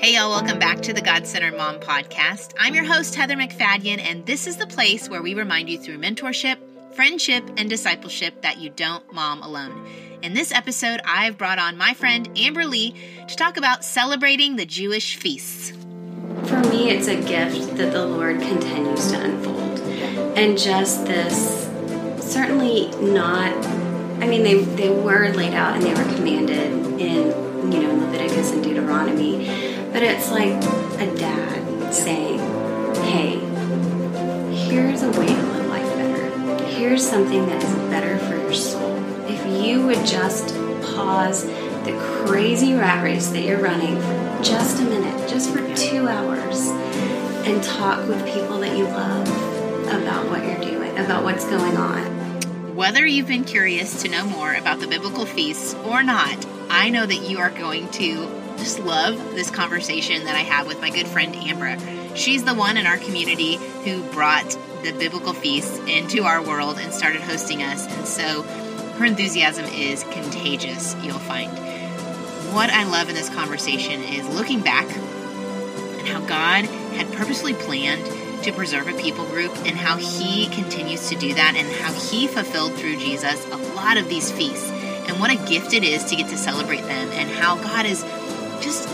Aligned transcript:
Hey, 0.00 0.14
y'all, 0.14 0.30
welcome 0.30 0.60
back 0.60 0.80
to 0.82 0.92
the 0.92 1.00
God 1.00 1.26
Centered 1.26 1.56
Mom 1.56 1.80
podcast. 1.80 2.54
I'm 2.56 2.72
your 2.72 2.84
host, 2.84 3.16
Heather 3.16 3.34
MacFadyen, 3.34 3.98
and 3.98 4.24
this 4.24 4.46
is 4.46 4.56
the 4.56 4.68
place 4.68 5.08
where 5.08 5.22
we 5.22 5.34
remind 5.34 5.68
you 5.68 5.76
through 5.76 5.98
mentorship, 5.98 6.56
friendship, 6.94 7.42
and 7.56 7.68
discipleship 7.68 8.42
that 8.42 8.58
you 8.58 8.70
don't 8.70 9.12
mom 9.12 9.42
alone. 9.42 9.88
In 10.22 10.34
this 10.34 10.52
episode, 10.52 11.00
I've 11.04 11.36
brought 11.36 11.58
on 11.58 11.76
my 11.76 11.94
friend 11.94 12.30
Amber 12.38 12.64
Lee 12.64 12.94
to 13.26 13.34
talk 13.34 13.56
about 13.56 13.84
celebrating 13.84 14.54
the 14.54 14.64
Jewish 14.64 15.16
feasts. 15.16 15.72
For 16.44 16.60
me, 16.70 16.90
it's 16.90 17.08
a 17.08 17.20
gift 17.20 17.76
that 17.76 17.92
the 17.92 18.06
Lord 18.06 18.38
continues 18.38 19.10
to 19.10 19.20
unfold. 19.20 19.80
And 20.38 20.56
just 20.56 21.06
this, 21.06 21.68
certainly 22.20 22.92
not, 23.00 23.52
I 24.22 24.28
mean, 24.28 24.44
they, 24.44 24.62
they 24.62 24.90
were 24.90 25.30
laid 25.30 25.54
out 25.54 25.74
and 25.74 25.82
they 25.82 25.92
were 25.92 26.14
commanded 26.14 27.00
in, 27.00 27.72
you 27.72 27.82
know, 27.82 27.94
Leviticus 27.96 28.52
and 28.52 28.62
Deuteronomy 28.62 29.67
but 29.92 30.02
it's 30.02 30.30
like 30.30 30.52
a 31.00 31.16
dad 31.16 31.92
saying, 31.92 32.38
hey, 33.04 33.38
here's 34.54 35.02
a 35.02 35.10
way 35.10 35.26
to 35.26 35.42
live 35.42 35.66
life 35.68 35.96
better. 35.96 36.64
Here's 36.66 37.08
something 37.08 37.46
that 37.46 37.62
is 37.62 37.74
better 37.90 38.18
for 38.18 38.36
your 38.36 38.54
soul. 38.54 38.96
If 39.26 39.64
you 39.64 39.86
would 39.86 40.06
just 40.06 40.54
pause 40.94 41.44
the 41.84 42.24
crazy 42.26 42.74
rat 42.74 43.02
race 43.02 43.28
that 43.28 43.42
you're 43.42 43.60
running 43.60 43.96
for 43.96 44.42
just 44.42 44.80
a 44.80 44.84
minute, 44.84 45.28
just 45.28 45.50
for 45.50 45.74
two 45.74 46.06
hours, 46.06 46.68
and 47.46 47.62
talk 47.62 48.06
with 48.06 48.24
people 48.26 48.58
that 48.60 48.76
you 48.76 48.84
love 48.84 49.26
about 49.88 50.28
what 50.28 50.44
you're 50.44 50.60
doing, 50.60 50.98
about 50.98 51.24
what's 51.24 51.44
going 51.46 51.76
on. 51.76 52.18
Whether 52.76 53.06
you've 53.06 53.26
been 53.26 53.44
curious 53.44 54.02
to 54.02 54.08
know 54.08 54.24
more 54.26 54.54
about 54.54 54.80
the 54.80 54.86
biblical 54.86 55.24
feasts 55.24 55.74
or 55.74 56.02
not, 56.02 56.46
I 56.68 56.90
know 56.90 57.06
that 57.06 57.28
you 57.28 57.38
are 57.38 57.50
going 57.50 57.90
to 57.92 58.26
just 58.58 58.80
love 58.80 59.16
this 59.34 59.50
conversation 59.50 60.24
that 60.24 60.34
I 60.34 60.40
have 60.40 60.66
with 60.66 60.80
my 60.80 60.90
good 60.90 61.06
friend 61.06 61.34
Amber. 61.36 61.78
She's 62.16 62.44
the 62.44 62.54
one 62.54 62.76
in 62.76 62.86
our 62.86 62.98
community 62.98 63.56
who 63.56 64.02
brought 64.12 64.50
the 64.82 64.92
biblical 64.92 65.32
feasts 65.32 65.78
into 65.86 66.24
our 66.24 66.42
world 66.42 66.78
and 66.78 66.92
started 66.92 67.20
hosting 67.20 67.62
us. 67.62 67.86
And 67.86 68.06
so 68.06 68.42
her 68.42 69.04
enthusiasm 69.04 69.64
is 69.66 70.02
contagious, 70.04 70.94
you'll 71.02 71.18
find. 71.18 71.50
What 72.52 72.70
I 72.70 72.84
love 72.84 73.08
in 73.08 73.14
this 73.14 73.28
conversation 73.28 74.02
is 74.02 74.26
looking 74.28 74.60
back 74.60 74.86
and 74.86 76.08
how 76.08 76.20
God 76.20 76.64
had 76.94 77.12
purposely 77.12 77.54
planned 77.54 78.04
to 78.44 78.52
preserve 78.52 78.88
a 78.88 78.94
people 78.94 79.24
group 79.26 79.54
and 79.66 79.76
how 79.76 79.96
he 79.96 80.48
continues 80.48 81.08
to 81.08 81.16
do 81.16 81.34
that 81.34 81.54
and 81.56 81.68
how 81.82 81.92
he 81.92 82.26
fulfilled 82.26 82.74
through 82.74 82.96
Jesus 82.96 83.44
a 83.50 83.56
lot 83.74 83.96
of 83.96 84.08
these 84.08 84.30
feasts 84.30 84.70
and 84.70 85.18
what 85.20 85.30
a 85.30 85.48
gift 85.48 85.72
it 85.72 85.82
is 85.82 86.04
to 86.04 86.16
get 86.16 86.28
to 86.30 86.36
celebrate 86.36 86.82
them 86.82 87.10
and 87.12 87.30
how 87.30 87.56
God 87.56 87.86
is 87.86 88.04
just 88.60 88.88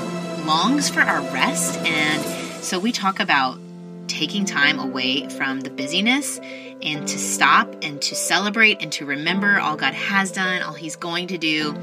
longs 0.47 0.89
for 0.89 1.01
our 1.01 1.20
rest. 1.33 1.79
And 1.81 2.23
so 2.62 2.79
we 2.79 2.93
talk 2.93 3.20
about 3.20 3.59
taking 4.07 4.45
time 4.45 4.79
away 4.79 5.29
from 5.29 5.61
the 5.61 5.70
busyness 5.70 6.39
and 6.83 7.09
to 7.09 7.19
stop 7.19 7.75
and 7.83 8.01
to 8.03 8.15
celebrate 8.15 8.83
and 8.83 8.92
to 8.92 9.07
remember 9.07 9.59
all 9.59 9.77
God 9.77 9.95
has 9.95 10.31
done, 10.31 10.62
all 10.62 10.75
He's 10.75 10.97
going 10.97 11.29
to 11.29 11.39
do 11.39 11.75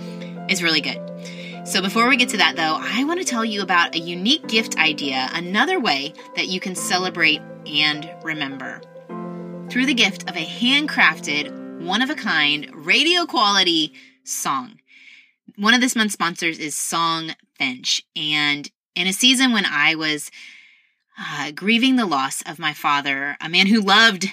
is 0.50 0.64
really 0.64 0.82
good. 0.82 1.00
So, 1.68 1.82
before 1.82 2.10
we 2.10 2.18
get 2.18 2.30
to 2.30 2.38
that 2.38 2.56
though, 2.56 2.78
I 2.80 3.04
want 3.04 3.20
to 3.20 3.26
tell 3.26 3.46
you 3.46 3.62
about 3.62 3.96
a 3.96 4.00
unique 4.00 4.48
gift 4.48 4.78
idea, 4.78 5.30
another 5.34 5.80
way 5.80 6.14
that 6.36 6.48
you 6.48 6.60
can 6.60 6.76
celebrate 6.76 7.42
and 7.66 8.10
remember. 8.24 8.82
Through 9.70 9.86
the 9.86 9.94
gift 9.94 10.30
of 10.30 10.36
a 10.36 10.46
handcrafted, 10.46 11.82
one 11.82 12.02
of 12.02 12.10
a 12.10 12.16
kind, 12.16 12.70
radio 12.74 13.26
quality 13.26 13.94
song. 14.24 14.80
One 15.56 15.74
of 15.74 15.82
this 15.82 15.96
month's 15.96 16.14
sponsors 16.14 16.60
is 16.60 16.76
Song 16.76 17.32
Finch. 17.62 18.04
And 18.16 18.70
in 18.96 19.06
a 19.06 19.14
season 19.14 19.52
when 19.52 19.66
I 19.66 19.94
was 19.94 20.32
uh, 21.20 21.52
grieving 21.52 21.96
the 21.96 22.08
loss 22.08 22.42
of 22.42 22.58
my 22.58 22.74
father, 22.74 23.38
a 23.40 23.50
man 23.50 23.68
who 23.68 23.82
loved 23.82 24.26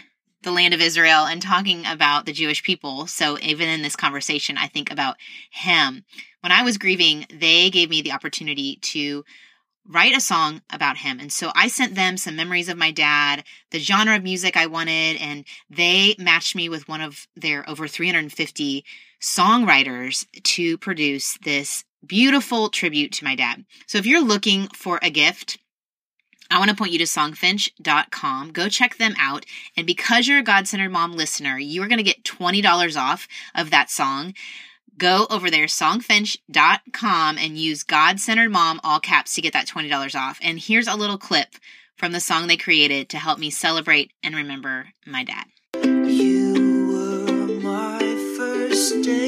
the 0.42 0.50
land 0.50 0.72
of 0.72 0.80
Israel 0.80 1.26
and 1.26 1.42
talking 1.42 1.84
about 1.84 2.24
the 2.24 2.32
Jewish 2.32 2.62
people. 2.62 3.06
So 3.06 3.38
even 3.40 3.68
in 3.68 3.82
this 3.82 3.96
conversation, 3.96 4.56
I 4.56 4.68
think 4.68 4.90
about 4.90 5.16
him. 5.50 6.04
When 6.40 6.52
I 6.52 6.62
was 6.62 6.78
grieving, 6.78 7.26
they 7.28 7.68
gave 7.68 7.90
me 7.90 8.00
the 8.00 8.12
opportunity 8.12 8.76
to 8.76 9.24
write 9.86 10.16
a 10.16 10.20
song 10.20 10.62
about 10.72 10.98
him. 10.98 11.18
And 11.20 11.32
so 11.32 11.50
I 11.54 11.68
sent 11.68 11.94
them 11.94 12.16
some 12.16 12.36
memories 12.36 12.68
of 12.68 12.78
my 12.78 12.92
dad, 12.92 13.44
the 13.72 13.78
genre 13.78 14.16
of 14.16 14.22
music 14.22 14.56
I 14.56 14.66
wanted, 14.66 15.16
and 15.20 15.44
they 15.68 16.14
matched 16.18 16.54
me 16.54 16.68
with 16.68 16.88
one 16.88 17.00
of 17.00 17.26
their 17.36 17.68
over 17.68 17.88
350 17.88 18.84
songwriters 19.20 20.26
to 20.44 20.78
produce 20.78 21.38
this 21.42 21.84
beautiful 22.06 22.68
tribute 22.68 23.12
to 23.12 23.24
my 23.24 23.34
dad. 23.34 23.64
So 23.86 23.98
if 23.98 24.06
you're 24.06 24.24
looking 24.24 24.68
for 24.68 24.98
a 25.02 25.10
gift, 25.10 25.58
I 26.50 26.58
want 26.58 26.70
to 26.70 26.76
point 26.76 26.92
you 26.92 26.98
to 26.98 27.04
songfinch.com. 27.04 28.52
Go 28.52 28.68
check 28.68 28.96
them 28.96 29.14
out. 29.18 29.44
And 29.76 29.86
because 29.86 30.26
you're 30.26 30.38
a 30.38 30.42
God 30.42 30.66
Centered 30.66 30.90
Mom 30.90 31.12
listener, 31.12 31.58
you 31.58 31.82
are 31.82 31.88
going 31.88 31.98
to 31.98 32.02
get 32.02 32.24
$20 32.24 32.96
off 33.00 33.28
of 33.54 33.70
that 33.70 33.90
song. 33.90 34.34
Go 34.96 35.26
over 35.30 35.50
there, 35.50 35.66
songfinch.com, 35.66 37.38
and 37.38 37.58
use 37.58 37.82
God 37.84 38.18
Centered 38.18 38.50
Mom, 38.50 38.80
all 38.82 38.98
caps, 38.98 39.34
to 39.34 39.42
get 39.42 39.52
that 39.52 39.68
$20 39.68 40.18
off. 40.18 40.38
And 40.42 40.58
here's 40.58 40.88
a 40.88 40.96
little 40.96 41.18
clip 41.18 41.54
from 41.96 42.12
the 42.12 42.20
song 42.20 42.46
they 42.46 42.56
created 42.56 43.08
to 43.10 43.18
help 43.18 43.38
me 43.38 43.50
celebrate 43.50 44.12
and 44.22 44.34
remember 44.34 44.88
my 45.06 45.24
dad. 45.24 45.44
You 45.84 46.88
were 46.88 47.60
my 47.60 47.98
first 48.36 49.02
date, 49.02 49.27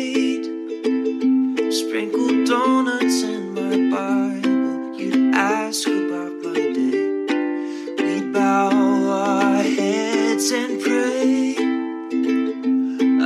sprinkled 1.90 2.46
donuts 2.46 3.24
in 3.24 3.52
my 3.52 3.76
Bible. 3.90 4.96
You'd 4.96 5.34
ask 5.34 5.88
about 5.88 6.32
my 6.44 6.54
day, 6.54 7.26
we'd 7.98 8.32
bow 8.32 8.70
our 9.10 9.60
heads 9.60 10.52
and 10.52 10.80
pray. 10.80 11.56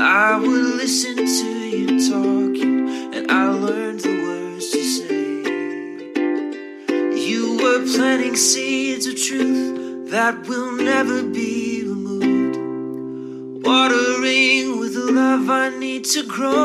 I 0.00 0.38
would 0.41 0.66
listen 0.80 1.16
to 1.16 1.50
you 1.76 2.10
talking, 2.10 2.88
and 3.14 3.30
I 3.30 3.50
learned 3.50 4.00
the 4.00 4.16
words 4.26 4.70
to 4.70 4.82
say. 4.82 5.42
You 7.20 7.58
were 7.62 7.84
planting 7.94 8.34
seeds 8.34 9.06
of 9.06 9.16
truth 9.22 10.08
that 10.10 10.48
will 10.48 10.72
never 10.72 11.22
be 11.22 11.82
removed. 11.86 12.56
Watering 13.66 14.78
with 14.78 14.94
the 14.94 15.12
love 15.12 15.50
I 15.50 15.69
need 15.69 16.06
to 16.06 16.22
grow. 16.26 16.63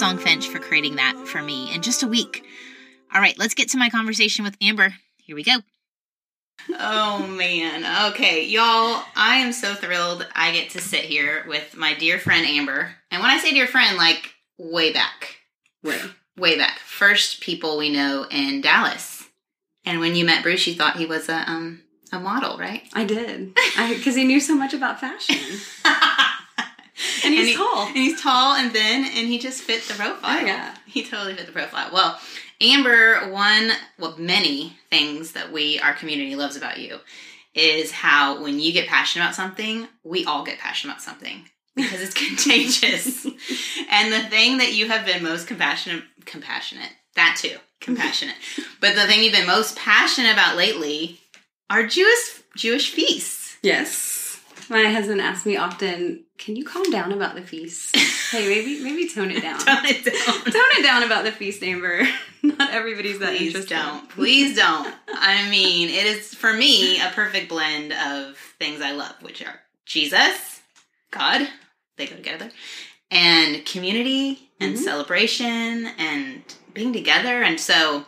Songfinch, 0.00 0.46
for 0.46 0.58
creating 0.58 0.96
that 0.96 1.14
for 1.26 1.42
me 1.42 1.74
in 1.74 1.82
just 1.82 2.02
a 2.02 2.08
week. 2.08 2.42
All 3.12 3.20
right, 3.20 3.38
let's 3.38 3.52
get 3.54 3.68
to 3.70 3.78
my 3.78 3.90
conversation 3.90 4.44
with 4.44 4.56
Amber. 4.62 4.94
Here 5.18 5.36
we 5.36 5.44
go. 5.44 5.58
Oh 6.78 7.26
man. 7.26 8.10
Okay, 8.12 8.46
y'all, 8.46 9.02
I 9.14 9.36
am 9.36 9.52
so 9.52 9.74
thrilled 9.74 10.26
I 10.34 10.52
get 10.52 10.70
to 10.70 10.80
sit 10.80 11.04
here 11.04 11.44
with 11.48 11.76
my 11.76 11.94
dear 11.94 12.18
friend 12.18 12.46
Amber. 12.46 12.94
And 13.10 13.20
when 13.20 13.30
I 13.30 13.38
say 13.38 13.52
dear 13.52 13.66
friend, 13.66 13.98
like 13.98 14.32
way 14.58 14.92
back. 14.92 15.36
Way. 15.82 16.00
Way 16.38 16.56
back. 16.56 16.78
First 16.78 17.42
people 17.42 17.76
we 17.76 17.90
know 17.90 18.26
in 18.30 18.62
Dallas. 18.62 19.28
And 19.84 20.00
when 20.00 20.14
you 20.14 20.24
met 20.24 20.42
Bruce, 20.42 20.66
you 20.66 20.74
thought 20.74 20.96
he 20.96 21.06
was 21.06 21.28
a 21.28 21.50
um 21.50 21.82
a 22.12 22.18
model, 22.18 22.56
right? 22.56 22.82
I 22.94 23.04
did. 23.04 23.54
Because 23.76 24.16
he 24.16 24.24
knew 24.24 24.40
so 24.40 24.54
much 24.54 24.72
about 24.72 25.00
fashion. 25.00 25.60
And 27.24 27.34
he's 27.34 27.48
he- 27.48 27.54
tall. 27.56 27.86
And 27.86 27.96
he's 27.96 28.20
tall 28.20 28.54
and 28.54 28.72
thin, 28.72 29.04
and 29.04 29.28
he 29.28 29.38
just 29.38 29.62
fit 29.62 29.82
the 29.84 29.94
profile. 29.94 30.38
Oh, 30.40 30.44
yeah. 30.44 30.74
He 30.86 31.02
totally 31.04 31.34
fit 31.34 31.46
the 31.46 31.52
profile. 31.52 31.90
Well, 31.92 32.18
Amber, 32.60 33.30
one, 33.30 33.70
well, 33.98 34.16
many 34.18 34.76
things 34.90 35.32
that 35.32 35.50
we, 35.50 35.78
our 35.80 35.94
community 35.94 36.36
loves 36.36 36.56
about 36.56 36.78
you 36.78 36.98
is 37.54 37.90
how 37.90 38.42
when 38.42 38.60
you 38.60 38.72
get 38.72 38.86
passionate 38.86 39.24
about 39.24 39.34
something, 39.34 39.88
we 40.04 40.24
all 40.24 40.44
get 40.44 40.58
passionate 40.58 40.92
about 40.92 41.02
something 41.02 41.48
because 41.76 42.00
it's 42.02 42.14
contagious. 42.14 43.24
and 43.90 44.12
the 44.12 44.28
thing 44.28 44.58
that 44.58 44.74
you 44.74 44.88
have 44.88 45.06
been 45.06 45.22
most 45.22 45.46
compassionate, 45.46 46.04
compassionate, 46.26 46.90
that 47.16 47.36
too, 47.40 47.56
compassionate. 47.80 48.36
but 48.80 48.94
the 48.94 49.06
thing 49.06 49.22
you've 49.22 49.32
been 49.32 49.46
most 49.46 49.76
passionate 49.76 50.32
about 50.32 50.56
lately 50.56 51.18
are 51.70 51.86
Jewish 51.86 52.42
Jewish 52.56 52.90
feasts. 52.90 53.56
Yes. 53.62 54.19
My 54.70 54.84
husband 54.84 55.20
asks 55.20 55.44
me 55.46 55.56
often, 55.56 56.24
can 56.38 56.54
you 56.54 56.64
calm 56.64 56.88
down 56.92 57.10
about 57.12 57.34
the 57.34 57.42
feast? 57.42 57.96
Hey, 58.30 58.46
maybe 58.48 58.80
maybe 58.82 59.08
tone 59.08 59.30
it 59.32 59.42
down. 59.42 59.58
Tone 59.58 59.84
it 59.84 60.04
down. 60.04 60.44
Tone 60.44 60.52
it 60.78 60.82
down 60.84 61.02
about 61.02 61.24
the 61.24 61.32
feast, 61.32 61.62
Amber. 61.64 62.02
Not 62.42 62.70
everybody's 62.70 63.18
that 63.18 63.30
Please 63.36 63.48
interested. 63.48 63.74
don't. 63.74 64.08
Please 64.08 64.56
don't. 64.56 64.94
I 65.08 65.50
mean, 65.50 65.88
it 65.88 66.06
is 66.06 66.32
for 66.34 66.52
me 66.52 67.00
a 67.00 67.10
perfect 67.10 67.48
blend 67.48 67.92
of 67.92 68.36
things 68.60 68.80
I 68.80 68.92
love, 68.92 69.14
which 69.22 69.42
are 69.44 69.60
Jesus, 69.86 70.60
God, 71.10 71.48
they 71.98 72.06
go 72.06 72.14
together, 72.14 72.48
and 73.10 73.66
community 73.66 74.50
and 74.60 74.76
Mhm. 74.76 74.78
celebration 74.78 75.86
and 75.98 76.42
being 76.72 76.92
together. 76.92 77.42
And 77.42 77.58
so 77.58 78.04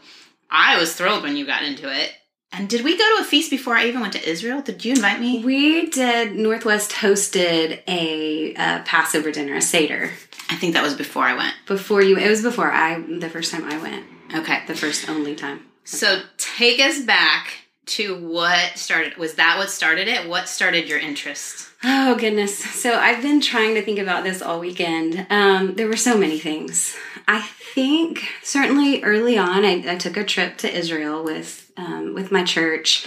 I 0.49 0.79
was 0.79 0.95
thrilled 0.95 1.25
when 1.25 1.37
you 1.37 1.45
got 1.45 1.65
into 1.65 1.93
it. 1.93 2.13
And 2.53 2.69
did 2.69 2.85
we 2.85 2.99
go 2.99 3.17
to 3.17 3.23
a 3.23 3.25
feast 3.25 3.51
before 3.51 3.75
I 3.75 3.87
even 3.87 4.03
went 4.03 4.13
to 4.13 4.29
Israel? 4.29 4.61
Did 4.61 4.85
you 4.85 4.93
invite 4.93 5.21
me? 5.21 5.43
We 5.43 5.87
did. 5.87 6.35
Northwest 6.37 6.93
hosted 6.93 7.83
a 7.89 8.55
uh, 8.55 8.83
Passover 8.85 9.33
dinner, 9.33 9.55
a 9.55 9.63
seder. 9.63 10.11
I 10.51 10.57
think 10.57 10.75
that 10.75 10.83
was 10.83 10.95
before 10.95 11.25
I 11.25 11.35
went. 11.35 11.55
Before 11.67 12.03
you, 12.03 12.19
it 12.19 12.29
was 12.29 12.43
before 12.43 12.71
I 12.71 13.01
the 13.01 13.31
first 13.31 13.53
time 13.53 13.65
I 13.65 13.79
went. 13.79 14.05
Okay. 14.35 14.63
The 14.67 14.75
first 14.75 15.09
only 15.09 15.35
time. 15.35 15.67
So 15.85 16.23
take 16.37 16.79
us 16.79 17.01
back 17.01 17.55
to 17.85 18.17
what 18.17 18.77
started. 18.77 19.17
Was 19.17 19.35
that 19.35 19.57
what 19.59 19.71
started 19.71 20.07
it? 20.09 20.29
What 20.29 20.49
started 20.49 20.89
your 20.89 20.99
interest? 20.99 21.71
Oh 21.83 22.15
goodness! 22.15 22.57
So 22.57 22.95
I've 22.95 23.23
been 23.23 23.41
trying 23.41 23.75
to 23.75 23.83
think 23.83 23.99
about 23.99 24.25
this 24.25 24.41
all 24.41 24.61
weekend. 24.61 25.27
Um, 25.31 25.75
there 25.75 25.89
were 25.89 25.97
so 25.97 26.17
many 26.17 26.39
things. 26.39 26.97
I 27.27 27.41
think 27.75 28.25
certainly 28.43 29.03
early 29.03 29.37
on, 29.37 29.65
I, 29.65 29.83
I 29.89 29.97
took 29.97 30.17
a 30.17 30.25
trip 30.25 30.59
to 30.59 30.73
Israel 30.73 31.25
with 31.25 31.62
um, 31.77 32.15
with 32.15 32.31
my 32.33 32.45
church, 32.45 33.07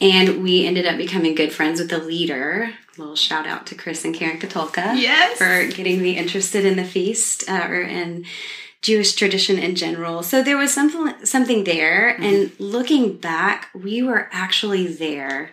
and 0.00 0.42
we 0.42 0.66
ended 0.66 0.86
up 0.86 0.96
becoming 0.96 1.34
good 1.34 1.52
friends 1.52 1.80
with 1.80 1.90
the 1.90 1.98
leader. 1.98 2.70
A 2.96 3.00
little 3.00 3.16
shout 3.16 3.46
out 3.46 3.66
to 3.68 3.74
Chris 3.74 4.04
and 4.04 4.14
Karen 4.14 4.38
Katulka 4.38 4.98
Yes. 5.00 5.38
for 5.38 5.66
getting 5.76 6.02
me 6.02 6.16
interested 6.16 6.64
in 6.64 6.76
the 6.76 6.84
feast 6.84 7.48
uh, 7.48 7.66
or 7.68 7.80
in 7.82 8.24
Jewish 8.82 9.14
tradition 9.14 9.58
in 9.58 9.74
general. 9.74 10.22
So 10.22 10.42
there 10.42 10.56
was 10.56 10.72
something 10.72 11.24
something 11.26 11.64
there, 11.64 12.08
and 12.20 12.50
looking 12.58 13.16
back, 13.16 13.68
we 13.74 14.02
were 14.02 14.28
actually 14.32 14.86
there, 14.86 15.50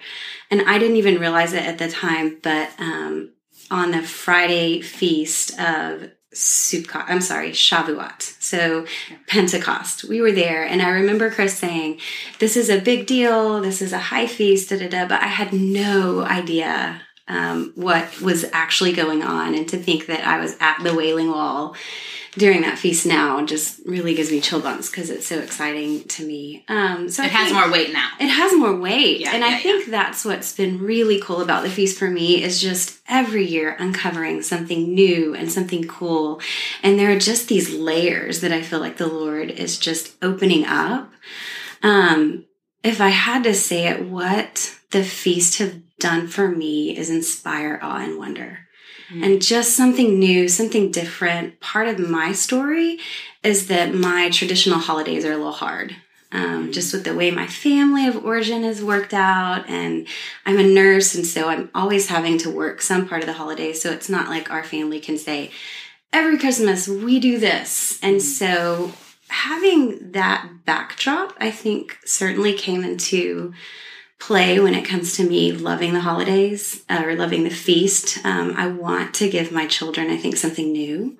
and 0.49 0.61
I 0.61 0.77
didn't 0.79 0.95
even 0.97 1.19
realize 1.19 1.53
it 1.53 1.63
at 1.65 1.77
the 1.77 1.89
time. 1.89 2.37
But 2.41 2.69
um, 2.79 3.31
on 3.69 3.91
the 3.91 4.01
Friday 4.01 4.79
feast 4.81 5.59
of 5.59 6.09
Sukkot, 6.37 7.05
I'm 7.07 7.21
sorry, 7.21 7.49
Shavuot, 7.49 8.21
so 8.39 8.85
Pentecost, 9.25 10.03
we 10.03 10.21
were 10.21 10.31
there, 10.31 10.63
and 10.63 10.83
I 10.83 10.89
remember 10.89 11.31
Chris 11.31 11.57
saying, 11.57 11.99
"This 12.37 12.55
is 12.55 12.69
a 12.69 12.79
big 12.79 13.07
deal. 13.07 13.59
This 13.59 13.81
is 13.81 13.91
a 13.91 13.97
high 13.97 14.27
feast." 14.27 14.69
Da 14.69 14.77
da 14.77 14.87
da. 14.87 15.07
But 15.07 15.23
I 15.23 15.27
had 15.27 15.51
no 15.51 16.21
idea. 16.21 17.01
Um, 17.27 17.73
what 17.75 18.21
was 18.21 18.45
actually 18.53 18.93
going 18.93 19.23
on, 19.23 19.53
and 19.55 19.67
to 19.69 19.77
think 19.77 20.05
that 20.05 20.25
I 20.25 20.39
was 20.39 20.55
at 20.61 20.81
the 20.83 20.93
Wailing 20.93 21.29
Wall 21.29 21.75
during 22.37 22.61
that 22.61 22.77
feast 22.77 23.05
now 23.05 23.43
just 23.45 23.79
really 23.85 24.13
gives 24.13 24.31
me 24.31 24.39
chill 24.39 24.61
bumps 24.61 24.89
because 24.89 25.09
it's 25.09 25.25
so 25.27 25.39
exciting 25.39 26.03
to 26.03 26.25
me. 26.25 26.63
Um, 26.67 27.09
so 27.09 27.23
I 27.23 27.25
It 27.25 27.31
has 27.31 27.53
more 27.53 27.71
weight 27.71 27.91
now. 27.91 28.09
It 28.19 28.27
has 28.27 28.53
more 28.55 28.75
weight, 28.75 29.21
Yeah, 29.21 29.33
and 29.33 29.41
yeah, 29.43 29.49
I 29.49 29.59
think 29.59 29.87
that's 29.87 30.23
what's 30.23 30.55
been 30.55 30.79
really 30.79 31.19
cool 31.19 31.41
about 31.41 31.63
the 31.63 31.69
feast 31.69 31.97
for 31.97 32.09
me 32.09 32.43
is 32.43 32.61
just 32.61 32.99
every 33.07 33.45
year 33.45 33.75
uncovering 33.79 34.41
something 34.43 34.93
new 34.93 35.33
and 35.33 35.51
something 35.51 35.87
cool, 35.87 36.39
and 36.83 36.99
there 36.99 37.11
are 37.11 37.19
just 37.19 37.47
these 37.47 37.73
layers 37.73 38.41
that 38.41 38.51
I 38.51 38.61
feel 38.61 38.79
like 38.79 38.97
the 38.97 39.07
Lord 39.07 39.49
is 39.49 39.77
just 39.77 40.15
opening 40.21 40.65
up. 40.65 41.11
Um, 41.81 42.45
if 42.83 43.01
I 43.01 43.09
had 43.09 43.43
to 43.43 43.53
say 43.53 43.87
it, 43.87 44.05
what 44.05 44.75
the 44.91 45.03
feast 45.03 45.57
have 45.57 45.81
done 45.99 46.27
for 46.27 46.47
me 46.47 46.95
is 46.95 47.09
inspire 47.09 47.79
awe 47.81 47.97
and 47.97 48.17
wonder 48.17 48.66
and 49.09 49.41
just 49.41 49.75
something 49.75 50.19
new, 50.19 50.47
something 50.47 50.91
different. 50.91 51.59
Part 51.59 51.87
of 51.87 51.99
my 51.99 52.33
story 52.33 52.99
is 53.43 53.67
that 53.67 53.93
my 53.93 54.29
traditional 54.29 54.79
holidays 54.79 55.25
are 55.25 55.33
a 55.33 55.37
little 55.37 55.51
hard. 55.51 55.95
Um, 56.29 56.73
just 56.73 56.91
with 56.91 57.05
the 57.05 57.15
way 57.15 57.31
my 57.31 57.47
family 57.47 58.05
of 58.05 58.25
origin 58.25 58.65
is 58.65 58.83
worked 58.83 59.13
out, 59.13 59.69
and 59.69 60.05
I'm 60.45 60.59
a 60.59 60.63
nurse, 60.63 61.15
and 61.15 61.25
so 61.25 61.47
I'm 61.47 61.69
always 61.73 62.09
having 62.09 62.37
to 62.39 62.49
work 62.49 62.81
some 62.81 63.07
part 63.07 63.21
of 63.21 63.27
the 63.27 63.33
holidays. 63.33 63.81
So 63.81 63.91
it's 63.91 64.09
not 64.09 64.27
like 64.27 64.51
our 64.51 64.63
family 64.63 64.99
can 64.99 65.17
say, 65.17 65.51
every 66.11 66.37
Christmas 66.37 66.87
we 66.87 67.19
do 67.21 67.39
this. 67.39 67.97
And 68.03 68.21
so 68.21 68.91
having 69.29 70.11
that 70.11 70.65
backdrop, 70.65 71.33
I 71.39 71.49
think, 71.49 71.97
certainly 72.05 72.53
came 72.53 72.83
into 72.83 73.53
play 74.19 74.59
when 74.59 74.73
it 74.73 74.85
comes 74.85 75.15
to 75.15 75.27
me 75.27 75.51
loving 75.51 75.93
the 75.93 76.01
holidays 76.01 76.83
uh, 76.89 77.01
or 77.05 77.15
loving 77.15 77.43
the 77.43 77.49
feast. 77.49 78.23
Um, 78.25 78.53
I 78.57 78.67
want 78.67 79.13
to 79.15 79.29
give 79.29 79.51
my 79.51 79.67
children, 79.67 80.09
I 80.09 80.17
think, 80.17 80.37
something 80.37 80.71
new. 80.71 81.17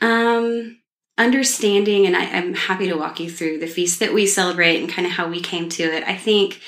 Um, 0.00 0.80
understanding, 1.16 2.06
and 2.06 2.16
I, 2.16 2.24
I'm 2.24 2.54
happy 2.54 2.88
to 2.88 2.96
walk 2.96 3.20
you 3.20 3.30
through 3.30 3.58
the 3.58 3.66
feast 3.66 4.00
that 4.00 4.12
we 4.12 4.26
celebrate 4.26 4.80
and 4.80 4.90
kind 4.90 5.06
of 5.06 5.12
how 5.12 5.28
we 5.28 5.40
came 5.40 5.68
to 5.70 5.82
it. 5.84 6.04
I 6.04 6.16
think 6.16 6.60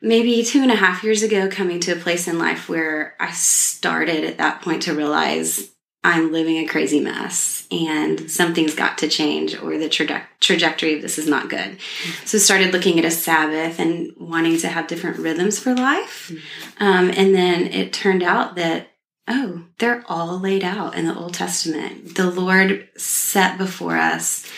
maybe 0.00 0.44
two 0.44 0.62
and 0.62 0.70
a 0.70 0.76
half 0.76 1.02
years 1.02 1.22
ago, 1.22 1.48
coming 1.48 1.80
to 1.80 1.92
a 1.92 1.96
place 1.96 2.28
in 2.28 2.38
life 2.38 2.68
where 2.68 3.16
I 3.18 3.32
started 3.32 4.24
at 4.24 4.38
that 4.38 4.62
point 4.62 4.82
to 4.82 4.94
realize 4.94 5.70
I'm 6.02 6.32
living 6.32 6.56
a 6.56 6.66
crazy 6.66 7.00
mess 7.00 7.66
and 7.70 8.30
something's 8.30 8.74
got 8.74 8.98
to 8.98 9.08
change 9.08 9.60
or 9.60 9.76
the 9.76 9.88
traje- 9.88 10.24
trajectory 10.40 10.96
of 10.96 11.02
this 11.02 11.18
is 11.18 11.28
not 11.28 11.50
good. 11.50 11.78
So 12.24 12.38
started 12.38 12.72
looking 12.72 12.98
at 12.98 13.04
a 13.04 13.10
Sabbath 13.10 13.78
and 13.78 14.12
wanting 14.16 14.56
to 14.58 14.68
have 14.68 14.86
different 14.86 15.18
rhythms 15.18 15.58
for 15.58 15.74
life. 15.74 16.32
Um, 16.78 17.10
and 17.10 17.34
then 17.34 17.66
it 17.66 17.92
turned 17.92 18.22
out 18.22 18.56
that, 18.56 18.88
oh, 19.28 19.64
they're 19.78 20.02
all 20.08 20.38
laid 20.38 20.64
out 20.64 20.94
in 20.94 21.06
the 21.06 21.14
Old 21.14 21.34
Testament. 21.34 22.14
The 22.14 22.30
Lord 22.30 22.88
set 22.96 23.58
before 23.58 23.96
us 23.96 24.50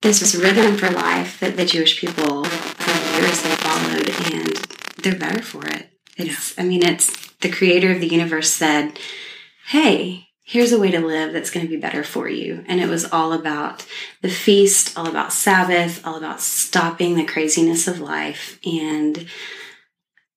this 0.00 0.20
was 0.20 0.36
rhythm 0.36 0.76
for 0.76 0.90
life 0.90 1.40
that 1.40 1.56
the 1.56 1.64
Jewish 1.64 2.00
people 2.00 2.44
for 2.44 3.20
years 3.20 3.42
they 3.42 3.56
followed 3.56 4.10
and 4.32 4.54
they're 5.02 5.18
better 5.18 5.42
for 5.42 5.66
it. 5.66 5.90
It's, 6.16 6.56
I 6.58 6.62
mean, 6.62 6.84
it's 6.84 7.32
the 7.40 7.50
creator 7.50 7.90
of 7.90 8.00
the 8.00 8.06
universe 8.06 8.50
said, 8.50 8.98
hey, 9.68 10.26
here's 10.44 10.72
a 10.72 10.80
way 10.80 10.90
to 10.90 10.98
live 10.98 11.34
that's 11.34 11.50
going 11.50 11.64
to 11.64 11.70
be 11.70 11.76
better 11.76 12.02
for 12.02 12.26
you. 12.26 12.64
And 12.66 12.80
it 12.80 12.88
was 12.88 13.04
all 13.12 13.34
about 13.34 13.86
the 14.22 14.30
feast, 14.30 14.96
all 14.96 15.06
about 15.06 15.30
Sabbath, 15.30 16.06
all 16.06 16.16
about 16.16 16.40
stopping 16.40 17.16
the 17.16 17.26
craziness 17.26 17.86
of 17.86 18.00
life 18.00 18.58
and 18.64 19.26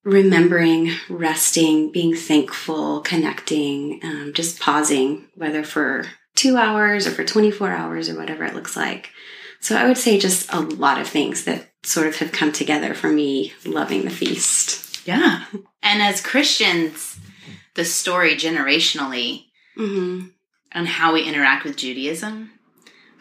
remembering, 0.03 0.91
resting, 1.09 1.93
being 1.93 2.13
thankful, 2.13 2.99
connecting, 3.01 4.01
um, 4.03 4.33
just 4.33 4.59
pausing, 4.59 5.29
whether 5.35 5.63
for 5.63 6.05
two 6.35 6.57
hours 6.57 7.07
or 7.07 7.11
for 7.11 7.23
24 7.23 7.71
hours 7.71 8.09
or 8.09 8.17
whatever 8.17 8.43
it 8.43 8.53
looks 8.53 8.75
like. 8.75 9.11
So 9.61 9.77
I 9.77 9.87
would 9.87 9.97
say 9.97 10.19
just 10.19 10.51
a 10.51 10.59
lot 10.59 10.99
of 10.99 11.07
things 11.07 11.45
that 11.45 11.69
sort 11.83 12.07
of 12.07 12.17
have 12.17 12.33
come 12.33 12.51
together 12.51 12.93
for 12.93 13.07
me 13.07 13.53
loving 13.63 14.03
the 14.03 14.09
feast. 14.09 15.07
Yeah. 15.07 15.45
And 15.81 16.01
as 16.01 16.19
Christians, 16.19 17.17
the 17.75 17.85
story 17.85 18.35
generationally 18.35 19.45
Mm-hmm. 19.77 20.27
on 20.75 20.85
how 20.85 21.13
we 21.13 21.23
interact 21.23 21.63
with 21.63 21.77
Judaism, 21.77 22.51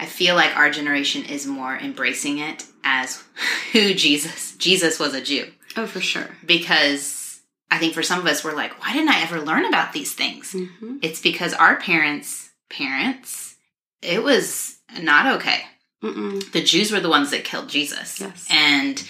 I 0.00 0.06
feel 0.06 0.34
like 0.34 0.56
our 0.56 0.68
generation 0.68 1.24
is 1.24 1.46
more 1.46 1.76
embracing 1.76 2.38
it 2.38 2.66
as 2.82 3.22
who 3.72 3.94
Jesus. 3.94 4.56
Jesus 4.56 4.98
was 4.98 5.14
a 5.14 5.20
Jew. 5.20 5.52
Oh, 5.76 5.86
for 5.86 6.00
sure. 6.00 6.26
Because 6.44 7.40
I 7.70 7.78
think 7.78 7.94
for 7.94 8.02
some 8.02 8.18
of 8.18 8.26
us, 8.26 8.42
we're 8.42 8.56
like, 8.56 8.80
why 8.80 8.92
didn't 8.92 9.10
I 9.10 9.22
ever 9.22 9.40
learn 9.40 9.64
about 9.64 9.92
these 9.92 10.12
things? 10.12 10.52
Mm-hmm. 10.52 10.96
It's 11.02 11.20
because 11.20 11.54
our 11.54 11.76
parents' 11.76 12.50
parents, 12.68 13.54
it 14.02 14.24
was 14.24 14.78
not 15.00 15.36
okay. 15.36 15.62
Mm-mm. 16.02 16.50
the 16.52 16.64
Jews 16.64 16.90
were 16.90 17.00
the 17.00 17.10
ones 17.10 17.30
that 17.30 17.44
killed 17.44 17.68
Jesus. 17.68 18.20
Yes. 18.20 18.48
And 18.50 19.06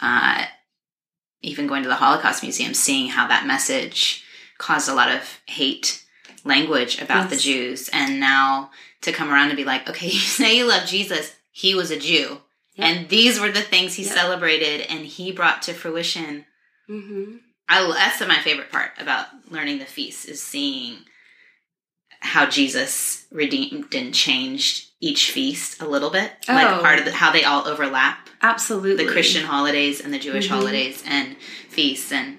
uh, 0.00 0.46
even 1.42 1.66
going 1.66 1.82
to 1.84 1.88
the 1.88 1.94
Holocaust 1.94 2.42
Museum, 2.42 2.74
seeing 2.74 3.10
how 3.10 3.28
that 3.28 3.46
message 3.46 4.24
caused 4.60 4.88
a 4.88 4.94
lot 4.94 5.10
of 5.10 5.40
hate 5.46 6.04
language 6.44 7.00
about 7.00 7.30
the 7.30 7.36
Jews. 7.36 7.88
And 7.92 8.20
now 8.20 8.70
to 9.02 9.10
come 9.12 9.30
around 9.32 9.48
and 9.48 9.56
be 9.56 9.64
like, 9.64 9.88
okay, 9.90 10.06
you 10.18 10.18
say 10.18 10.56
you 10.58 10.66
love 10.68 10.86
Jesus, 10.86 11.34
he 11.50 11.74
was 11.74 11.90
a 11.90 11.98
Jew. 11.98 12.38
Yep. 12.76 12.86
And 12.86 13.08
these 13.08 13.40
were 13.40 13.50
the 13.50 13.60
things 13.62 13.94
he 13.94 14.04
Yep. 14.04 14.12
celebrated 14.14 14.82
and 14.88 15.04
he 15.04 15.32
brought 15.32 15.62
to 15.62 15.72
fruition. 15.74 16.44
Mm-hmm. 16.88 17.36
I, 17.68 17.86
that's 17.94 18.20
my 18.26 18.38
favorite 18.40 18.70
part 18.70 18.90
about 18.98 19.26
learning 19.50 19.78
the 19.78 19.84
feast 19.86 20.28
is 20.28 20.42
seeing 20.42 20.98
how 22.20 22.46
Jesus 22.46 23.26
redeemed 23.30 23.94
and 23.94 24.12
changed 24.14 24.88
each 25.00 25.30
feast 25.30 25.80
a 25.80 25.86
little 25.88 26.10
bit, 26.10 26.32
like 26.48 26.66
Oh. 26.66 26.80
part 26.82 26.98
of 26.98 27.04
the, 27.06 27.12
how 27.12 27.32
they 27.32 27.44
all 27.44 27.66
overlap 27.66 28.28
Absolutely. 28.42 29.04
the 29.06 29.10
Christian 29.12 29.44
holidays 29.44 30.00
and 30.00 30.12
the 30.12 30.18
Jewish 30.18 30.46
Mhm. 30.46 30.50
holidays 30.50 31.02
and 31.06 31.36
feasts, 31.70 32.12
and 32.12 32.38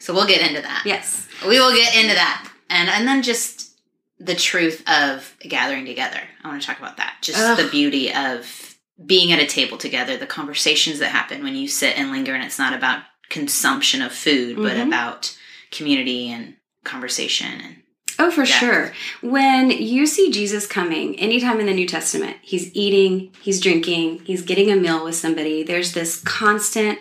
so 0.00 0.12
we'll 0.12 0.26
get 0.26 0.40
into 0.42 0.60
that. 0.62 0.82
Yes. 0.84 1.28
we 1.46 1.60
will 1.60 1.72
get 1.72 1.94
into 1.94 2.14
that, 2.14 2.50
and 2.68 2.88
and 2.90 3.06
then 3.06 3.22
just 3.22 3.68
the 4.18 4.34
truth 4.34 4.82
of 4.88 5.34
gathering 5.40 5.86
together. 5.86 6.20
I 6.44 6.48
want 6.48 6.60
to 6.60 6.66
talk 6.66 6.78
about 6.78 6.96
that. 6.98 7.16
Just 7.22 7.38
Ugh. 7.38 7.56
the 7.56 7.70
beauty 7.70 8.12
of 8.12 8.76
being 9.06 9.32
at 9.32 9.38
a 9.38 9.46
table 9.46 9.78
together, 9.78 10.16
the 10.18 10.26
conversations 10.26 10.98
that 10.98 11.08
happen 11.10 11.42
when 11.42 11.54
you 11.54 11.68
sit 11.68 11.96
and 11.96 12.10
linger, 12.10 12.34
and 12.34 12.44
it's 12.44 12.58
not 12.58 12.74
about 12.74 13.02
consumption 13.30 14.02
of 14.02 14.12
food, 14.12 14.56
but 14.56 14.76
Mhm. 14.76 14.88
about 14.88 15.34
community 15.70 16.30
and 16.30 16.56
conversation 16.84 17.60
and 17.60 17.79
Oh, 18.20 18.30
for 18.30 18.44
Yeah. 18.44 18.58
sure. 18.58 18.92
When 19.22 19.70
you 19.70 20.04
see 20.06 20.30
Jesus 20.30 20.66
coming, 20.66 21.18
anytime 21.18 21.58
in 21.58 21.66
the 21.66 21.72
New 21.74 21.86
Testament, 21.86 22.36
he's 22.42 22.70
eating, 22.74 23.30
he's 23.40 23.60
drinking, 23.60 24.20
he's 24.24 24.42
getting 24.42 24.70
a 24.70 24.76
meal 24.76 25.02
with 25.04 25.14
somebody. 25.16 25.62
There's 25.62 25.92
this 25.92 26.20
constant 26.24 26.98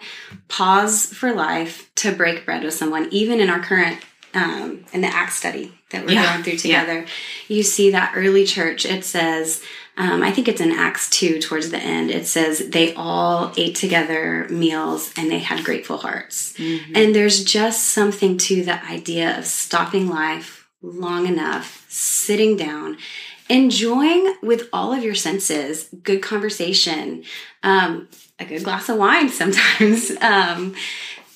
pause 0.48 1.06
for 1.08 1.34
life 1.34 1.90
to 1.96 2.12
break 2.12 2.46
bread 2.46 2.64
with 2.64 2.74
someone, 2.74 3.10
even 3.12 3.40
in 3.42 3.50
our 3.50 3.60
current, 3.60 4.00
um, 4.34 4.86
in 4.94 5.02
the 5.02 5.08
Acts 5.14 5.36
study 5.36 5.74
that 5.90 6.06
we're 6.06 6.14
Yeah. 6.14 6.32
going 6.32 6.44
through 6.44 6.54
Yeah. 6.54 6.60
together. 6.82 7.06
You 7.48 7.64
see 7.64 7.90
that 7.92 8.14
early 8.16 8.46
church, 8.46 8.86
it 8.86 9.04
says, 9.04 9.62
um, 9.98 10.24
I 10.24 10.32
think 10.32 10.48
it's 10.48 10.62
in 10.62 10.72
Acts 10.72 11.10
2 11.10 11.40
towards 11.40 11.72
the 11.72 11.80
end. 11.80 12.10
It 12.12 12.26
says 12.28 12.60
they 12.70 12.94
all 12.94 13.52
ate 13.58 13.76
together 13.76 14.48
meals 14.50 15.12
and 15.18 15.30
they 15.30 15.40
had 15.40 15.66
grateful 15.66 15.98
hearts. 15.98 16.54
And 16.96 17.14
there's 17.14 17.44
just 17.44 17.86
something 17.88 18.38
to 18.38 18.64
the 18.64 18.82
idea 18.86 19.38
of 19.38 19.46
stopping 19.46 20.08
life 20.08 20.59
long 20.82 21.28
enough, 21.28 21.86
sitting 21.90 22.56
down, 22.56 22.98
enjoying 23.50 24.36
with 24.42 24.70
all 24.72 24.94
of 24.94 25.04
your 25.04 25.16
senses, 25.16 25.90
good 26.04 26.22
conversation, 26.22 27.24
um, 27.64 28.08
a 28.40 28.46
good 28.46 28.64
glass 28.64 28.88
of 28.90 28.98
wine 28.98 29.30
sometimes, 29.30 30.12
um, 30.22 30.76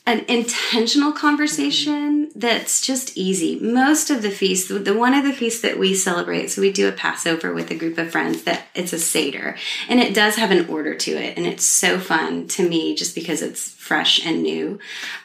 an 0.05 0.25
intentional 0.27 1.13
conversation 1.13 2.29
that's 2.35 2.81
just 2.81 3.17
easy. 3.17 3.57
Most 3.59 4.09
of 4.09 4.21
the 4.21 4.31
feasts, 4.31 4.67
the 4.67 4.93
one 4.93 5.13
of 5.13 5.23
the 5.23 5.31
feasts 5.31 5.61
that 5.61 5.79
we 5.79 5.93
celebrate, 5.93 6.47
so 6.47 6.61
we 6.61 6.73
do 6.73 6.89
a 6.89 6.91
Passover 6.91 7.53
with 7.53 7.71
a 7.71 7.75
group 7.75 7.97
of 7.97 8.11
friends 8.11 8.43
that 8.43 8.65
it's 8.75 8.91
a 8.91 8.99
Seder 8.99 9.55
and 9.87 10.01
it 10.01 10.13
does 10.13 10.35
have 10.35 10.51
an 10.51 10.67
order 10.67 10.93
to 10.93 11.11
it. 11.11 11.37
And 11.37 11.45
it's 11.45 11.63
so 11.63 11.99
fun 11.99 12.47
to 12.49 12.67
me 12.67 12.95
just 12.95 13.15
because 13.15 13.41
it's 13.41 13.71
fresh 13.71 14.25
and 14.25 14.43
new. 14.43 14.77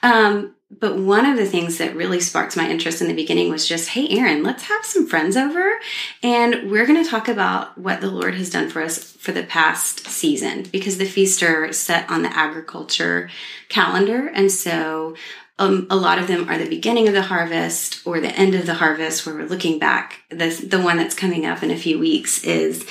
Um, 0.05 0.55
but 0.71 0.99
one 0.99 1.25
of 1.25 1.37
the 1.37 1.47
things 1.47 1.79
that 1.79 1.97
really 1.97 2.21
sparked 2.21 2.57
my 2.57 2.69
interest 2.69 3.01
in 3.01 3.09
the 3.09 3.15
beginning 3.15 3.49
was 3.49 3.67
just, 3.67 3.91
hey, 3.91 4.07
Aaron, 4.11 4.43
let's 4.43 4.65
have 4.65 4.85
some 4.85 5.07
friends 5.07 5.37
over 5.37 5.79
and 6.23 6.71
we're 6.71 6.87
going 6.87 7.03
to 7.03 7.11
talk 7.11 7.27
about 7.27 7.79
what 7.79 8.03
the 8.03 8.11
Lord 8.11 8.35
has 8.35 8.51
done 8.51 8.69
for 8.69 8.83
us 8.83 9.13
for 9.13 9.33
the 9.33 9.43
past 9.43 10.07
season 10.07 10.65
because 10.71 10.99
the 10.99 11.07
feasts 11.07 11.43
are 11.43 11.73
set 11.73 12.09
on 12.11 12.23
the 12.23 12.37
agriculture 12.37 13.31
calendar. 13.71 14.29
And 14.29 14.53
so 14.53 15.17
um, 15.59 15.87
a 15.91 15.97
lot 15.97 16.19
of 16.19 16.29
them 16.29 16.49
are 16.51 16.59
the 16.59 16.69
beginning 16.69 17.09
of 17.09 17.15
the 17.15 17.23
harvest 17.23 18.07
or 18.07 18.21
the 18.21 18.37
end 18.37 18.55
of 18.55 18.67
the 18.67 18.75
harvest 18.75 19.25
where 19.25 19.35
we're 19.35 19.47
looking 19.47 19.79
back. 19.79 20.23
The, 20.29 20.51
the 20.51 20.81
one 20.81 20.99
that's 20.99 21.15
coming 21.15 21.47
up 21.47 21.63
in 21.63 21.71
a 21.71 21.77
few 21.77 21.99
weeks 21.99 22.45
is 22.45 22.87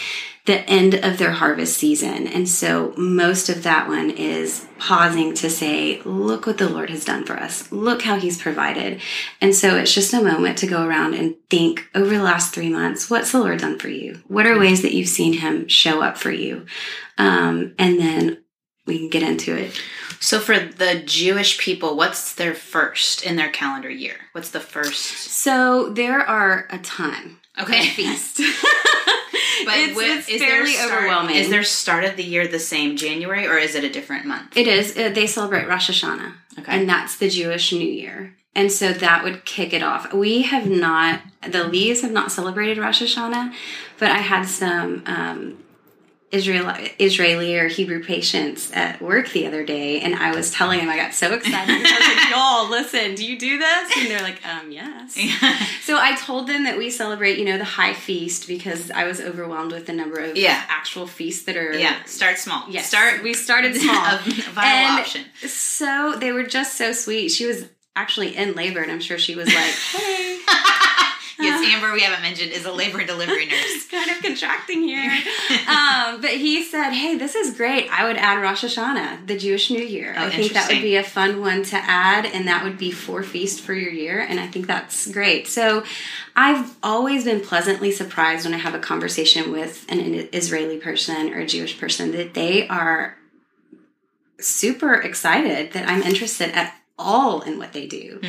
the 0.47 0.61
end 0.69 0.93
of 0.95 1.17
their 1.17 1.31
harvest 1.31 1.77
season. 1.77 2.25
And 2.25 2.47
so 2.47 2.93
most 2.95 3.49
of 3.49 3.63
that 3.63 3.89
one 3.89 4.09
is 4.09 4.65
pausing 4.79 5.33
to 5.35 5.49
say, 5.49 6.01
look 6.03 6.47
what 6.47 6.57
the 6.57 6.69
Lord 6.69 6.89
has 6.89 7.03
done 7.03 7.25
for 7.25 7.33
us. 7.33 7.69
Look 7.69 8.03
how 8.03 8.15
he's 8.15 8.41
provided. 8.41 9.01
And 9.41 9.53
so 9.53 9.75
it's 9.75 9.93
just 9.93 10.13
a 10.13 10.23
moment 10.23 10.57
to 10.59 10.67
go 10.67 10.87
around 10.87 11.15
and 11.15 11.35
think 11.49 11.89
over 11.93 12.15
the 12.15 12.23
last 12.23 12.53
three 12.53 12.69
months, 12.69 13.09
what's 13.09 13.33
the 13.33 13.41
Lord 13.41 13.59
done 13.59 13.77
for 13.77 13.89
you? 13.89 14.21
What 14.29 14.47
are 14.47 14.57
ways 14.57 14.83
that 14.83 14.93
you've 14.93 15.09
seen 15.09 15.33
him 15.33 15.67
show 15.67 16.01
up 16.01 16.17
for 16.17 16.31
you? 16.31 16.65
Um, 17.17 17.75
and 17.77 17.99
then 17.99 18.43
we 18.85 18.99
can 18.99 19.09
get 19.09 19.23
into 19.23 19.53
it. 19.53 19.77
So 20.21 20.39
for 20.39 20.57
the 20.57 21.03
Jewish 21.05 21.59
people, 21.59 21.97
what's 21.97 22.33
their 22.33 22.55
first 22.55 23.25
in 23.25 23.35
their 23.35 23.51
calendar 23.51 23.89
year? 23.89 24.15
What's 24.31 24.51
the 24.51 24.61
first? 24.61 24.95
So 24.97 25.89
there 25.89 26.21
are 26.21 26.67
a 26.69 26.77
ton 26.79 27.39
Okay. 27.59 27.79
of 27.87 27.93
feasts. 27.93 28.41
But 29.65 29.75
it's, 29.79 29.95
what- 29.95 30.05
it's 30.05 30.29
is 30.29 30.41
fairly 30.41 30.73
start, 30.73 30.93
overwhelming. 30.93 31.35
Is 31.35 31.49
their 31.49 31.63
start 31.63 32.03
of 32.05 32.15
the 32.15 32.23
year 32.23 32.47
the 32.47 32.59
same 32.59 32.95
January 32.95 33.47
or 33.47 33.57
is 33.57 33.73
it 33.75 33.83
a 33.83 33.89
different 33.89 34.25
month? 34.25 34.55
It 34.55 34.67
is. 34.67 34.95
Uh, 34.95 35.09
they 35.09 35.25
celebrate 35.27 35.67
Rosh 35.67 35.89
Hashanah. 35.89 36.33
Okay. 36.59 36.71
And 36.71 36.87
that's 36.87 37.17
the 37.17 37.27
Jewish 37.27 37.73
New 37.73 37.79
Year. 37.79 38.35
And 38.55 38.71
so 38.71 38.93
that 38.93 39.23
would 39.23 39.45
kick 39.45 39.73
it 39.73 39.83
off. 39.83 40.13
We 40.13 40.43
have 40.43 40.69
not, 40.69 41.21
the 41.41 41.63
Lees 41.65 42.01
have 42.01 42.11
not 42.11 42.31
celebrated 42.31 42.77
Rosh 42.77 43.01
Hashanah, 43.01 43.53
but 43.99 44.09
I 44.11 44.19
had 44.19 44.45
some 44.47 45.03
um, 45.05 45.63
Israel, 46.29 46.73
Israeli 46.99 47.57
or 47.57 47.69
Hebrew 47.69 48.03
patients 48.03 48.69
at 48.73 49.01
work 49.01 49.29
the 49.29 49.47
other 49.47 49.63
day, 49.65 50.01
and 50.01 50.13
I 50.13 50.35
was 50.35 50.51
telling 50.51 50.79
them 50.79 50.89
I 50.89 50.97
got 50.97 51.13
so 51.13 51.33
excited. 51.33 51.69
I 51.73 51.79
was 51.79 51.89
like, 52.17 52.29
y'all, 52.31 52.69
listen, 52.69 53.15
do 53.15 53.25
you 53.25 53.39
do 53.39 53.57
this? 53.57 53.97
And 53.97 54.07
they're 54.11 54.21
like, 54.21 54.45
um, 54.45 54.69
yes. 54.71 55.13
So 55.85 55.97
I 55.97 56.15
told 56.17 56.47
them 56.47 56.65
that 56.65 56.77
we 56.77 56.89
celebrate, 56.89 57.37
you 57.39 57.45
know, 57.45 57.57
the 57.57 57.63
high 57.63 57.93
feast 57.93 58.45
because 58.47 58.91
I 58.91 59.05
was 59.05 59.21
overwhelmed 59.21 59.71
with 59.71 59.85
the 59.85 59.93
number 59.93 60.19
of 60.19 60.35
Yeah. 60.35 60.61
actual 60.67 61.07
feasts 61.07 61.45
that 61.45 61.55
are 61.55 61.73
yeah. 61.77 62.03
Start 62.03 62.37
small. 62.39 62.63
Yes. 62.69 62.87
Start. 62.89 63.23
We 63.23 63.33
started 63.33 63.75
small. 63.77 63.95
A 64.15 64.17
viable 64.51 64.99
option. 64.99 65.23
So 65.47 66.15
they 66.19 66.33
were 66.33 66.43
just 66.43 66.77
so 66.77 66.91
sweet. 66.91 67.29
She 67.29 67.45
was 67.45 67.67
actually 67.95 68.35
in 68.35 68.53
labor, 68.53 68.81
and 68.81 68.91
I'm 68.91 68.99
sure 68.99 69.17
she 69.17 69.35
was 69.35 69.47
like, 69.47 69.55
"Hey, 69.95 70.39
Yes, 71.39 71.65
Amber, 71.73 71.93
we 71.93 72.01
haven't 72.01 72.21
mentioned, 72.21 72.51
is 72.51 72.65
a 72.65 72.71
labor 72.71 72.99
and 72.99 73.07
delivery 73.07 73.45
nurse. 73.47 73.87
kind 73.87 74.09
of 74.09 74.21
contracting 74.21 74.83
here." 74.83 75.11
um, 75.67 76.21
but 76.21 76.31
he 76.31 76.63
said, 76.63 76.91
"Hey, 76.91 77.17
this 77.17 77.35
is 77.35 77.55
great. 77.55 77.89
I 77.91 78.05
would 78.07 78.17
add 78.17 78.41
Rosh 78.41 78.63
Hashanah, 78.63 79.27
the 79.27 79.37
Jewish 79.37 79.69
New 79.69 79.83
Year. 79.83 80.13
Oh, 80.17 80.25
I 80.25 80.29
think 80.29 80.53
that 80.53 80.69
would 80.69 80.81
be 80.81 80.95
a 80.95 81.03
fun 81.03 81.41
one 81.41 81.63
to 81.63 81.77
add, 81.77 82.25
and 82.25 82.47
that 82.47 82.63
would 82.63 82.77
be 82.77 82.91
four 82.91 83.23
feast 83.23 83.61
for 83.61 83.73
your 83.73 83.91
year. 83.91 84.19
And 84.19 84.39
I 84.39 84.47
think 84.47 84.67
that's 84.67 85.11
great. 85.11 85.47
So." 85.47 85.83
I've 86.39 86.75
always 86.83 87.23
been 87.23 87.41
pleasantly 87.41 87.91
surprised 87.91 88.45
when 88.45 88.53
I 88.53 88.59
have 88.59 88.75
a 88.75 88.79
conversation 88.79 89.51
with 89.51 89.87
an 89.89 89.99
Israeli 90.31 90.77
person 90.77 91.33
or 91.33 91.39
a 91.39 91.47
Jewish 91.47 91.79
person 91.79 92.11
that 92.11 92.35
they 92.35 92.67
are 92.67 93.17
super 94.39 94.93
excited 94.93 95.73
that 95.73 95.89
I'm 95.89 96.03
interested 96.03 96.51
at 96.51 96.75
all 96.99 97.41
in 97.41 97.59
what 97.59 97.73
they 97.73 97.85
do, 97.85 98.19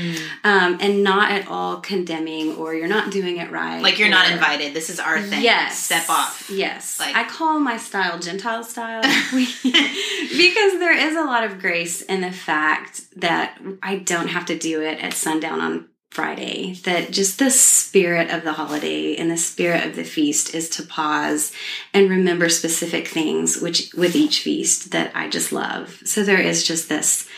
um, 0.44 0.76
and 0.80 1.02
not 1.02 1.30
at 1.30 1.48
all 1.48 1.80
condemning 1.80 2.54
or 2.56 2.74
you're 2.74 2.86
not 2.86 3.10
doing 3.10 3.38
it 3.38 3.50
right. 3.50 3.80
Like 3.82 3.98
you're 3.98 4.10
not 4.10 4.30
invited. 4.30 4.74
This 4.74 4.90
is 4.90 5.00
our 5.00 5.20
thing. 5.22 5.42
Yes. 5.42 5.78
Step 5.78 6.08
off. 6.10 6.50
Yes. 6.52 7.00
Like- 7.00 7.16
I 7.16 7.24
call 7.24 7.58
my 7.60 7.78
style 7.78 8.18
Gentile 8.18 8.62
style 8.64 9.02
because 9.32 10.78
there 10.78 10.96
is 10.96 11.16
a 11.16 11.24
lot 11.24 11.44
of 11.44 11.58
grace 11.60 12.02
in 12.02 12.20
the 12.20 12.32
fact 12.32 13.02
that 13.20 13.58
I 13.82 13.96
don't 13.96 14.28
have 14.28 14.46
to 14.46 14.58
do 14.58 14.82
it 14.82 15.02
at 15.02 15.14
sundown 15.14 15.60
on 15.60 15.88
Friday. 16.10 16.74
That 16.84 17.10
just 17.10 17.38
the 17.38 17.50
spirit 17.50 18.30
of 18.30 18.42
the 18.44 18.54
holiday 18.54 19.16
and 19.16 19.30
the 19.30 19.36
spirit 19.36 19.86
of 19.86 19.96
the 19.96 20.04
feast 20.04 20.54
is 20.54 20.68
to 20.70 20.82
pause 20.82 21.52
and 21.94 22.10
remember 22.10 22.48
specific 22.48 23.08
things 23.08 23.60
which 23.60 23.92
with 23.94 24.16
each 24.16 24.40
feast 24.40 24.90
that 24.92 25.12
I 25.14 25.28
just 25.28 25.52
love. 25.52 26.00
So 26.04 26.22
there 26.22 26.40
is 26.40 26.66
just 26.66 26.88
this 26.88 27.28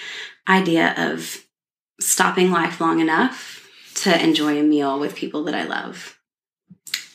idea 0.49 0.95
of 0.97 1.45
stopping 2.01 2.51
life 2.51 2.81
long 2.81 3.01
enough 3.01 3.69
to 3.95 4.23
enjoy 4.23 4.59
a 4.59 4.63
meal 4.63 4.99
with 4.99 5.15
people 5.15 5.45
that 5.45 5.55
I 5.55 5.65
love. 5.65 6.19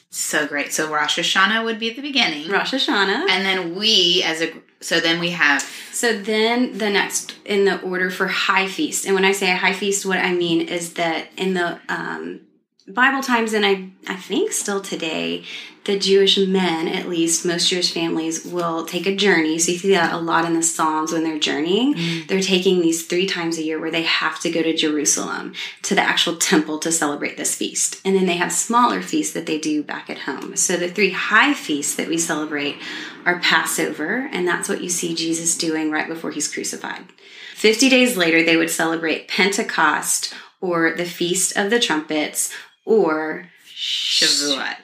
So 0.10 0.48
great. 0.48 0.72
So 0.72 0.92
Rosh 0.92 1.20
Hashanah 1.20 1.66
would 1.66 1.80
be 1.80 1.90
at 1.90 1.96
the 1.96 2.02
beginning. 2.02 2.50
Rosh 2.50 2.74
Hashanah. 2.74 3.30
And 3.30 3.46
then 3.46 3.76
we, 3.76 4.24
as 4.24 4.42
a, 4.42 4.54
so 4.80 5.00
then 5.00 5.20
we 5.20 5.32
have, 5.32 5.62
So 5.96 6.12
then 6.12 6.78
the 6.78 6.90
next 6.90 7.36
in 7.46 7.64
the 7.64 7.80
order 7.80 8.10
for 8.10 8.28
high 8.28 8.68
feast, 8.68 9.06
and 9.06 9.16
when 9.16 9.24
I 9.24 9.32
say 9.32 9.50
a 9.50 9.56
high 9.56 9.72
feast, 9.72 10.06
what 10.06 10.20
I 10.20 10.34
mean 10.34 10.68
is 10.68 10.96
that 10.96 11.30
in 11.38 11.54
the 11.54 11.80
um, 11.88 12.42
Bible 12.88 13.24
times, 13.24 13.54
and 13.54 13.66
I 13.66 13.90
I 14.08 14.16
think 14.16 14.52
still 14.52 14.80
today, 14.80 15.44
the 15.86 15.98
Jewish 15.98 16.38
men, 16.38 16.88
at 16.88 17.10
least 17.10 17.44
most 17.44 17.70
Jewish 17.70 17.92
families, 17.92 18.46
will 18.46 18.86
take 18.86 19.08
a 19.08 19.16
journey. 19.16 19.58
So 19.58 19.72
you 19.72 19.80
see 19.80 19.92
that 19.92 20.14
a 20.14 20.18
lot 20.18 20.46
in 20.46 20.54
the 20.54 20.62
Psalms 20.62 21.12
when 21.12 21.24
they're 21.24 21.40
journeying. 21.40 21.96
Mm. 21.96 22.28
They're 22.28 22.42
taking 22.42 22.82
these 22.82 23.08
three 23.08 23.26
times 23.26 23.58
a 23.58 23.64
year 23.64 23.80
where 23.80 23.90
they 23.90 24.04
have 24.04 24.40
to 24.42 24.52
go 24.52 24.62
to 24.62 24.76
Jerusalem 24.76 25.54
to 25.82 25.96
the 25.96 26.02
actual 26.02 26.38
temple 26.38 26.78
to 26.80 26.92
celebrate 26.92 27.38
this 27.38 27.56
feast, 27.56 28.02
and 28.06 28.16
then 28.16 28.28
they 28.28 28.38
have 28.38 28.52
smaller 28.52 29.02
feasts 29.02 29.34
that 29.34 29.48
they 29.48 29.58
do 29.58 29.82
back 29.82 30.08
at 30.12 30.20
home. 30.20 30.56
So 30.56 30.78
the 30.78 30.90
three 30.90 31.12
high 31.12 31.56
feasts 31.56 31.96
that 31.96 32.08
we 32.08 32.20
celebrate 32.20 32.76
are 33.26 33.40
Passover, 33.40 34.30
and 34.32 34.48
that's 34.48 34.70
what 34.70 34.82
you 34.82 34.90
see 34.90 35.16
Jesus 35.16 35.58
doing 35.58 35.90
right 35.90 36.08
before 36.08 36.30
he's 36.30 36.54
crucified. 36.54 37.06
50 37.56 37.90
days 37.90 38.16
later, 38.16 38.44
they 38.44 38.58
would 38.58 38.70
celebrate 38.70 39.28
Pentecost 39.28 40.36
or 40.62 40.94
the 40.96 41.06
Feast 41.06 41.58
of 41.58 41.72
the 41.72 41.80
Trumpets 41.80 42.54
or 42.86 43.50
Shavuot. 43.68 44.76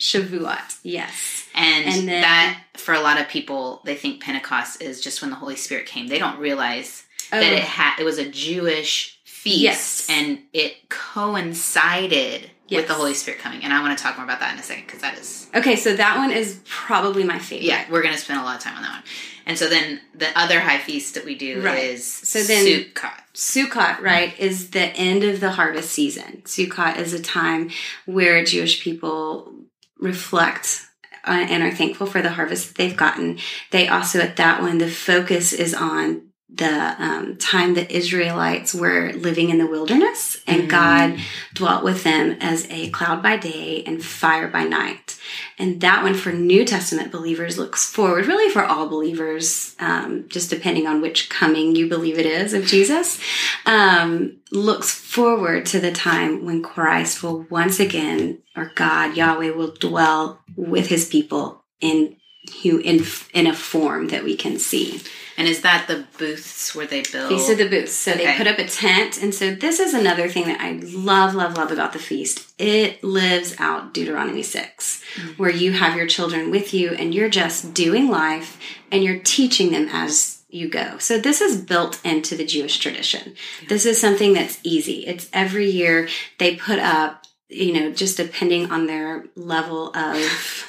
Shavuot. 0.00 0.78
Yes. 0.82 1.46
And, 1.54 1.86
And 1.86 2.08
then- 2.08 2.20
that, 2.22 2.60
for 2.76 2.94
a 2.94 3.00
lot 3.00 3.20
of 3.20 3.28
people, 3.28 3.80
they 3.84 3.94
think 3.96 4.22
Pentecost 4.22 4.80
is 4.82 5.00
just 5.00 5.20
when 5.22 5.30
the 5.30 5.36
Holy 5.36 5.56
Spirit 5.56 5.86
came. 5.86 6.06
They 6.08 6.18
don't 6.18 6.38
realize 6.38 7.04
Oh. 7.32 7.38
that 7.40 7.52
it 7.52 7.62
had 7.62 7.98
it 7.98 8.04
was 8.04 8.18
a 8.18 8.28
Jewish 8.28 9.18
feast, 9.24 9.60
Yes. 9.62 10.06
and 10.10 10.40
it 10.52 10.88
coincided 10.88 12.50
with 12.70 12.86
the 12.88 12.94
Holy 12.94 13.14
Spirit 13.14 13.40
coming. 13.40 13.62
And 13.64 13.72
I 13.72 13.80
want 13.80 13.96
to 13.96 14.02
talk 14.02 14.16
more 14.16 14.24
about 14.24 14.40
that 14.40 14.52
in 14.54 14.58
a 14.60 14.62
second 14.62 14.86
because 14.86 15.00
that 15.00 15.16
is 15.18 15.48
Okay, 15.54 15.76
so 15.76 15.94
that 15.96 16.16
one 16.18 16.30
is 16.30 16.60
probably 16.66 17.24
my 17.24 17.38
favorite. 17.38 17.64
yeah, 17.66 17.84
we're 17.90 18.02
gonna 18.02 18.18
spend 18.18 18.40
a 18.40 18.42
lot 18.44 18.56
of 18.56 18.62
time 18.62 18.76
on 18.76 18.82
that 18.82 18.92
one. 18.92 19.02
And 19.46 19.58
so 19.58 19.68
then 19.68 20.00
the 20.14 20.28
other 20.38 20.60
high 20.60 20.78
feast 20.78 21.14
that 21.14 21.24
we 21.24 21.34
do 21.34 21.62
Right. 21.62 21.82
is 21.84 22.04
So 22.06 22.42
then- 22.42 22.66
Sukkot. 22.66 23.20
Sukkot, 23.34 24.00
right, 24.02 24.38
is 24.38 24.70
the 24.70 24.88
end 24.94 25.24
of 25.24 25.40
the 25.40 25.52
harvest 25.52 25.90
season. 25.90 26.42
Sukkot 26.44 26.98
is 26.98 27.14
a 27.14 27.20
time 27.22 27.70
where 28.04 28.44
Jewish 28.44 28.82
people 28.82 29.54
reflect 29.98 30.82
uh, 31.26 31.46
and 31.48 31.62
are 31.62 31.70
thankful 31.74 32.06
for 32.06 32.22
the 32.22 32.30
harvest 32.30 32.68
that 32.68 32.74
they've 32.76 32.96
gotten. 32.96 33.38
They 33.70 33.86
also, 33.88 34.18
at 34.20 34.36
that 34.36 34.60
one, 34.62 34.78
the 34.78 34.90
focus 34.90 35.52
is 35.52 35.74
on 35.74 36.27
the 36.52 36.94
um, 36.98 37.36
time 37.36 37.74
the 37.74 37.94
Israelites 37.94 38.74
were 38.74 39.12
living 39.12 39.50
in 39.50 39.58
the 39.58 39.66
wilderness, 39.66 40.42
and 40.46 40.62
Mm. 40.62 40.68
God 40.68 41.20
dwelt 41.52 41.84
with 41.84 42.04
them 42.04 42.36
as 42.40 42.66
a 42.70 42.88
cloud 42.90 43.22
by 43.22 43.36
day 43.36 43.82
and 43.86 44.02
fire 44.02 44.48
by 44.48 44.64
night. 44.64 45.18
And 45.58 45.80
that 45.82 46.02
one 46.02 46.14
for 46.14 46.32
New 46.32 46.64
Testament 46.64 47.12
believers 47.12 47.58
looks 47.58 47.84
forward, 47.90 48.26
really 48.26 48.50
for 48.50 48.64
all 48.64 48.88
believers, 48.88 49.76
um, 49.78 50.24
just 50.28 50.48
depending 50.48 50.86
on 50.86 51.00
which 51.00 51.28
coming 51.28 51.76
you 51.76 51.88
believe 51.88 52.18
it 52.18 52.26
is 52.26 52.54
of 52.54 52.64
Jesus, 52.64 53.20
um, 53.66 54.38
looks 54.50 54.90
forward 54.90 55.66
to 55.66 55.80
the 55.80 55.92
time 55.92 56.44
when 56.46 56.62
Christ 56.62 57.22
will 57.22 57.42
once 57.50 57.78
again, 57.78 58.38
or 58.56 58.72
God, 58.74 59.16
Yahweh, 59.16 59.50
will 59.50 59.72
dwell 59.72 60.40
with 60.56 60.88
his 60.88 61.06
people 61.06 61.62
in 61.80 62.16
hu- 62.62 62.78
in 62.78 63.04
in 63.32 63.46
a 63.46 63.54
form 63.54 64.08
that 64.08 64.24
we 64.24 64.36
can 64.36 64.58
see. 64.58 65.00
And 65.38 65.46
is 65.46 65.60
that 65.60 65.86
the 65.86 66.04
booths 66.18 66.74
where 66.74 66.86
they 66.86 67.02
build? 67.02 67.30
These 67.30 67.48
are 67.48 67.54
the 67.54 67.68
booths. 67.68 67.92
So 67.92 68.12
they 68.12 68.36
put 68.36 68.48
up 68.48 68.58
a 68.58 68.66
tent. 68.66 69.22
And 69.22 69.32
so 69.32 69.54
this 69.54 69.78
is 69.78 69.94
another 69.94 70.28
thing 70.28 70.46
that 70.46 70.60
I 70.60 70.72
love, 70.82 71.32
love, 71.32 71.56
love 71.56 71.70
about 71.70 71.92
the 71.92 72.00
feast. 72.00 72.52
It 72.58 73.04
lives 73.04 73.54
out 73.60 73.94
Deuteronomy 73.94 74.42
6, 74.42 75.02
mm-hmm. 75.14 75.30
where 75.40 75.50
you 75.50 75.70
have 75.72 75.96
your 75.96 76.08
children 76.08 76.50
with 76.50 76.74
you 76.74 76.90
and 76.90 77.14
you're 77.14 77.28
just 77.28 77.72
doing 77.72 78.08
life 78.08 78.58
and 78.90 79.04
you're 79.04 79.20
teaching 79.20 79.70
them 79.70 79.88
as 79.92 80.42
you 80.50 80.68
go. 80.68 80.98
So 80.98 81.20
this 81.20 81.40
is 81.40 81.60
built 81.60 82.04
into 82.04 82.34
the 82.34 82.44
Jewish 82.44 82.78
tradition. 82.78 83.34
This 83.68 83.86
is 83.86 84.00
something 84.00 84.32
that's 84.32 84.58
easy. 84.64 85.06
It's 85.06 85.28
every 85.32 85.70
year 85.70 86.08
they 86.38 86.56
put 86.56 86.80
up, 86.80 87.26
you 87.48 87.72
know, 87.72 87.90
just 87.92 88.16
depending 88.16 88.70
on 88.70 88.86
their 88.86 89.24
level 89.36 89.88
of 89.88 90.64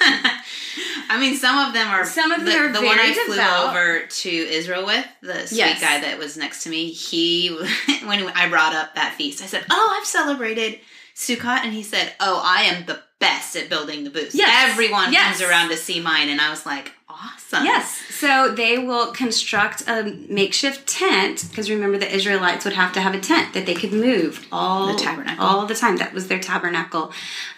I 1.12 1.18
mean, 1.18 1.34
some 1.36 1.58
of 1.58 1.74
them 1.74 1.88
are. 1.88 2.04
Some 2.04 2.30
of 2.30 2.44
them 2.44 2.46
the, 2.46 2.56
are 2.56 2.72
the 2.72 2.86
one 2.86 2.98
I 2.98 3.12
flew 3.12 3.34
devout. 3.34 3.70
over 3.70 4.06
to 4.06 4.28
Israel 4.30 4.86
with 4.86 5.04
the 5.22 5.46
sweet 5.46 5.58
Yes. 5.58 5.80
guy 5.80 6.00
that 6.02 6.18
was 6.18 6.36
next 6.36 6.62
to 6.64 6.70
me. 6.70 6.90
He, 6.92 7.48
when 8.04 8.28
I 8.28 8.48
brought 8.48 8.74
up 8.74 8.94
that 8.94 9.14
feast, 9.18 9.42
I 9.42 9.46
said, 9.46 9.64
"Oh, 9.70 9.96
I've 9.98 10.06
celebrated 10.06 10.78
Sukkot," 11.16 11.64
and 11.64 11.72
he 11.72 11.82
said, 11.82 12.12
"Oh, 12.20 12.40
I 12.44 12.62
am 12.62 12.86
the 12.86 13.00
best 13.18 13.56
at 13.56 13.68
building 13.68 14.04
the 14.04 14.10
booths. 14.10 14.34
Yes. 14.36 14.70
Everyone 14.70 15.12
Yes. 15.12 15.38
comes 15.38 15.50
around 15.50 15.68
to 15.70 15.76
see 15.76 16.00
mine," 16.00 16.28
and 16.28 16.40
I 16.40 16.48
was 16.50 16.64
like, 16.64 16.92
"Awesome." 17.10 17.64
Yes. 17.64 17.96
So 18.10 18.52
they 18.54 18.76
will 18.78 19.12
construct 19.12 19.82
a 19.88 20.14
makeshift 20.28 20.86
tent 20.86 21.46
because 21.48 21.70
remember 21.70 21.96
the 21.98 22.12
Israelites 22.14 22.64
would 22.64 22.74
have 22.74 22.92
to 22.92 23.00
have 23.00 23.14
a 23.14 23.20
tent 23.20 23.54
that 23.54 23.64
they 23.66 23.74
could 23.74 23.92
move 23.92 24.46
all 24.52 24.92
The 24.92 24.98
tabernacle. 25.02 25.44
all 25.44 25.66
the 25.66 25.74
time. 25.74 25.96
That 25.96 26.12
was 26.12 26.28
their 26.28 26.38
tabernacle. 26.38 27.12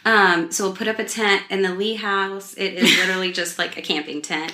Um, 0.05 0.51
so 0.53 0.65
we'll 0.65 0.77
put 0.77 0.89
up 0.89 0.99
a 0.99 1.05
tent 1.05 1.43
in 1.51 1.63
the 1.63 1.75
Lee 1.75 1.95
house. 1.97 2.55
It 2.55 2.75
is 2.75 2.97
literally 2.99 3.33
just 3.33 3.59
like 3.59 3.77
a 3.77 3.83
camping 3.83 4.23
tent. 4.23 4.53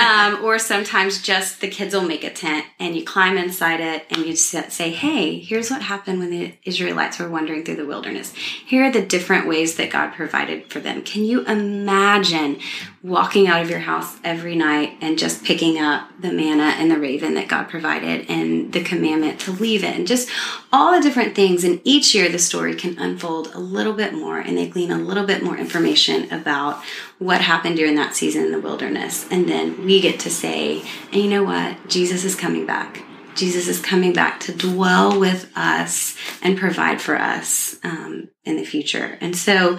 Um, 0.00 0.44
or 0.44 0.58
sometimes 0.58 1.22
just 1.22 1.60
the 1.60 1.68
kids 1.68 1.94
will 1.94 2.02
make 2.02 2.24
a 2.24 2.30
tent 2.30 2.66
and 2.80 2.96
you 2.96 3.04
climb 3.04 3.36
inside 3.36 3.80
it 3.80 4.06
and 4.10 4.26
you 4.26 4.34
say, 4.36 4.90
"Hey, 4.90 5.38
here's 5.38 5.70
what 5.70 5.82
happened 5.82 6.18
when 6.18 6.30
the 6.30 6.54
Israelites 6.64 7.18
were 7.18 7.28
wandering 7.28 7.64
through 7.64 7.76
the 7.76 7.86
wilderness. 7.86 8.32
Here 8.34 8.84
are 8.84 8.90
the 8.90 9.02
different 9.02 9.46
ways 9.46 9.76
that 9.76 9.90
God 9.90 10.12
provided 10.14 10.70
for 10.70 10.80
them. 10.80 11.02
Can 11.02 11.24
you 11.24 11.44
imagine 11.46 12.58
walking 13.04 13.46
out 13.46 13.60
of 13.60 13.68
your 13.68 13.80
house 13.80 14.16
every 14.24 14.56
night 14.56 14.96
and 15.02 15.18
just 15.18 15.44
picking 15.44 15.78
up 15.78 16.08
the 16.18 16.32
manna 16.32 16.74
and 16.78 16.90
the 16.90 16.98
raven 16.98 17.34
that 17.34 17.46
God 17.46 17.68
provided 17.68 18.24
and 18.30 18.72
the 18.72 18.82
commandment 18.82 19.38
to 19.40 19.52
leave 19.52 19.84
it 19.84 19.94
and 19.94 20.06
just 20.06 20.30
all 20.72 20.90
the 20.90 21.02
different 21.02 21.34
things. 21.34 21.64
And 21.64 21.82
each 21.84 22.14
year 22.14 22.30
the 22.30 22.38
story 22.38 22.74
can 22.74 22.98
unfold 22.98 23.48
a 23.52 23.58
little 23.58 23.92
bit 23.92 24.14
more 24.14 24.38
and 24.38 24.56
they 24.56 24.66
glean 24.66 24.90
a 24.90 24.96
little 24.96 25.26
bit 25.26 25.42
more 25.42 25.58
information 25.58 26.32
about 26.32 26.82
what 27.18 27.42
happened 27.42 27.76
during 27.76 27.94
that 27.96 28.16
season 28.16 28.44
in 28.46 28.52
the 28.52 28.60
wilderness. 28.60 29.30
And 29.30 29.46
then 29.46 29.84
we 29.84 30.00
get 30.00 30.18
to 30.20 30.30
say, 30.30 30.82
and 31.12 31.20
you 31.20 31.28
know 31.28 31.44
what? 31.44 31.86
Jesus 31.88 32.24
is 32.24 32.34
coming 32.34 32.64
back. 32.64 33.02
Jesus 33.34 33.68
is 33.68 33.82
coming 33.82 34.14
back 34.14 34.40
to 34.40 34.52
dwell 34.52 35.20
with 35.20 35.52
us 35.54 36.16
and 36.40 36.56
provide 36.56 37.02
for 37.02 37.16
us 37.16 37.78
um, 37.84 38.30
in 38.46 38.56
the 38.56 38.64
future. 38.64 39.18
And 39.20 39.36
so 39.36 39.78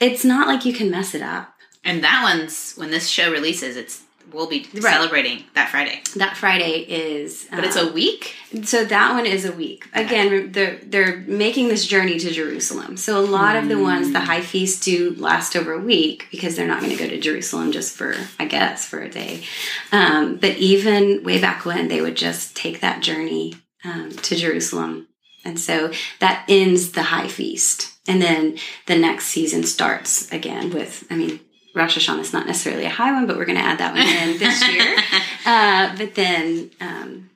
it's 0.00 0.24
not 0.24 0.48
like 0.48 0.64
you 0.64 0.72
can 0.72 0.90
mess 0.90 1.14
it 1.14 1.22
up. 1.22 1.57
And 1.84 2.02
that 2.04 2.22
one's 2.22 2.74
when 2.74 2.90
this 2.90 3.08
show 3.08 3.30
releases. 3.30 3.76
It's 3.76 4.02
we'll 4.32 4.46
be 4.46 4.66
Right. 4.74 4.82
celebrating 4.92 5.44
that 5.54 5.70
Friday, 5.70 6.02
That 6.16 6.36
Friday 6.36 6.80
is, 6.80 7.46
but 7.50 7.64
it's 7.64 7.78
um, 7.78 7.88
a 7.88 7.92
week. 7.92 8.34
so 8.62 8.84
that 8.84 9.14
one 9.14 9.24
is 9.24 9.46
a 9.46 9.52
week. 9.52 9.86
Again, 9.94 10.52
they're 10.52 10.76
they're 10.82 11.16
making 11.26 11.68
this 11.68 11.86
journey 11.86 12.18
to 12.18 12.30
Jerusalem. 12.30 12.98
So 12.98 13.18
a 13.18 13.24
lot 13.24 13.56
of 13.56 13.68
the 13.68 13.78
ones, 13.78 14.12
the 14.12 14.20
high 14.20 14.42
feast, 14.42 14.84
do 14.84 15.14
last 15.16 15.56
over 15.56 15.72
a 15.72 15.80
week 15.80 16.26
because 16.30 16.56
they're 16.56 16.68
not 16.68 16.80
going 16.80 16.94
to 16.94 17.02
go 17.02 17.08
to 17.08 17.18
Jerusalem 17.18 17.72
just 17.72 17.96
for, 17.96 18.14
I 18.38 18.44
guess, 18.44 18.86
for 18.86 19.00
a 19.00 19.08
day. 19.08 19.44
Um, 19.92 20.36
but 20.36 20.56
even 20.58 21.24
way 21.24 21.40
back 21.40 21.64
when, 21.64 21.88
they 21.88 22.02
would 22.02 22.16
just 22.16 22.54
take 22.54 22.80
that 22.80 23.00
journey 23.02 23.54
um, 23.82 24.10
to 24.10 24.36
Jerusalem, 24.36 25.08
and 25.44 25.58
so 25.58 25.90
that 26.20 26.44
ends 26.50 26.92
the 26.92 27.04
high 27.04 27.28
feast, 27.28 27.94
and 28.06 28.20
then 28.20 28.58
the 28.84 28.98
next 28.98 29.28
season 29.28 29.62
starts 29.62 30.30
again 30.32 30.68
with, 30.70 31.06
I 31.10 31.16
mean. 31.16 31.40
Rosh 31.78 31.96
Hashanah 31.96 32.20
is 32.20 32.32
not 32.32 32.46
necessarily 32.46 32.84
a 32.84 32.90
high 32.90 33.12
one, 33.12 33.26
but 33.26 33.36
we're 33.38 33.44
going 33.46 33.58
to 33.58 33.64
add 33.64 33.78
that 33.78 33.94
one 33.94 34.02
in 34.06 34.38
this 34.38 34.68
year. 34.68 34.96
Uh, 35.46 35.96
but 35.96 36.14
then 36.14 36.70
um, 36.78 37.30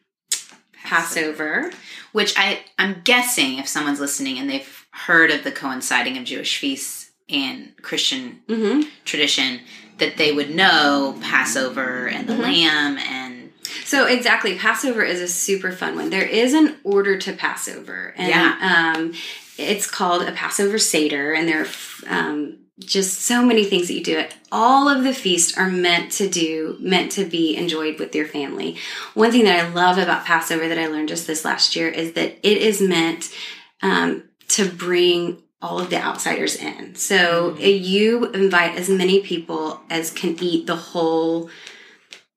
Passover. 0.85 1.71
Which 2.13 2.35
I 2.37 2.61
I'm 2.79 3.01
guessing 3.05 3.57
if 3.59 3.67
someone's 3.67 4.01
listening 4.01 4.39
and 4.39 4.51
they've 4.51 4.87
heard 4.91 5.31
of 5.31 5.45
the 5.45 5.53
coinciding 5.53 6.19
of 6.19 6.25
Jewish 6.25 6.59
feasts 6.59 7.11
and 7.31 7.73
Christian 7.81 8.41
Mm-hmm. 8.49 8.89
tradition, 9.07 9.61
that 9.99 10.19
they 10.19 10.33
would 10.33 10.51
know 10.55 11.19
Passover 11.23 12.07
and 12.09 12.29
Mm-hmm. 12.29 12.37
the 12.37 12.43
lamb 12.47 12.99
and 12.99 13.53
So 13.85 14.07
exactly, 14.07 14.59
Passover 14.59 15.03
is 15.03 15.21
a 15.23 15.29
super 15.29 15.73
fun 15.73 15.97
one. 15.97 16.11
There 16.11 16.27
is 16.27 16.53
an 16.53 16.77
order 16.85 17.17
to 17.17 17.33
Passover, 17.33 18.13
and 18.19 18.29
Yeah. 18.29 18.93
um, 18.99 19.15
it's 19.57 19.87
called 19.91 20.23
a 20.29 20.33
Passover 20.33 20.79
Seder, 20.79 21.33
and 21.33 21.49
there 21.49 21.63
are 21.65 21.69
um, 22.09 22.59
just 22.79 23.21
so 23.21 23.45
many 23.45 23.65
things 23.65 23.89
that 23.89 23.95
you 23.95 24.03
do. 24.03 24.19
It 24.19 24.35
all 24.51 24.89
of 24.89 25.05
the 25.05 25.15
feasts 25.15 25.57
are 25.57 25.71
meant 25.71 26.13
to 26.13 26.29
do, 26.29 26.77
meant 26.81 27.13
to 27.13 27.25
be 27.25 27.57
enjoyed 27.57 27.99
with 27.99 28.15
your 28.15 28.27
family. 28.27 28.77
One 29.15 29.31
thing 29.31 29.45
that 29.45 29.65
I 29.65 29.69
love 29.69 29.99
about 29.99 30.25
Passover 30.25 30.69
that 30.69 30.79
I 30.79 30.87
learned 30.87 31.09
just 31.09 31.27
this 31.27 31.45
last 31.45 31.77
year 31.77 31.89
is 31.89 32.13
that 32.15 32.39
it 32.43 32.59
is 32.59 32.81
meant 32.81 33.35
um, 33.83 34.25
to 34.49 34.69
bring 34.69 35.43
all 35.63 35.79
of 35.79 35.91
the 35.91 35.97
outsiders 35.97 36.57
in. 36.57 36.95
So 36.97 37.57
you 37.57 38.27
invite 38.33 38.77
as 38.77 38.89
many 38.89 39.21
people 39.21 39.81
as 39.89 40.11
can 40.11 40.37
eat 40.43 40.67
the 40.67 40.77
whole 40.77 41.51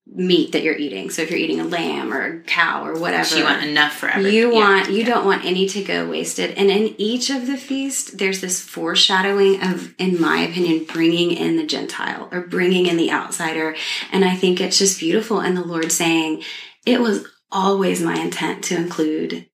meat 0.08 0.52
that 0.52 0.64
you're 0.64 0.78
eating. 0.78 1.10
So 1.10 1.24
if 1.24 1.32
you're 1.32 1.40
eating 1.40 1.60
a 1.60 1.66
lamb 1.66 2.14
or 2.14 2.22
a 2.22 2.40
cow 2.42 2.86
or 2.86 3.00
whatever, 3.00 3.38
you 3.38 3.44
want 3.44 3.64
enough 3.64 3.94
for 3.94 4.08
everybody. 4.08 4.36
you 4.36 4.52
Yeah. 4.52 4.60
want 4.60 4.92
you 4.92 5.04
don't 5.04 5.26
want 5.26 5.46
any 5.46 5.68
to 5.68 5.84
go 5.84 6.08
wasted. 6.08 6.52
And 6.52 6.70
in 6.70 6.96
each 7.00 7.30
of 7.30 7.48
the 7.48 7.58
feast, 7.58 8.18
there's 8.20 8.40
this 8.40 8.62
foreshadowing 8.62 9.62
of, 9.64 9.96
in 9.98 10.22
my 10.22 10.40
opinion, 10.40 10.86
bringing 10.86 11.32
in 11.32 11.58
the 11.58 11.66
Gentile 11.66 12.30
or 12.32 12.42
bringing 12.42 12.86
in 12.86 12.98
the 12.98 13.12
outsider. 13.12 13.76
And 14.12 14.24
I 14.24 14.36
think 14.36 14.62
it's 14.62 14.78
just 14.78 15.00
beautiful. 15.00 15.40
And 15.40 15.58
the 15.58 15.64
Lord 15.64 15.92
saying, 15.92 16.44
"It 16.86 17.02
was 17.02 17.26
always 17.52 18.00
my 18.02 18.16
intent 18.16 18.64
to 18.66 18.76
include." 18.76 19.48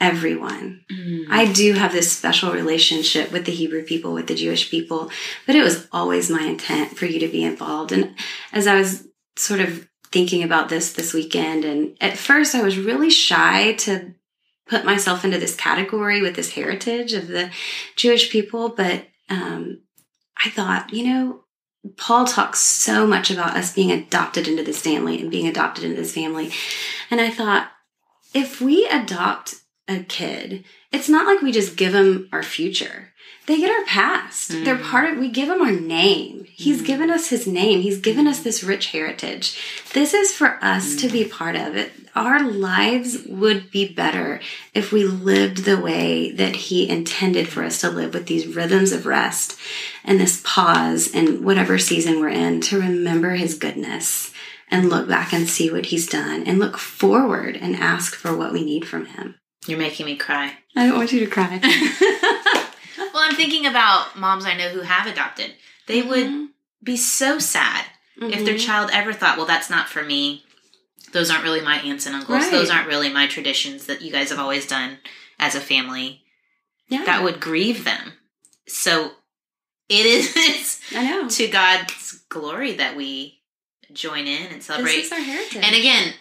Everyone. 0.00 0.80
Mm. 0.90 1.26
I 1.30 1.52
do 1.52 1.74
have 1.74 1.92
this 1.92 2.10
special 2.10 2.52
relationship 2.52 3.30
with 3.30 3.44
the 3.44 3.52
Hebrew 3.52 3.84
people, 3.84 4.12
with 4.12 4.26
the 4.26 4.34
Jewish 4.34 4.68
people, 4.68 5.12
but 5.46 5.54
it 5.54 5.62
was 5.62 5.86
always 5.92 6.28
my 6.28 6.42
intent 6.42 6.98
for 6.98 7.06
you 7.06 7.20
to 7.20 7.28
be 7.28 7.44
involved. 7.44 7.92
And 7.92 8.16
as 8.52 8.66
I 8.66 8.74
was 8.74 9.06
sort 9.36 9.60
of 9.60 9.88
thinking 10.10 10.42
about 10.42 10.68
this 10.68 10.92
this 10.92 11.12
weekend, 11.12 11.64
and 11.64 11.96
at 12.00 12.18
first 12.18 12.54
I 12.54 12.62
was 12.62 12.78
really 12.78 13.10
shy 13.10 13.72
to 13.74 14.14
put 14.66 14.84
myself 14.84 15.24
into 15.24 15.38
this 15.38 15.56
category 15.56 16.22
with 16.22 16.36
this 16.36 16.52
heritage 16.52 17.12
of 17.12 17.28
the 17.28 17.50
Jewish 17.96 18.30
people, 18.30 18.68
but 18.70 19.06
um, 19.28 19.82
I 20.36 20.50
thought, 20.50 20.92
you 20.92 21.04
know, 21.04 21.44
Paul 21.96 22.26
talks 22.26 22.60
so 22.60 23.06
much 23.06 23.30
about 23.30 23.56
us 23.56 23.74
being 23.74 23.90
adopted 23.90 24.46
into 24.46 24.62
this 24.62 24.80
family 24.80 25.20
and 25.20 25.30
being 25.30 25.48
adopted 25.48 25.84
into 25.84 25.96
this 25.96 26.14
family. 26.14 26.52
And 27.10 27.20
I 27.20 27.30
thought, 27.30 27.70
if 28.34 28.60
we 28.60 28.86
adopt 28.86 29.56
a 29.88 30.02
kid, 30.04 30.64
it's 30.92 31.08
not 31.08 31.26
like 31.26 31.42
we 31.42 31.52
just 31.52 31.76
give 31.76 31.92
them 31.92 32.28
our 32.32 32.42
future. 32.42 33.11
They 33.52 33.60
get 33.60 33.78
our 33.78 33.84
past. 33.84 34.48
They're 34.48 34.78
mm. 34.78 34.82
part 34.82 35.12
of, 35.12 35.18
we 35.18 35.28
give 35.28 35.48
them 35.48 35.60
our 35.60 35.72
name. 35.72 36.46
He's 36.54 36.80
mm. 36.80 36.86
given 36.86 37.10
us 37.10 37.28
his 37.28 37.46
name. 37.46 37.82
He's 37.82 38.00
given 38.00 38.26
us 38.26 38.40
this 38.40 38.64
rich 38.64 38.92
heritage. 38.92 39.60
This 39.92 40.14
is 40.14 40.32
for 40.32 40.58
us 40.64 40.96
to 40.96 41.08
be 41.10 41.26
mm. 41.26 41.30
part 41.30 41.54
of 41.56 41.76
it. 41.76 41.92
Our 42.14 42.42
lives 42.42 43.26
would 43.26 43.70
be 43.70 43.92
better 43.92 44.40
if 44.72 44.90
we 44.90 45.04
lived 45.04 45.66
the 45.66 45.78
way 45.78 46.30
that 46.30 46.56
he 46.56 46.88
intended 46.88 47.46
for 47.46 47.62
us 47.62 47.78
to 47.82 47.90
live 47.90 48.14
with 48.14 48.24
these 48.24 48.46
rhythms 48.46 48.90
of 48.90 49.04
rest 49.04 49.60
and 50.02 50.18
this 50.18 50.40
pause 50.46 51.14
and 51.14 51.44
whatever 51.44 51.76
season 51.76 52.20
we're 52.20 52.30
in 52.30 52.62
to 52.62 52.80
remember 52.80 53.32
his 53.32 53.58
goodness 53.58 54.32
and 54.70 54.88
look 54.88 55.06
back 55.06 55.34
and 55.34 55.46
see 55.46 55.70
what 55.70 55.86
he's 55.86 56.08
done 56.08 56.44
and 56.44 56.58
look 56.58 56.78
forward 56.78 57.58
and 57.58 57.76
ask 57.76 58.14
for 58.14 58.34
what 58.34 58.54
we 58.54 58.64
need 58.64 58.88
from 58.88 59.04
him. 59.04 59.34
You're 59.66 59.78
making 59.78 60.06
me 60.06 60.16
cry. 60.16 60.54
I 60.74 60.86
don't 60.86 60.96
want 60.96 61.12
you 61.12 61.20
to 61.20 61.26
cry. 61.26 61.60
I'm 63.22 63.34
thinking 63.34 63.66
about 63.66 64.16
moms 64.16 64.44
I 64.44 64.56
know 64.56 64.68
who 64.68 64.80
have 64.80 65.06
adopted. 65.06 65.54
They 65.86 66.00
mm-hmm. 66.00 66.08
would 66.08 66.48
be 66.82 66.96
so 66.96 67.38
sad 67.38 67.86
if 68.16 68.44
their 68.44 68.54
mm-hmm. 68.54 68.66
child 68.66 68.90
ever 68.92 69.12
thought, 69.12 69.36
"Well, 69.36 69.46
that's 69.46 69.70
not 69.70 69.88
for 69.88 70.02
me." 70.02 70.44
those 71.12 71.30
aren't 71.30 71.44
really 71.44 71.60
my 71.60 71.76
aunts 71.76 72.06
and 72.06 72.14
uncles. 72.14 72.42
Right. 72.42 72.50
Those 72.50 72.70
aren't 72.70 72.88
really 72.88 73.12
my 73.12 73.26
traditions 73.26 73.86
that 73.86 74.02
you 74.02 74.10
guys 74.10 74.30
have 74.30 74.38
always 74.38 74.66
done 74.66 74.98
as 75.38 75.54
a 75.54 75.60
family. 75.60 76.22
Yeah. 76.88 77.04
That 77.04 77.22
would 77.22 77.40
grieve 77.40 77.84
them. 77.84 78.14
So 78.66 79.12
it 79.88 80.06
is 80.36 80.80
I 80.94 81.04
know. 81.08 81.28
to 81.28 81.48
God's 81.48 82.24
glory 82.28 82.74
that 82.74 82.96
we 82.96 83.40
join 83.92 84.26
in 84.26 84.52
and 84.52 84.62
celebrate. 84.62 84.92
This 84.92 85.06
is 85.06 85.12
our 85.12 85.20
heritage. 85.20 85.64
And 85.64 85.76
again, 85.76 86.14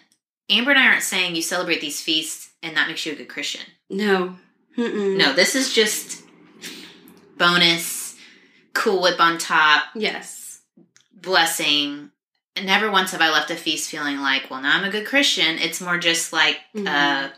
Amber 0.49 0.71
and 0.71 0.79
I 0.79 0.87
aren't 0.87 1.03
saying 1.03 1.35
you 1.35 1.41
celebrate 1.41 1.81
these 1.81 2.01
feasts 2.01 2.51
and 2.61 2.75
that 2.75 2.87
makes 2.87 3.05
you 3.05 3.13
a 3.13 3.15
good 3.15 3.29
Christian. 3.29 3.65
no. 3.89 4.35
Mm-mm. 4.77 5.17
No, 5.17 5.33
this 5.33 5.53
is 5.53 5.73
just 5.73 6.20
bonus, 7.37 8.15
cool 8.73 9.01
whip 9.01 9.19
on 9.19 9.37
top, 9.37 9.83
Yes. 9.95 10.61
blessing. 11.13 12.11
And 12.55 12.65
never 12.65 12.91
once 12.91 13.11
have 13.11 13.21
I 13.21 13.31
left 13.31 13.51
a 13.51 13.55
feast 13.55 13.89
feeling 13.89 14.19
like, 14.19 14.49
well, 14.49 14.61
now 14.61 14.77
I'm 14.77 14.83
a 14.83 14.91
good 14.91 15.07
Christian. 15.07 15.57
It's 15.57 15.79
more 15.81 15.97
just 15.97 16.33
like, 16.33 16.59
Mhm. 16.75 16.87
uh, 16.87 17.29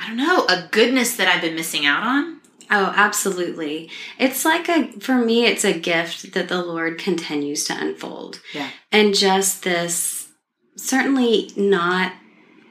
I 0.00 0.06
don't 0.08 0.16
know, 0.16 0.46
a 0.46 0.68
goodness 0.70 1.16
that 1.16 1.28
I've 1.28 1.42
been 1.42 1.54
missing 1.54 1.84
out 1.86 2.02
on. 2.02 2.40
Oh, 2.70 2.92
absolutely. 2.96 3.90
It's 4.18 4.44
like 4.46 4.68
a, 4.68 4.92
for 5.00 5.16
me, 5.16 5.44
it's 5.44 5.64
a 5.64 5.78
gift 5.78 6.32
that 6.32 6.48
the 6.48 6.62
Lord 6.64 6.98
continues 6.98 7.64
to 7.64 7.78
unfold. 7.78 8.40
Yeah. 8.54 8.70
And 8.90 9.14
just 9.14 9.62
this, 9.62 10.28
certainly 10.76 11.50
not, 11.54 12.12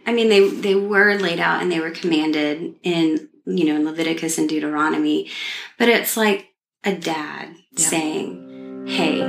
I 0.07 0.13
mean, 0.13 0.29
they, 0.29 0.49
they 0.49 0.73
were 0.75 1.15
laid 1.19 1.39
out 1.39 1.61
and 1.61 1.71
they 1.71 1.79
were 1.79 1.91
commanded 1.91 2.75
in, 2.81 3.29
you 3.45 3.65
know, 3.65 3.75
in 3.75 3.85
Leviticus 3.85 4.37
and 4.37 4.47
Deuteronomy, 4.47 5.29
but 5.77 5.89
it's 5.89 6.15
like 6.17 6.47
a 6.83 6.93
dad 6.95 7.55
Yeah. 7.77 7.87
saying, 7.87 8.85
hey, 8.87 9.19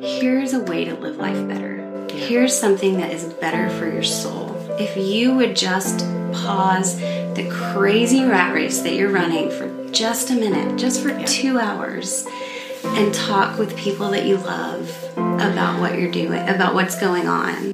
here's 0.00 0.52
a 0.52 0.60
way 0.60 0.84
to 0.84 0.94
live 0.94 1.16
life 1.16 1.46
better. 1.48 2.06
Yeah. 2.08 2.14
Here's 2.16 2.56
something 2.56 2.98
that 2.98 3.12
is 3.12 3.24
better 3.24 3.68
for 3.70 3.90
your 3.90 4.02
soul. 4.02 4.54
If 4.78 4.96
you 4.96 5.34
would 5.34 5.56
just 5.56 6.00
pause 6.32 6.96
the 6.98 7.48
crazy 7.50 8.24
rat 8.24 8.54
race 8.54 8.80
that 8.80 8.94
you're 8.94 9.10
running 9.10 9.50
for 9.50 9.68
just 9.90 10.30
a 10.30 10.34
minute, 10.34 10.76
just 10.78 11.02
for 11.02 11.10
Yeah. 11.10 11.24
two 11.24 11.58
hours, 11.58 12.26
and 12.84 13.12
talk 13.12 13.58
with 13.58 13.76
people 13.76 14.10
that 14.10 14.26
you 14.26 14.36
love 14.36 14.94
about 15.16 15.80
what 15.80 15.98
you're 15.98 16.10
doing, 16.10 16.48
about 16.48 16.74
what's 16.74 16.98
going 17.00 17.26
on. 17.26 17.72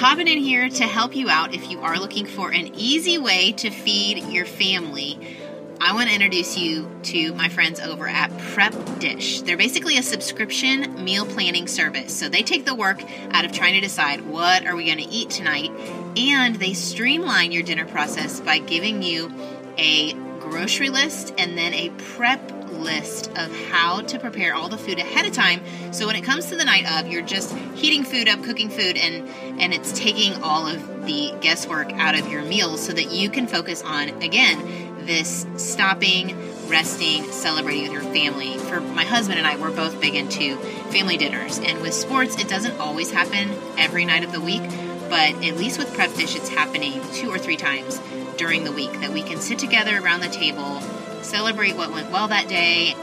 Hopping 0.00 0.28
in 0.28 0.38
here 0.38 0.66
to 0.66 0.84
help 0.84 1.14
you 1.14 1.28
out 1.28 1.52
if 1.52 1.70
you 1.70 1.82
are 1.82 1.98
looking 1.98 2.24
for 2.24 2.50
an 2.50 2.74
easy 2.74 3.18
way 3.18 3.52
to 3.52 3.68
feed 3.68 4.24
your 4.32 4.46
family. 4.46 5.36
I 5.78 5.92
want 5.92 6.08
to 6.08 6.14
introduce 6.14 6.56
you 6.56 6.90
to 7.02 7.34
my 7.34 7.50
friends 7.50 7.80
over 7.80 8.08
at 8.08 8.34
Prep 8.38 8.72
Dish. 8.98 9.42
They're 9.42 9.58
basically 9.58 9.98
a 9.98 10.02
subscription 10.02 11.04
meal 11.04 11.26
planning 11.26 11.68
service. 11.68 12.18
So 12.18 12.30
they 12.30 12.42
take 12.42 12.64
the 12.64 12.74
work 12.74 13.02
out 13.32 13.44
of 13.44 13.52
trying 13.52 13.74
to 13.74 13.80
decide 13.80 14.22
what 14.22 14.66
are 14.66 14.74
we 14.74 14.86
going 14.86 15.06
to 15.06 15.14
eat 15.14 15.28
tonight 15.28 15.70
and 16.16 16.56
they 16.56 16.72
streamline 16.72 17.52
your 17.52 17.62
dinner 17.62 17.84
process 17.84 18.40
by 18.40 18.56
giving 18.56 19.02
you 19.02 19.30
a 19.76 20.14
grocery 20.40 20.88
list 20.88 21.34
and 21.36 21.58
then 21.58 21.74
a 21.74 21.90
prep 21.90 22.59
list 22.80 23.30
of 23.36 23.54
how 23.70 24.00
to 24.00 24.18
prepare 24.18 24.54
all 24.54 24.68
the 24.68 24.78
food 24.78 24.98
ahead 24.98 25.26
of 25.26 25.32
time. 25.32 25.60
So 25.92 26.06
when 26.06 26.16
it 26.16 26.22
comes 26.22 26.46
to 26.46 26.56
the 26.56 26.64
night 26.64 26.90
of 26.90 27.10
you're 27.10 27.22
just 27.22 27.54
heating 27.74 28.04
food 28.04 28.28
up 28.28 28.42
cooking 28.42 28.68
food 28.68 28.96
and 28.96 29.28
and 29.60 29.72
it's 29.72 29.92
taking 29.92 30.42
all 30.42 30.66
of 30.66 31.06
the 31.06 31.32
guesswork 31.40 31.92
out 31.94 32.18
of 32.18 32.28
your 32.28 32.42
meals 32.42 32.84
so 32.84 32.92
that 32.92 33.10
you 33.10 33.30
can 33.30 33.46
focus 33.46 33.82
on 33.82 34.08
again 34.22 35.06
this 35.06 35.46
stopping 35.56 36.36
resting 36.68 37.24
celebrating 37.24 37.84
with 37.84 37.92
your 37.92 38.12
family. 38.12 38.58
For 38.58 38.80
my 38.80 39.04
husband 39.04 39.38
and 39.38 39.46
i 39.46 39.56
we're 39.56 39.74
both 39.74 40.00
big 40.00 40.14
into 40.14 40.56
family 40.90 41.16
dinners. 41.16 41.58
And 41.58 41.80
with 41.82 41.94
sports 41.94 42.36
it 42.36 42.48
doesn't 42.48 42.78
always 42.80 43.10
happen 43.10 43.50
every 43.78 44.04
night 44.04 44.24
of 44.24 44.32
the 44.32 44.40
week 44.40 44.62
but 45.10 45.34
at 45.44 45.56
least 45.56 45.76
with 45.76 45.92
prep 45.92 46.14
dish 46.14 46.36
it's 46.36 46.48
happening 46.48 47.02
two 47.12 47.28
or 47.28 47.38
three 47.38 47.56
times 47.56 48.00
during 48.36 48.62
the 48.62 48.72
week 48.72 48.92
that 49.00 49.10
we 49.10 49.22
can 49.22 49.38
sit 49.38 49.58
together 49.58 49.98
around 49.98 50.20
the 50.20 50.28
table 50.28 50.80
celebrate 51.22 51.76
what 51.76 51.92
went 51.92 52.10
well 52.10 52.28
that 52.28 52.48
day. 52.48 52.94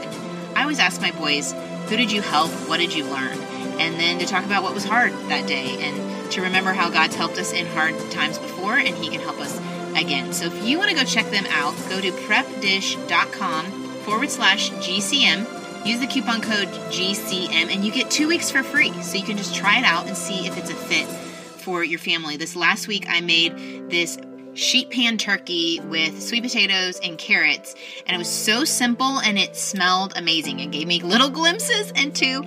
I 0.54 0.62
always 0.62 0.78
ask 0.78 1.00
my 1.00 1.12
boys, 1.12 1.52
who 1.88 1.96
did 1.96 2.12
you 2.12 2.20
help? 2.20 2.50
What 2.68 2.78
did 2.78 2.94
you 2.94 3.04
learn? 3.04 3.38
And 3.78 3.98
then 3.98 4.18
to 4.18 4.26
talk 4.26 4.44
about 4.44 4.62
what 4.62 4.74
was 4.74 4.84
hard 4.84 5.12
that 5.28 5.46
day 5.46 5.78
and 5.80 6.32
to 6.32 6.42
remember 6.42 6.72
how 6.72 6.90
God's 6.90 7.14
helped 7.14 7.38
us 7.38 7.52
in 7.52 7.66
hard 7.66 7.98
times 8.10 8.38
before 8.38 8.76
and 8.76 8.94
He 8.96 9.08
can 9.08 9.20
help 9.20 9.40
us 9.40 9.56
again. 9.96 10.32
So 10.32 10.46
if 10.46 10.66
you 10.66 10.78
want 10.78 10.90
to 10.90 10.96
go 10.96 11.04
check 11.04 11.30
them 11.30 11.46
out, 11.50 11.74
go 11.88 12.00
to 12.00 12.10
prepdish.com 12.10 13.64
forward 14.04 14.30
slash 14.30 14.70
GCM. 14.70 15.86
Use 15.86 16.00
the 16.00 16.06
coupon 16.06 16.40
code 16.40 16.68
GCM 16.90 17.72
and 17.72 17.84
you 17.84 17.92
get 17.92 18.10
two 18.10 18.28
weeks 18.28 18.50
for 18.50 18.62
free. 18.62 18.92
So 19.02 19.16
you 19.16 19.24
can 19.24 19.36
just 19.36 19.54
try 19.54 19.78
it 19.78 19.84
out 19.84 20.06
and 20.06 20.16
see 20.16 20.46
if 20.46 20.58
it's 20.58 20.70
a 20.70 20.74
fit 20.74 21.06
for 21.06 21.84
your 21.84 21.98
family. 21.98 22.36
This 22.36 22.56
last 22.56 22.88
week, 22.88 23.06
I 23.08 23.20
made 23.20 23.90
this 23.90 24.18
sheet 24.58 24.90
pan 24.90 25.16
turkey 25.16 25.80
with 25.84 26.20
sweet 26.20 26.42
potatoes 26.42 27.00
and 27.02 27.16
carrots, 27.16 27.74
and 28.06 28.14
it 28.14 28.18
was 28.18 28.28
so 28.28 28.64
simple 28.64 29.20
and 29.20 29.38
it 29.38 29.56
smelled 29.56 30.12
amazing. 30.16 30.60
It 30.60 30.70
gave 30.70 30.86
me 30.86 31.00
little 31.00 31.30
glimpses 31.30 31.90
into 31.92 32.42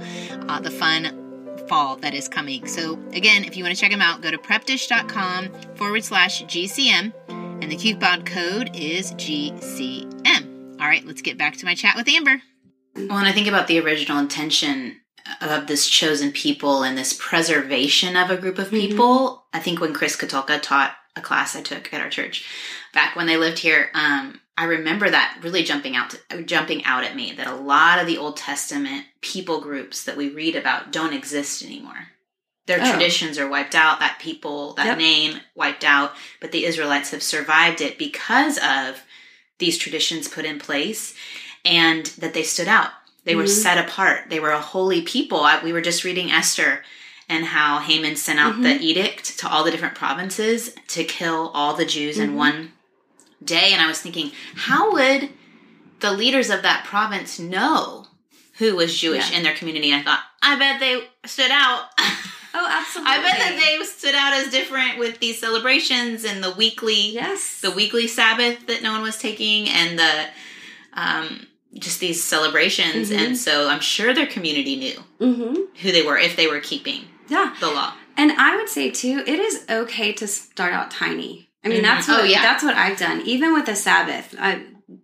uh, 0.47 0.59
the 0.59 0.71
fun 0.71 1.17
fall 1.67 1.95
that 1.97 2.13
is 2.13 2.27
coming. 2.27 2.67
So, 2.67 2.99
again, 3.13 3.45
if 3.45 3.55
you 3.55 3.63
want 3.63 3.75
to 3.75 3.79
check 3.79 3.91
them 3.91 4.01
out, 4.01 4.21
go 4.21 4.29
to 4.29 4.37
prepdish.com 4.37 5.49
forward 5.75 6.03
slash 6.03 6.43
GCM, 6.43 7.13
and 7.29 7.71
the 7.71 7.77
coupon 7.77 8.23
code 8.25 8.75
is 8.75 9.13
GCM. 9.13 10.81
All 10.81 10.87
right, 10.87 11.05
let's 11.05 11.21
get 11.21 11.37
back 11.37 11.57
to 11.57 11.65
my 11.65 11.75
chat 11.75 11.95
with 11.95 12.09
Amber. 12.09 12.41
Well, 12.95 13.17
and 13.17 13.27
I 13.27 13.31
think 13.31 13.47
about 13.47 13.67
the 13.67 13.79
original 13.79 14.19
intention 14.19 14.97
of 15.39 15.67
this 15.67 15.87
chosen 15.87 16.31
people 16.31 16.83
and 16.83 16.97
this 16.97 17.13
preservation 17.13 18.17
of 18.17 18.29
a 18.29 18.37
group 18.37 18.57
of 18.57 18.71
people. 18.71 19.45
I 19.53 19.59
think 19.59 19.79
when 19.79 19.93
Chris 19.93 20.17
Katulka 20.17 20.61
taught 20.61 20.95
a 21.15 21.21
class 21.21 21.55
I 21.55 21.61
took 21.61 21.93
at 21.93 22.01
our 22.01 22.09
church 22.09 22.45
back 22.93 23.15
when 23.15 23.27
they 23.27 23.37
lived 23.37 23.59
here, 23.59 23.89
um, 23.93 24.39
I 24.57 24.65
remember 24.65 25.09
that 25.09 25.39
really 25.41 25.63
jumping 25.63 25.95
out 25.95 26.11
to, 26.29 26.43
jumping 26.43 26.85
out 26.85 27.03
at 27.03 27.15
me 27.15 27.33
that 27.33 27.47
a 27.47 27.55
lot 27.55 27.99
of 27.99 28.07
the 28.07 28.17
Old 28.17 28.37
Testament 28.37 29.05
people 29.21 29.59
groups 29.61 30.03
that 30.05 30.17
we 30.17 30.29
read 30.29 30.55
about 30.55 30.91
don't 30.91 31.13
exist 31.13 31.63
anymore. 31.63 32.07
Their 32.67 32.81
Oh. 32.81 32.89
traditions 32.91 33.37
are 33.39 33.47
wiped 33.47 33.75
out. 33.75 33.99
That 33.99 34.19
people, 34.19 34.73
that 34.75 34.85
Yep. 34.85 34.97
name 34.97 35.41
wiped 35.55 35.83
out. 35.83 36.15
But 36.39 36.51
the 36.51 36.65
Israelites 36.65 37.09
have 37.11 37.23
survived 37.23 37.81
it 37.81 37.97
because 37.97 38.57
of 38.59 39.01
these 39.57 39.77
traditions 39.77 40.27
put 40.27 40.45
in 40.45 40.59
place, 40.59 41.13
and 41.65 42.05
that 42.17 42.33
they 42.33 42.43
stood 42.43 42.67
out. 42.67 42.91
They 43.25 43.35
were 43.35 43.43
Mhm. 43.43 43.61
set 43.63 43.77
apart. 43.77 44.29
They 44.29 44.39
were 44.39 44.51
a 44.51 44.61
holy 44.61 45.01
people. 45.01 45.47
We 45.63 45.73
were 45.73 45.81
just 45.81 46.03
reading 46.03 46.31
Esther 46.31 46.83
and 47.31 47.45
how 47.45 47.79
Haman 47.79 48.15
sent 48.15 48.39
out 48.39 48.61
the 48.61 48.79
edict 48.79 49.39
to 49.39 49.47
all 49.49 49.63
the 49.63 49.71
different 49.71 49.95
provinces 49.95 50.75
to 50.89 51.03
kill 51.03 51.49
all 51.53 51.73
the 51.75 51.85
Jews 51.85 52.17
in 52.19 52.31
Mhm. 52.31 52.35
one 52.35 52.73
day. 53.43 53.71
And 53.73 53.81
I 53.81 53.87
was 53.87 53.99
thinking, 53.99 54.31
how 54.55 54.91
would 54.91 55.29
the 56.01 56.11
leaders 56.11 56.49
of 56.49 56.61
that 56.63 56.83
province 56.85 57.39
know 57.39 58.07
who 58.57 58.75
was 58.75 58.99
Jewish 58.99 59.31
Yeah. 59.31 59.37
in 59.37 59.43
their 59.43 59.55
community? 59.55 59.91
And 59.91 60.01
I 60.01 60.03
thought, 60.03 60.23
I 60.43 60.55
bet 60.57 60.79
they 60.79 61.07
stood 61.25 61.51
out. 61.51 61.85
Oh, 62.53 62.67
absolutely. 62.69 63.13
I 63.13 63.21
bet 63.21 63.37
that 63.39 63.55
they 63.57 63.81
stood 63.85 64.13
out 64.13 64.33
as 64.33 64.51
different 64.51 64.97
with 64.97 65.21
these 65.21 65.39
celebrations 65.39 66.25
and 66.25 66.43
the 66.43 66.51
weekly 66.51 67.11
Yes. 67.13 67.61
the 67.61 67.71
weekly 67.71 68.07
Sabbath 68.09 68.67
that 68.67 68.81
no 68.83 68.91
one 68.91 69.01
was 69.03 69.17
taking 69.17 69.69
and 69.69 69.97
the 69.97 70.25
um 70.93 71.47
just 71.79 72.01
these 72.01 72.21
celebrations 72.21 73.09
Mhm. 73.09 73.17
and 73.17 73.37
so 73.37 73.69
I'm 73.69 73.79
sure 73.79 74.13
their 74.13 74.27
community 74.27 74.75
knew 74.75 75.03
mm-hmm. 75.21 75.61
who 75.81 75.91
they 75.93 76.01
were 76.01 76.17
if 76.17 76.35
they 76.35 76.47
were 76.47 76.59
keeping 76.59 77.07
Yeah. 77.31 77.55
the 77.59 77.67
law. 77.71 77.93
And 78.17 78.31
I 78.33 78.57
would 78.57 78.69
say 78.69 78.91
too, 78.91 79.23
it 79.25 79.39
is 79.39 79.65
okay 79.69 80.11
to 80.13 80.27
start 80.27 80.73
out 80.73 80.91
tiny. 80.91 81.49
I 81.63 81.69
mean, 81.69 81.79
Mhm. 81.79 81.83
that's 81.83 82.07
what 82.07 82.21
Oh, 82.21 82.23
yeah. 82.23 82.41
that's 82.41 82.63
what 82.63 82.75
I've 82.75 82.97
done. 82.97 83.21
Even 83.25 83.53
with 83.53 83.65
the 83.65 83.75
Sabbath, 83.75 84.35
I, 84.39 84.61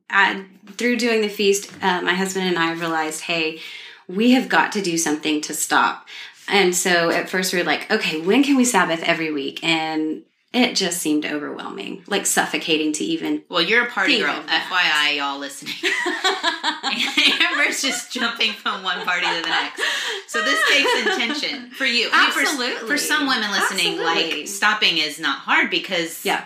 I 0.09 0.43
through 0.77 0.97
doing 0.97 1.21
the 1.21 1.29
feast, 1.29 1.71
uh, 1.81 2.01
my 2.01 2.13
husband 2.13 2.47
and 2.47 2.59
I 2.59 2.73
realized, 2.73 3.21
hey, 3.21 3.61
we 4.07 4.31
have 4.31 4.47
got 4.49 4.71
to 4.73 4.81
do 4.81 4.97
something 4.97 5.39
to 5.41 5.53
stop. 5.53 6.07
And 6.49 6.75
so 6.75 7.09
at 7.09 7.29
first 7.29 7.53
we 7.53 7.59
were 7.59 7.65
like, 7.65 7.89
okay, 7.91 8.21
when 8.21 8.43
can 8.43 8.55
we 8.57 8.65
Sabbath 8.65 9.01
every 9.03 9.31
week? 9.31 9.63
And 9.63 10.23
it 10.53 10.75
just 10.75 10.99
seemed 11.01 11.25
overwhelming, 11.25 12.03
like 12.07 12.25
suffocating 12.25 12.93
to 12.93 13.03
even. 13.03 13.43
Well, 13.49 13.61
you're 13.61 13.85
a 13.85 13.89
party 13.89 14.19
girl. 14.19 14.41
FYI, 14.47 15.17
y'all 15.17 15.39
listening. 15.39 15.73
Amber's 17.41 17.81
just 17.81 18.11
jumping 18.11 18.53
from 18.53 18.83
one 18.83 19.03
party 19.05 19.25
to 19.25 19.41
the 19.41 19.49
next. 19.49 19.81
So 20.27 20.41
this 20.43 20.59
takes 20.69 21.07
intention 21.07 21.71
for 21.71 21.85
you. 21.85 22.09
I 22.11 22.23
mean, 22.23 22.31
for- 22.31 22.39
Absolutely. 22.41 22.87
for, 22.87 22.97
some 22.97 23.27
women 23.27 23.51
listening, 23.51 23.99
Absolutely. 23.99 24.37
like 24.39 24.47
stopping 24.47 24.97
is 24.97 25.19
not 25.19 25.39
hard 25.39 25.69
because 25.69 26.23
Yeah. 26.25 26.45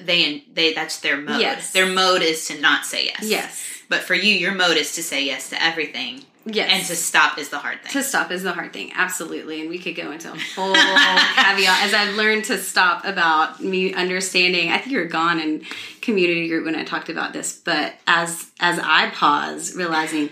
they 0.00 0.44
they 0.52 0.72
that's 0.72 1.00
their 1.00 1.16
mode. 1.16 1.40
Yes. 1.40 1.72
Their 1.72 1.86
mode 1.86 2.22
is 2.22 2.46
to 2.48 2.60
not 2.60 2.84
say 2.86 3.06
yes. 3.06 3.22
Yes. 3.22 3.64
But 3.88 4.02
for 4.02 4.14
you, 4.14 4.32
your 4.34 4.54
mode 4.54 4.76
is 4.76 4.94
to 4.96 5.02
say 5.02 5.24
yes 5.24 5.48
to 5.50 5.62
everything, 5.62 6.22
Yes. 6.50 6.70
and 6.72 6.84
to 6.86 6.96
stop 6.96 7.38
is 7.38 7.48
the 7.50 7.58
hard 7.58 7.82
thing. 7.82 7.92
To 7.92 8.02
stop 8.02 8.30
is 8.30 8.42
the 8.42 8.52
hard 8.52 8.72
thing, 8.72 8.92
absolutely. 8.94 9.60
And 9.60 9.68
we 9.70 9.78
could 9.78 9.94
go 9.96 10.10
into 10.12 10.28
a 10.32 10.36
whole 10.56 10.74
caveat 10.74 11.82
as 11.84 11.94
I've 11.94 12.14
learned 12.16 12.44
to 12.46 12.58
stop 12.58 13.04
about 13.04 13.60
me 13.62 13.92
understanding. 13.94 14.70
I 14.70 14.78
think 14.78 14.92
you 14.92 14.98
were 14.98 15.04
gone 15.04 15.40
in 15.40 15.64
community 16.00 16.48
group 16.48 16.64
when 16.64 16.74
I 16.76 16.84
talked 16.84 17.08
about 17.08 17.32
this, 17.32 17.52
but 17.52 17.94
as 18.06 18.50
as 18.60 18.78
I 18.82 19.10
pause, 19.10 19.74
realizing, 19.76 20.30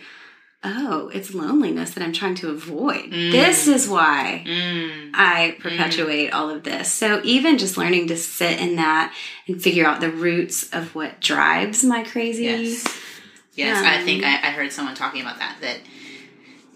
oh, 0.64 1.10
it's 1.14 1.34
loneliness 1.34 1.90
that 1.94 2.02
I'm 2.02 2.12
trying 2.12 2.34
to 2.36 2.50
avoid. 2.50 3.10
This 3.10 3.68
is 3.68 3.88
why 3.88 4.42
Mm. 4.46 5.10
I 5.14 5.56
perpetuate 5.60 6.30
all 6.30 6.50
of 6.50 6.62
this. 6.64 6.92
So 6.92 7.20
even 7.24 7.58
just 7.58 7.76
learning 7.76 8.08
to 8.08 8.16
sit 8.16 8.60
in 8.60 8.76
that 8.76 9.14
and 9.46 9.62
figure 9.62 9.86
out 9.86 10.00
the 10.00 10.10
roots 10.10 10.68
of 10.72 10.94
what 10.94 11.20
drives 11.20 11.84
my 11.84 12.02
crazy. 12.04 12.44
Yes. 12.44 12.84
Yes, 13.54 13.82
I 13.82 13.98
Um, 14.00 14.04
think 14.04 14.22
I, 14.24 14.34
I 14.34 14.50
heard 14.50 14.70
someone 14.72 14.94
talking 14.94 15.22
about 15.22 15.38
that. 15.38 15.56
That 15.62 15.78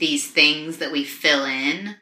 these 0.01 0.27
things 0.31 0.79
that 0.79 0.91
we 0.93 1.05
fill 1.05 1.45
in 1.45 1.97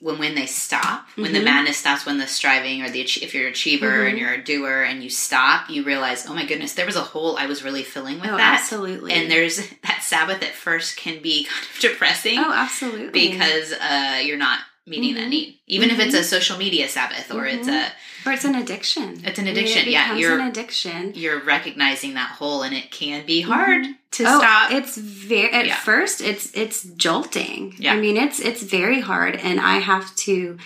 when 0.00 0.18
when 0.18 0.36
they 0.36 0.46
stop, 0.46 1.08
when 1.16 1.32
the 1.32 1.40
Mhm. 1.40 1.44
madness 1.44 1.76
stops, 1.78 2.06
when 2.06 2.18
the 2.18 2.26
striving 2.28 2.82
or 2.82 2.88
the 2.90 3.00
if 3.00 3.34
you're 3.34 3.46
an 3.48 3.52
achiever 3.52 4.06
and 4.06 4.16
Mhm. 4.16 4.20
you're 4.20 4.32
a 4.34 4.44
doer 4.44 4.82
and 4.82 5.02
you 5.02 5.10
stop, 5.10 5.68
you 5.68 5.82
realize, 5.82 6.24
oh 6.28 6.34
my 6.34 6.44
goodness, 6.44 6.74
there 6.74 6.86
was 6.86 6.94
a 6.94 7.00
hole 7.02 7.36
I 7.36 7.46
was 7.46 7.64
really 7.64 7.82
filling 7.82 8.20
with 8.20 8.30
Oh, 8.30 8.36
that. 8.36 8.60
absolutely. 8.60 9.12
And 9.12 9.28
there's 9.28 9.56
that 9.82 10.04
Sabbath 10.04 10.40
at 10.44 10.54
first 10.54 10.96
can 10.96 11.20
be 11.20 11.44
kind 11.50 11.66
of 11.74 11.80
depressing 11.80 12.38
oh, 12.38 12.52
absolutely. 12.52 13.28
because 13.28 13.72
uh, 13.72 14.20
you're 14.22 14.36
not 14.36 14.60
meeting 14.88 15.14
that 15.14 15.26
Mhm. 15.26 15.30
need. 15.30 15.58
Even 15.66 15.90
if 15.90 15.98
it's 15.98 16.14
a 16.14 16.24
social 16.24 16.56
media 16.58 16.88
Sabbath 16.88 17.30
or 17.32 17.46
it's 17.46 17.68
a 17.68 17.92
or 18.26 18.32
it's 18.32 18.44
an 18.44 18.54
addiction. 18.56 19.20
It's 19.24 19.38
an 19.38 19.46
addiction, 19.46 19.82
It 19.86 19.88
yeah, 19.92 20.14
you're- 20.16 20.40
an 20.40 20.48
addiction. 20.48 21.12
you're 21.14 21.40
recognizing 21.40 22.14
that 22.14 22.30
hole 22.30 22.62
and 22.62 22.74
it 22.74 22.90
can 22.90 23.24
be 23.26 23.40
hard 23.42 23.86
to 24.12 24.24
oh, 24.26 24.38
stop. 24.38 24.72
It's 24.72 24.96
very 24.96 25.52
at 25.52 25.66
Yeah. 25.66 25.76
first 25.76 26.20
it's 26.20 26.50
it's 26.54 26.82
jolting. 26.82 27.74
Yeah. 27.78 27.92
I 27.94 27.96
mean 27.96 28.16
it's 28.16 28.40
it's 28.40 28.62
very 28.62 29.00
hard 29.00 29.36
and 29.36 29.60
I 29.60 29.78
have 29.78 30.14
to 30.16 30.58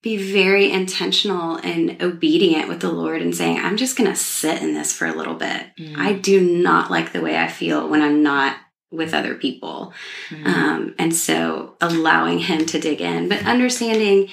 be 0.00 0.16
very 0.16 0.70
intentional 0.70 1.56
and 1.56 2.00
obedient 2.00 2.68
with 2.68 2.78
the 2.80 2.90
Lord 2.90 3.20
and 3.20 3.34
saying, 3.34 3.58
I'm 3.58 3.76
just 3.76 3.96
gonna 3.96 4.14
sit 4.14 4.62
in 4.62 4.72
this 4.74 4.92
for 4.92 5.06
a 5.06 5.12
little 5.14 5.34
bit. 5.34 5.60
Mm. 5.78 5.96
I 5.98 6.12
do 6.12 6.40
not 6.40 6.88
like 6.90 7.12
the 7.12 7.20
way 7.20 7.36
I 7.36 7.48
feel 7.48 7.88
when 7.88 8.00
I'm 8.00 8.22
not 8.22 8.56
with 8.90 9.14
other 9.14 9.34
people. 9.34 9.92
Mhm. 10.30 10.46
Um, 10.46 10.94
and 10.98 11.14
so 11.14 11.76
allowing 11.80 12.38
him 12.40 12.66
to 12.66 12.78
dig 12.78 13.00
in, 13.00 13.28
but 13.28 13.44
understanding 13.46 14.30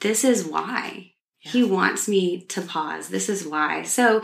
this 0.00 0.24
is 0.24 0.44
why 0.44 1.12
he 1.38 1.62
wants 1.62 2.06
me 2.06 2.42
to 2.48 2.60
pause. 2.60 3.08
This 3.08 3.30
is 3.30 3.46
why. 3.46 3.82
So, 3.82 4.22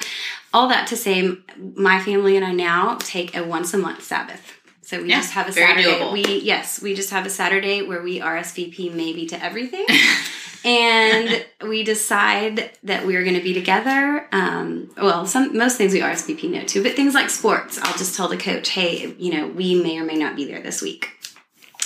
all 0.53 0.69
that 0.69 0.87
to 0.88 0.97
say, 0.97 1.37
my 1.57 2.03
family 2.03 2.37
and 2.37 2.45
I 2.45 2.53
now 2.53 2.97
take 3.01 3.35
a 3.35 3.42
once 3.42 3.73
a 3.73 3.79
month 3.79 4.03
Sabbath. 4.03 4.56
So 4.87 5.03
we 5.03 5.09
Yeah, 5.09 5.16
just 5.16 5.33
have 5.33 5.49
a 5.49 5.53
Saturday. 5.53 5.83
doable. 5.83 6.12
We 6.12 6.22
yes, 6.42 6.81
we 6.81 6.94
just 6.94 7.11
have 7.11 7.27
a 7.27 7.31
Saturday 7.31 7.83
where 7.83 8.01
we 8.03 8.20
RSVP 8.20 8.94
maybe 8.94 9.27
to 9.27 9.44
everything, 9.44 9.85
and 10.64 11.44
we 11.66 11.83
decide 11.83 12.70
that 12.85 13.05
we're 13.05 13.25
going 13.25 13.35
to 13.35 13.42
be 13.42 13.53
together. 13.53 14.29
Um, 14.31 14.88
well, 14.96 15.27
some 15.27 15.57
most 15.59 15.77
things 15.77 15.92
we 15.92 15.99
RSVP 16.01 16.49
no 16.51 16.62
to, 16.62 16.85
but 16.85 16.92
things 16.94 17.14
like 17.14 17.31
sports, 17.31 17.81
I'll 17.83 17.99
just 17.99 18.14
tell 18.16 18.29
the 18.29 18.37
coach, 18.37 18.68
hey, 18.70 19.12
you 19.18 19.33
know, 19.37 19.49
we 19.49 19.75
may 19.75 19.99
or 19.99 20.05
may 20.05 20.14
not 20.14 20.37
be 20.37 20.44
there 20.44 20.62
this 20.62 20.81
week. 20.81 21.09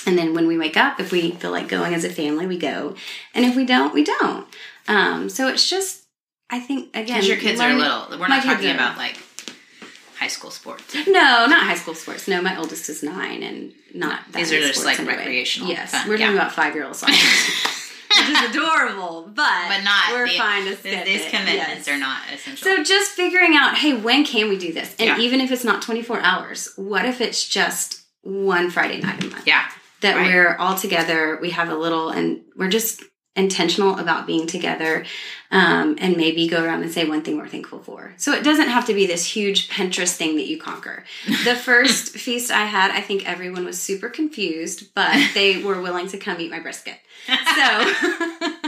And 0.06 0.18
then 0.18 0.34
when 0.34 0.46
we 0.46 0.58
wake 0.58 0.76
up, 0.76 1.00
if 1.00 1.10
we 1.10 1.30
feel 1.30 1.52
like 1.52 1.68
going 1.68 1.94
as 1.94 2.04
a 2.04 2.10
family, 2.10 2.46
we 2.46 2.58
go, 2.58 2.94
and 3.34 3.46
if 3.46 3.56
we 3.56 3.64
don't, 3.64 3.94
we 3.94 4.04
don't. 4.04 4.46
Um, 4.88 5.30
so 5.30 5.48
it's 5.48 5.70
just, 5.70 6.02
I 6.50 6.60
think 6.60 6.90
again, 6.90 7.06
Because 7.06 7.28
your 7.28 7.38
kids 7.38 7.60
are 7.60 7.72
little. 7.72 8.18
We're 8.18 8.28
not 8.28 8.42
talking 8.42 8.70
about 8.74 8.98
like 8.98 9.16
high 10.20 10.28
school 10.28 10.50
sports. 10.50 10.94
No, 10.94 11.46
not 11.46 11.64
high 11.66 11.74
school 11.74 11.94
sports. 11.94 12.28
No, 12.28 12.40
my 12.42 12.56
oldest 12.56 12.88
is 12.88 13.02
nine, 13.02 13.42
and 13.42 13.72
not 13.94 14.20
that 14.32 14.38
These 14.38 14.52
are 14.52 14.60
just, 14.60 14.84
like, 14.84 14.98
anyway. 15.00 15.16
recreational 15.16 15.68
Yes, 15.70 15.90
fun, 15.92 16.06
we're 16.08 16.18
talking 16.18 16.34
yeah. 16.36 16.40
about 16.42 16.52
five 16.52 16.74
year 16.74 16.84
old 16.84 16.94
soccer, 16.94 17.12
which 18.18 18.28
is 18.28 18.50
adorable, 18.50 19.30
but 19.34 19.64
But 19.68 19.82
not 19.82 20.12
we're 20.12 20.28
the- 20.28 20.36
fine 20.36 20.64
to 20.64 20.70
These, 20.70 20.78
skip 20.80 21.04
these 21.06 21.22
it. 21.22 21.30
commitments 21.30 21.86
Yes. 21.86 21.88
are 21.88 21.98
not 21.98 22.18
essential. 22.32 22.64
So 22.64 22.82
just 22.84 23.12
figuring 23.12 23.56
out, 23.56 23.76
hey, 23.78 23.94
when 23.94 24.24
can 24.24 24.48
we 24.48 24.58
do 24.58 24.72
this? 24.72 24.94
And 24.98 25.08
Yeah. 25.08 25.18
even 25.18 25.40
if 25.40 25.50
it's 25.50 25.64
not 25.64 25.80
24 25.82 26.20
hours, 26.20 26.72
what 26.76 27.04
if 27.06 27.20
it's 27.20 27.48
just 27.48 28.02
one 28.22 28.70
Friday 28.70 29.00
night 29.00 29.24
a 29.24 29.26
month? 29.28 29.46
yeah. 29.46 29.64
That 30.02 30.16
right. 30.16 30.26
we're 30.26 30.56
all 30.56 30.76
together, 30.76 31.38
we 31.42 31.50
have 31.50 31.68
a 31.68 31.74
little, 31.74 32.08
and 32.08 32.40
we're 32.56 32.68
just 32.70 33.02
intentional 33.36 33.98
about 33.98 34.26
being 34.26 34.46
together 34.46 35.04
um, 35.50 35.96
and 36.00 36.16
maybe 36.16 36.48
go 36.48 36.64
around 36.64 36.82
and 36.82 36.90
say 36.90 37.06
one 37.06 37.22
thing 37.22 37.38
we're 37.38 37.48
thankful 37.48 37.78
for. 37.78 38.12
So 38.16 38.32
it 38.32 38.42
doesn't 38.42 38.68
have 38.68 38.86
to 38.86 38.94
be 38.94 39.06
this 39.06 39.24
huge 39.24 39.68
Pinterest 39.68 40.16
thing 40.16 40.36
that 40.36 40.46
you 40.46 40.58
conquer. 40.58 41.04
The 41.44 41.54
first 41.62 42.16
feast 42.16 42.50
I 42.50 42.64
had, 42.64 42.90
I 42.90 43.00
think 43.00 43.28
everyone 43.28 43.64
was 43.64 43.80
super 43.80 44.08
confused, 44.08 44.94
but 44.94 45.16
they 45.34 45.62
were 45.62 45.80
willing 45.80 46.08
to 46.08 46.18
come 46.18 46.40
eat 46.40 46.50
my 46.50 46.60
brisket. 46.60 46.98
So 47.26 47.34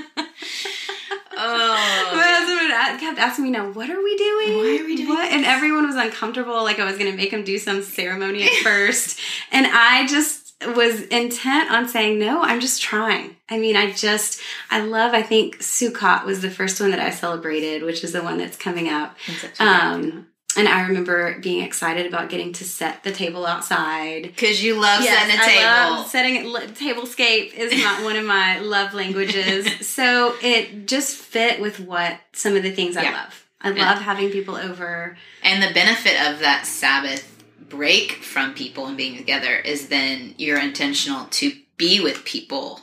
Oh. 1.45 2.13
my 2.15 2.23
husband 2.23 2.61
would 2.61 3.01
kept 3.01 3.19
asking 3.19 3.45
me, 3.45 3.51
"Now, 3.51 3.71
what 3.73 3.91
are 3.91 4.03
we 4.03 4.17
doing? 4.17 4.57
Why 4.59 4.79
are 4.81 4.87
we 4.87 4.97
doing 4.97 5.09
what?" 5.09 5.33
And 5.33 5.45
everyone 5.45 5.87
was 5.87 5.97
uncomfortable. 5.97 6.63
Like 6.63 6.79
I 6.79 6.85
was 6.85 6.97
going 6.99 7.11
to 7.11 7.17
make 7.17 7.31
them 7.33 7.43
do 7.43 7.59
some 7.59 7.83
ceremony 7.83 8.45
at 8.45 8.53
first, 8.63 9.19
and 9.51 9.67
I 9.67 10.07
just 10.07 10.42
was 10.69 11.03
intent 11.03 11.71
on 11.71 11.89
saying, 11.89 12.19
"No, 12.19 12.43
I'm 12.43 12.61
just 12.61 12.81
trying." 12.83 13.37
I 13.51 13.59
mean, 13.59 13.77
I 13.77 13.93
just, 13.93 14.41
I 14.71 14.81
love. 14.81 15.15
I 15.15 15.23
think 15.23 15.59
Sukkot 15.59 16.25
was 16.25 16.41
the 16.43 16.51
first 16.51 16.81
one 16.81 16.91
that 16.91 17.01
I 17.01 17.11
celebrated, 17.11 17.83
which 17.83 18.03
is 18.05 18.13
the 18.13 18.23
one 18.23 18.39
that's 18.39 18.57
coming 18.57 18.89
up. 18.89 19.17
September. 19.27 19.73
Um, 20.09 20.27
and 20.55 20.69
I 20.69 20.83
remember 20.87 21.39
being 21.41 21.63
excited 21.65 22.05
about 22.07 22.29
getting 22.29 22.53
to 22.55 22.65
set 22.65 23.03
the 23.05 23.11
table 23.11 23.47
outside. 23.47 24.23
Because 24.25 24.63
you 24.63 24.79
love 24.79 25.03
Yes, 25.03 25.19
setting 25.19 25.39
a 25.39 25.43
I 25.43 25.47
table. 25.47 25.97
love 25.97 26.07
setting 26.09 26.37
it. 26.37 26.75
Tablescape 26.75 27.55
is 27.55 27.83
not 27.83 28.03
one 28.05 28.17
of 28.17 28.25
my 28.27 28.59
love 28.61 28.93
languages, 28.93 29.67
so 29.89 30.35
it 30.43 30.87
just 30.87 31.17
fit 31.17 31.61
with 31.61 31.81
what 31.81 32.19
some 32.35 32.55
of 32.55 32.63
the 32.63 32.71
things 32.71 32.97
I 32.99 33.11
love. 33.11 33.47
I 33.63 33.71
Yeah. 33.71 33.91
love 33.93 34.03
having 34.03 34.31
people 34.31 34.57
over. 34.57 35.17
And 35.43 35.63
the 35.63 35.73
benefit 35.73 36.21
of 36.31 36.41
that 36.41 36.67
Sabbath 36.67 37.32
break 37.77 38.13
from 38.23 38.53
people 38.55 38.87
and 38.87 38.97
being 38.97 39.17
together 39.17 39.57
is 39.57 39.89
then 39.89 40.35
you're 40.37 40.61
intentional 40.61 41.25
to 41.31 41.53
be 41.77 42.01
with 42.01 42.25
people 42.25 42.81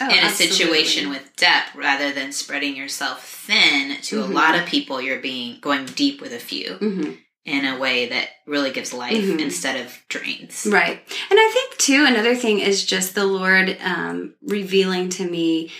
Oh, 0.00 0.06
in 0.06 0.18
a 0.18 0.22
absolutely. 0.22 0.56
situation 0.56 1.08
with 1.08 1.36
depth 1.36 1.74
rather 1.76 2.10
than 2.12 2.32
spreading 2.32 2.74
yourself 2.76 3.24
thin 3.46 3.96
to 4.02 4.16
Mhm. 4.16 4.22
a 4.24 4.32
lot 4.32 4.56
of 4.56 4.66
people 4.66 5.00
you're 5.00 5.20
being 5.20 5.58
going 5.60 5.86
deep 5.86 6.20
with 6.20 6.32
a 6.32 6.40
few 6.40 6.70
Mhm. 6.80 7.18
in 7.44 7.64
a 7.64 7.78
way 7.78 8.06
that 8.08 8.28
really 8.44 8.72
gives 8.72 8.92
life 8.92 9.12
Mhm. 9.24 9.38
instead 9.40 9.76
of 9.86 9.96
drains 10.08 10.66
Right. 10.66 11.00
And 11.30 11.38
I 11.38 11.50
think, 11.54 11.78
too, 11.78 12.04
another 12.04 12.34
thing 12.34 12.58
is 12.58 12.84
just 12.84 13.14
the 13.14 13.24
Lord 13.24 13.76
um, 13.80 14.34
revealing 14.42 15.10
to 15.10 15.24
me. 15.24 15.70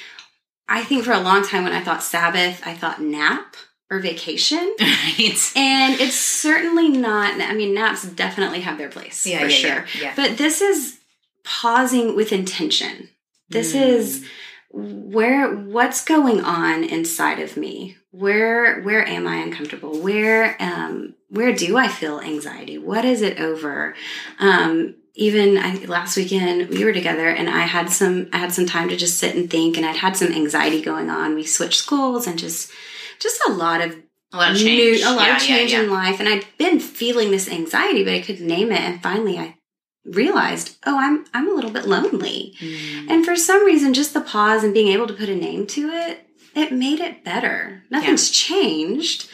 I 0.69 0.85
think 0.85 1.05
for 1.05 1.13
a 1.13 1.21
long 1.21 1.45
time 1.47 1.65
when 1.65 1.73
I 1.73 1.83
thought 1.83 2.03
Sabbath, 2.05 2.63
I 2.65 2.75
thought 2.75 3.03
nap 3.03 3.57
or 3.95 4.01
vacation. 4.01 4.75
right 4.81 5.53
And 5.57 6.01
it's 6.01 6.17
certainly 6.17 6.89
not, 6.89 7.41
I 7.41 7.55
mean, 7.55 7.75
naps 7.75 8.05
definitely 8.05 8.61
have 8.61 8.79
their 8.79 8.89
place 8.89 9.27
yeah 9.27 9.39
for 9.41 9.47
yeah, 9.47 9.57
sure. 9.57 9.85
yeah 10.01 10.13
But 10.17 10.37
this 10.39 10.61
is 10.61 10.99
pausing 11.45 12.17
with 12.17 12.33
intention. 12.33 13.09
This 13.49 13.75
Mm. 13.75 13.81
is 13.83 14.25
where 14.73 15.55
what's 15.55 16.05
going 16.05 16.41
on 16.41 16.83
inside 16.85 17.39
of 17.41 17.57
me. 17.57 17.97
Where 18.11 18.81
where 18.83 19.07
am 19.07 19.27
I 19.27 19.37
uncomfortable? 19.37 19.99
Where 20.01 20.57
um 20.61 21.15
where 21.29 21.53
do 21.53 21.77
I 21.77 21.89
feel 21.89 22.21
anxiety? 22.21 22.79
What 22.79 23.05
is 23.05 23.23
it 23.23 23.39
over? 23.41 23.95
Um 24.39 24.95
even 25.17 25.59
I, 25.59 25.77
last 25.85 26.17
weekend 26.17 26.71
we 26.71 26.85
were 26.85 26.93
together 26.93 27.29
and 27.29 27.49
I 27.49 27.61
had 27.67 27.91
some 27.91 28.29
I 28.33 28.39
had 28.39 28.53
some 28.53 28.67
time 28.67 28.89
to 28.89 28.97
just 28.97 29.19
sit 29.19 29.37
and 29.37 29.49
think 29.49 29.77
and 29.77 29.87
I'd 29.87 29.97
had 29.97 30.17
some 30.17 30.33
anxiety 30.33 30.81
going 30.83 31.09
on. 31.11 31.35
We 31.37 31.45
switched 31.45 31.79
schools 31.79 32.27
and 32.27 32.37
just 32.39 32.71
just 33.19 33.41
a 33.49 33.53
lot 33.53 33.81
of 33.81 33.97
a 34.33 34.37
lot 34.37 34.51
of 34.53 34.57
new- 34.57 34.65
change. 34.97 35.03
a 35.03 35.11
lot 35.13 35.27
Yeah, 35.29 35.37
of 35.37 35.43
change 35.43 35.73
yeah. 35.73 35.83
in 35.83 35.91
life. 35.91 36.19
And 36.21 36.29
i'd 36.29 36.45
been 36.59 36.81
feeling 36.81 37.31
this 37.31 37.49
anxiety 37.49 38.03
but 38.05 38.15
i 38.15 38.21
couldn't 38.21 38.47
name 38.47 38.73
it. 38.73 38.81
And 38.81 39.03
finally 39.03 39.39
i 39.39 39.57
realized 40.05 40.77
oh 40.87 40.99
i'm 40.99 41.25
i'm 41.33 41.49
a 41.49 41.55
little 41.55 41.71
bit 41.71 41.87
lonely. 41.87 42.55
Mm. 42.61 43.11
and 43.11 43.25
for 43.25 43.37
some 43.37 43.65
reason 43.65 43.95
just 43.95 44.13
the 44.15 44.21
pause 44.21 44.63
and 44.65 44.75
being 44.75 44.89
able 44.89 45.07
to 45.07 45.15
put 45.15 45.29
a 45.29 45.35
name 45.37 45.67
to 45.69 45.89
it 45.91 46.27
it 46.55 46.73
made 46.73 47.01
it 47.01 47.25
better. 47.25 47.83
Nothing's 47.91 48.31
changed 48.31 49.29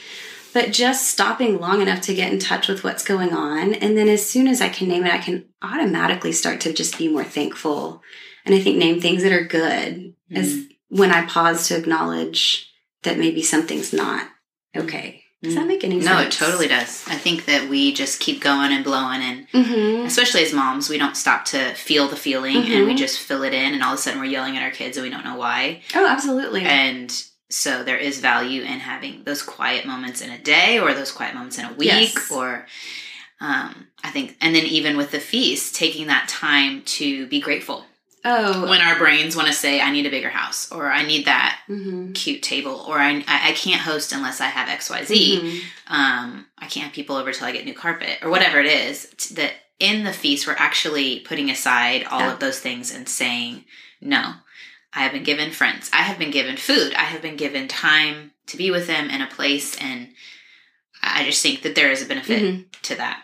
but 0.53 0.73
just 0.73 1.07
stopping 1.09 1.61
long 1.61 1.81
enough 1.81 2.01
to 2.03 2.15
get 2.15 2.33
in 2.33 2.39
touch 2.41 2.67
with 2.67 2.83
what's 2.83 3.05
going 3.05 3.33
on. 3.33 3.73
And 3.75 3.97
then 3.97 4.09
as 4.09 4.25
soon 4.29 4.49
as 4.49 4.61
i 4.61 4.69
can 4.69 4.89
name 4.89 5.05
it 5.05 5.13
i 5.15 5.19
can 5.19 5.47
automatically 5.63 6.33
start 6.33 6.61
to 6.63 6.73
just 6.73 6.99
be 6.99 7.09
more 7.09 7.25
thankful. 7.25 8.03
And 8.45 8.55
i 8.55 8.61
think 8.61 8.77
name 8.77 9.01
things 9.01 9.23
that 9.23 9.33
are 9.33 9.45
good 9.45 10.15
as 10.33 10.67
when 10.89 11.11
i 11.11 11.25
pause 11.27 11.67
to 11.69 11.77
acknowledge 11.77 12.70
that 13.03 13.19
maybe 13.19 13.43
something's 13.43 13.93
not 13.93 14.27
okay 14.77 15.23
does 15.43 15.55
that 15.55 15.67
make 15.67 15.83
any 15.85 16.01
sense 16.01 16.05
no 16.05 16.21
it 16.21 16.31
totally 16.31 16.69
does 16.69 17.03
i 17.09 17.15
think 17.17 17.47
that 17.47 17.69
we 17.71 17.93
just 17.95 18.21
keep 18.21 18.41
going 18.43 18.73
and 18.73 18.85
blowing 18.85 19.21
and 19.23 19.49
mm-hmm. 19.49 20.05
especially 20.07 20.43
as 20.43 20.53
moms, 20.53 20.89
we 20.91 20.99
don't 20.99 21.17
stop 21.17 21.45
to 21.47 21.73
feel 21.75 22.09
the 22.09 22.17
feeling 22.17 22.57
and 22.57 22.87
we 22.87 22.93
Mhm. 22.95 22.99
just 22.99 23.19
fill 23.21 23.43
it 23.43 23.55
in, 23.55 23.73
and 23.75 23.83
all 23.83 23.95
of 23.95 23.99
a 23.99 24.03
sudden 24.03 24.21
we're 24.21 24.27
yelling 24.27 24.57
at 24.57 24.63
our 24.63 24.71
kids 24.71 24.97
and 24.97 25.05
we 25.05 25.11
don't 25.11 25.25
know 25.25 25.37
why. 25.37 25.81
oh 25.95 26.07
absolutely 26.07 26.63
And 26.65 27.11
so 27.49 27.83
there 27.83 27.97
is 27.97 28.21
value 28.21 28.63
in 28.63 28.79
having 28.81 29.25
those 29.25 29.43
quiet 29.43 29.85
moments 29.87 30.21
in 30.21 30.31
a 30.31 30.39
day 30.39 30.79
or 30.79 30.93
those 30.95 31.11
quiet 31.11 31.35
moments 31.35 31.59
in 31.59 31.65
a 31.65 31.73
week 31.73 31.89
Yes. 31.89 32.31
or. 32.31 32.67
Um, 33.43 33.89
I 34.05 34.11
think, 34.11 34.37
and 34.43 34.55
then 34.55 34.67
even 34.67 34.99
with 34.99 35.13
the 35.13 35.19
feast, 35.19 35.75
taking 35.75 36.09
that 36.09 36.29
time 36.29 36.83
to 36.99 37.27
be 37.29 37.41
grateful 37.41 37.87
oh 38.25 38.69
when 38.69 38.81
our 38.81 38.97
brains 38.99 39.35
want 39.37 39.49
to 39.49 39.55
say, 39.55 39.81
"I 39.81 39.91
need 39.91 40.07
a 40.07 40.11
bigger 40.11 40.31
house," 40.31 40.71
or 40.71 40.91
"I 40.91 41.03
need 41.05 41.27
that 41.27 41.59
mm-hmm. 41.69 42.13
cute 42.13 42.43
table," 42.43 42.85
or 42.89 42.99
"I 42.99 43.23
I 43.27 43.53
can't 43.53 43.81
host 43.81 44.13
unless 44.13 44.41
I 44.41 44.47
have 44.47 44.69
X 44.69 44.91
Y 44.91 45.05
Z." 45.05 45.41
Mhm. 45.43 45.61
um, 45.95 46.47
I 46.59 46.67
can't 46.67 46.85
have 46.87 46.93
people 46.93 47.17
over 47.17 47.33
till 47.33 47.47
I 47.47 47.53
get 47.53 47.65
new 47.65 47.75
carpet 47.75 48.19
or 48.23 48.31
whatever 48.31 48.61
it 48.61 48.67
is 48.67 49.09
t- 49.17 49.35
that 49.37 49.53
in 49.79 50.05
the 50.05 50.13
feast, 50.13 50.47
we're 50.47 50.53
actually 50.59 51.21
putting 51.21 51.49
aside 51.51 52.05
all 52.05 52.21
Yeah. 52.21 52.33
of 52.35 52.39
those 52.41 52.59
things 52.61 52.95
and 52.95 53.09
saying, 53.09 53.65
no, 54.03 54.35
I 54.93 55.01
have 55.05 55.13
been 55.13 55.23
given 55.23 55.53
friends. 55.53 55.89
I 55.91 56.03
have 56.03 56.19
been 56.19 56.31
given 56.31 56.59
food. 56.59 56.93
I 56.93 57.05
have 57.05 57.23
been 57.23 57.37
given 57.37 57.67
time 57.67 58.33
to 58.49 58.59
be 58.59 58.71
with 58.71 58.87
them 58.87 59.09
in 59.09 59.23
a 59.23 59.27
place. 59.27 59.75
And 59.79 60.09
I 61.03 61.25
just 61.25 61.43
think 61.43 61.63
that 61.63 61.75
there 61.77 61.91
is 61.91 62.03
a 62.03 62.07
benefit 62.07 62.43
Mhm. 62.43 62.65
to 62.83 62.95
that 62.97 63.23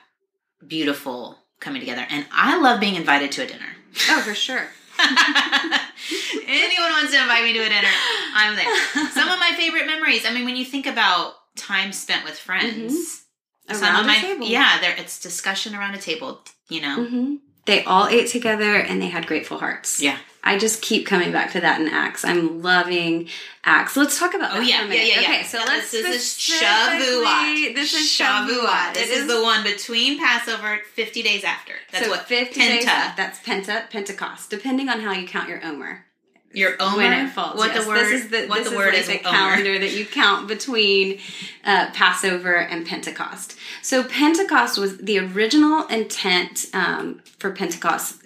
beautiful 0.66 1.38
coming 1.60 1.80
together. 1.80 2.06
And 2.08 2.24
I 2.32 2.56
love 2.58 2.80
being 2.80 2.94
invited 2.94 3.32
to 3.32 3.42
a 3.42 3.46
dinner. 3.46 3.76
Oh, 4.08 4.22
for 4.22 4.34
sure. 4.34 4.68
Anyone 6.48 6.90
wants 6.92 7.12
to 7.12 7.20
invite 7.20 7.42
me 7.44 7.52
to 7.54 7.60
a 7.60 7.68
dinner, 7.68 7.88
I'm 8.34 8.56
there. 8.56 9.08
Some 9.10 9.28
of 9.28 9.38
my 9.38 9.52
favorite 9.56 9.86
memories. 9.86 10.24
I 10.26 10.32
mean, 10.32 10.44
when 10.44 10.56
you 10.56 10.64
think 10.64 10.86
about 10.86 11.34
time 11.56 11.92
spent 11.92 12.24
with 12.24 12.38
friends, 12.38 13.24
some 13.72 13.82
Around 13.82 14.04
of 14.08 14.16
a 14.16 14.20
table. 14.20 14.46
yeah, 14.46 14.80
there 14.80 14.94
it's 14.96 15.20
discussion 15.20 15.74
around 15.74 15.94
a 15.94 15.98
table. 15.98 16.40
You 16.68 16.80
know, 16.82 17.04
hmm 17.04 17.34
They 17.66 17.84
all 17.84 18.06
ate 18.08 18.28
together 18.28 18.76
and 18.76 19.00
they 19.02 19.08
had 19.08 19.26
grateful 19.26 19.58
hearts. 19.58 20.00
yeah. 20.00 20.18
I 20.48 20.56
just 20.58 20.80
keep 20.80 21.06
coming 21.06 21.32
back 21.32 21.50
to 21.54 21.60
that 21.60 21.80
in 21.80 21.88
Acts. 21.88 22.24
I'm 22.24 22.62
loving 22.62 23.28
Acts. 23.64 23.96
Let's 23.96 24.16
talk 24.16 24.32
about 24.32 24.56
Oh 24.56 24.60
yeah, 24.60 24.84
yeah, 24.86 24.94
yeah, 24.94 25.20
yeah. 25.20 25.20
Okay, 25.22 25.42
so 25.42 25.58
Yeah, 25.58 25.64
let's 25.64 25.90
this 25.90 26.06
is 26.06 26.22
Shavuot. 26.38 27.74
This 27.74 27.92
is 27.92 28.08
Shavuot. 28.08 28.94
This 28.94 29.10
is 29.10 29.26
the 29.26 29.42
one 29.42 29.64
between 29.64 30.20
Passover, 30.20 30.78
fifty 30.94 31.24
days 31.24 31.42
after. 31.42 31.72
That's 31.90 32.04
so 32.04 32.10
what 32.12 32.28
50 32.28 32.60
Penta. 32.60 32.68
days. 32.68 32.84
That's 33.16 33.40
Penta, 33.40 33.90
Pentecost, 33.90 34.48
depending 34.48 34.88
on 34.88 35.00
how 35.00 35.10
you 35.12 35.26
count 35.26 35.48
your 35.48 35.64
Omer. 35.64 36.04
Your 36.52 36.80
own 36.80 36.96
when 36.96 37.26
it 37.26 37.30
falls. 37.30 37.58
What 37.58 37.74
yes. 37.74 37.82
the 37.82 37.88
word? 37.88 37.98
This 37.98 38.24
is 38.24 38.30
the 38.30 38.46
what 38.46 38.64
this 38.64 38.70
the 38.70 38.76
word 38.76 38.94
like 38.94 39.02
is? 39.02 39.08
the 39.08 39.18
calendar 39.18 39.78
that 39.78 39.92
you 39.92 40.06
count 40.06 40.48
between 40.48 41.18
uh, 41.64 41.90
Passover 41.92 42.56
and 42.56 42.86
Pentecost. 42.86 43.58
So 43.82 44.02
Pentecost 44.02 44.78
was 44.78 44.96
the 44.98 45.18
original 45.18 45.86
intent 45.88 46.66
um, 46.72 47.20
for 47.38 47.50
Pentecost. 47.50 48.22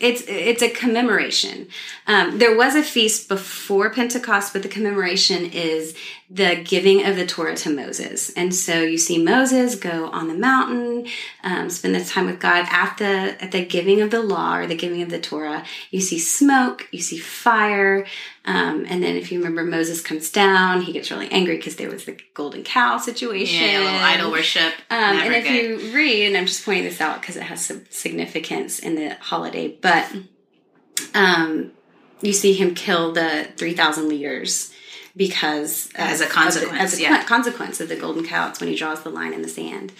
It's 0.00 0.22
it's 0.28 0.62
a 0.62 0.70
commemoration. 0.70 1.66
Um, 2.06 2.38
there 2.38 2.56
was 2.56 2.76
a 2.76 2.84
feast 2.84 3.28
before 3.28 3.90
Pentecost, 3.90 4.52
but 4.52 4.62
the 4.62 4.68
commemoration 4.68 5.46
is 5.46 5.96
the 6.30 6.62
giving 6.62 7.04
of 7.04 7.16
the 7.16 7.26
Torah 7.26 7.56
to 7.56 7.70
Moses. 7.70 8.30
And 8.30 8.54
so 8.54 8.82
you 8.82 8.96
see 8.98 9.22
Moses 9.22 9.74
go 9.74 10.08
on 10.10 10.28
the 10.28 10.34
mountain, 10.34 11.08
um, 11.42 11.68
spend 11.68 11.96
the 11.96 12.04
time 12.04 12.26
with 12.26 12.38
God 12.38 12.66
at 12.70 12.96
the 12.98 13.42
at 13.42 13.50
the 13.50 13.64
giving 13.64 14.00
of 14.00 14.12
the 14.12 14.22
law 14.22 14.58
or 14.58 14.68
the 14.68 14.76
giving 14.76 15.02
of 15.02 15.10
the 15.10 15.18
Torah. 15.18 15.64
You 15.90 16.00
see 16.00 16.20
smoke, 16.20 16.86
you 16.92 17.00
see 17.00 17.18
fire, 17.18 18.06
um, 18.48 18.86
and 18.88 19.02
then 19.02 19.14
if 19.16 19.30
you 19.30 19.38
remember, 19.40 19.62
Moses 19.62 20.00
comes 20.00 20.30
down. 20.30 20.80
He 20.80 20.92
gets 20.92 21.10
really 21.10 21.30
angry 21.30 21.58
because 21.58 21.76
there 21.76 21.90
was 21.90 22.06
the 22.06 22.18
golden 22.32 22.64
cow 22.64 22.96
situation. 22.96 23.62
Yeah, 23.62 23.78
a 23.78 23.84
little 23.84 24.00
idol 24.00 24.30
worship. 24.30 24.72
Um, 24.90 24.98
and 25.18 25.34
if 25.34 25.44
good. 25.44 25.52
you 25.52 25.94
read, 25.94 26.28
and 26.28 26.36
I'm 26.36 26.46
just 26.46 26.64
pointing 26.64 26.84
this 26.84 27.00
out 27.00 27.20
because 27.20 27.36
it 27.36 27.42
has 27.42 27.64
some 27.66 27.84
significance 27.90 28.78
in 28.78 28.94
the 28.94 29.16
holiday, 29.20 29.68
but 29.68 30.10
um, 31.14 31.72
you 32.22 32.32
see 32.32 32.54
him 32.54 32.74
kill 32.74 33.12
the 33.12 33.48
3,000 33.56 34.08
leaders 34.08 34.72
because 35.16 35.90
As 35.94 36.20
a 36.20 36.24
of 36.24 36.28
the- 36.30 36.34
consequence, 36.34 36.80
as 36.80 36.98
a 36.98 37.02
yeah. 37.02 37.24
consequence 37.24 37.80
of 37.80 37.88
the 37.88 37.96
golden 37.96 38.24
cow. 38.24 38.48
It's 38.48 38.60
when 38.60 38.68
he 38.70 38.76
draws 38.76 39.02
the 39.02 39.10
line 39.10 39.34
in 39.34 39.42
the 39.42 39.48
sand. 39.48 39.92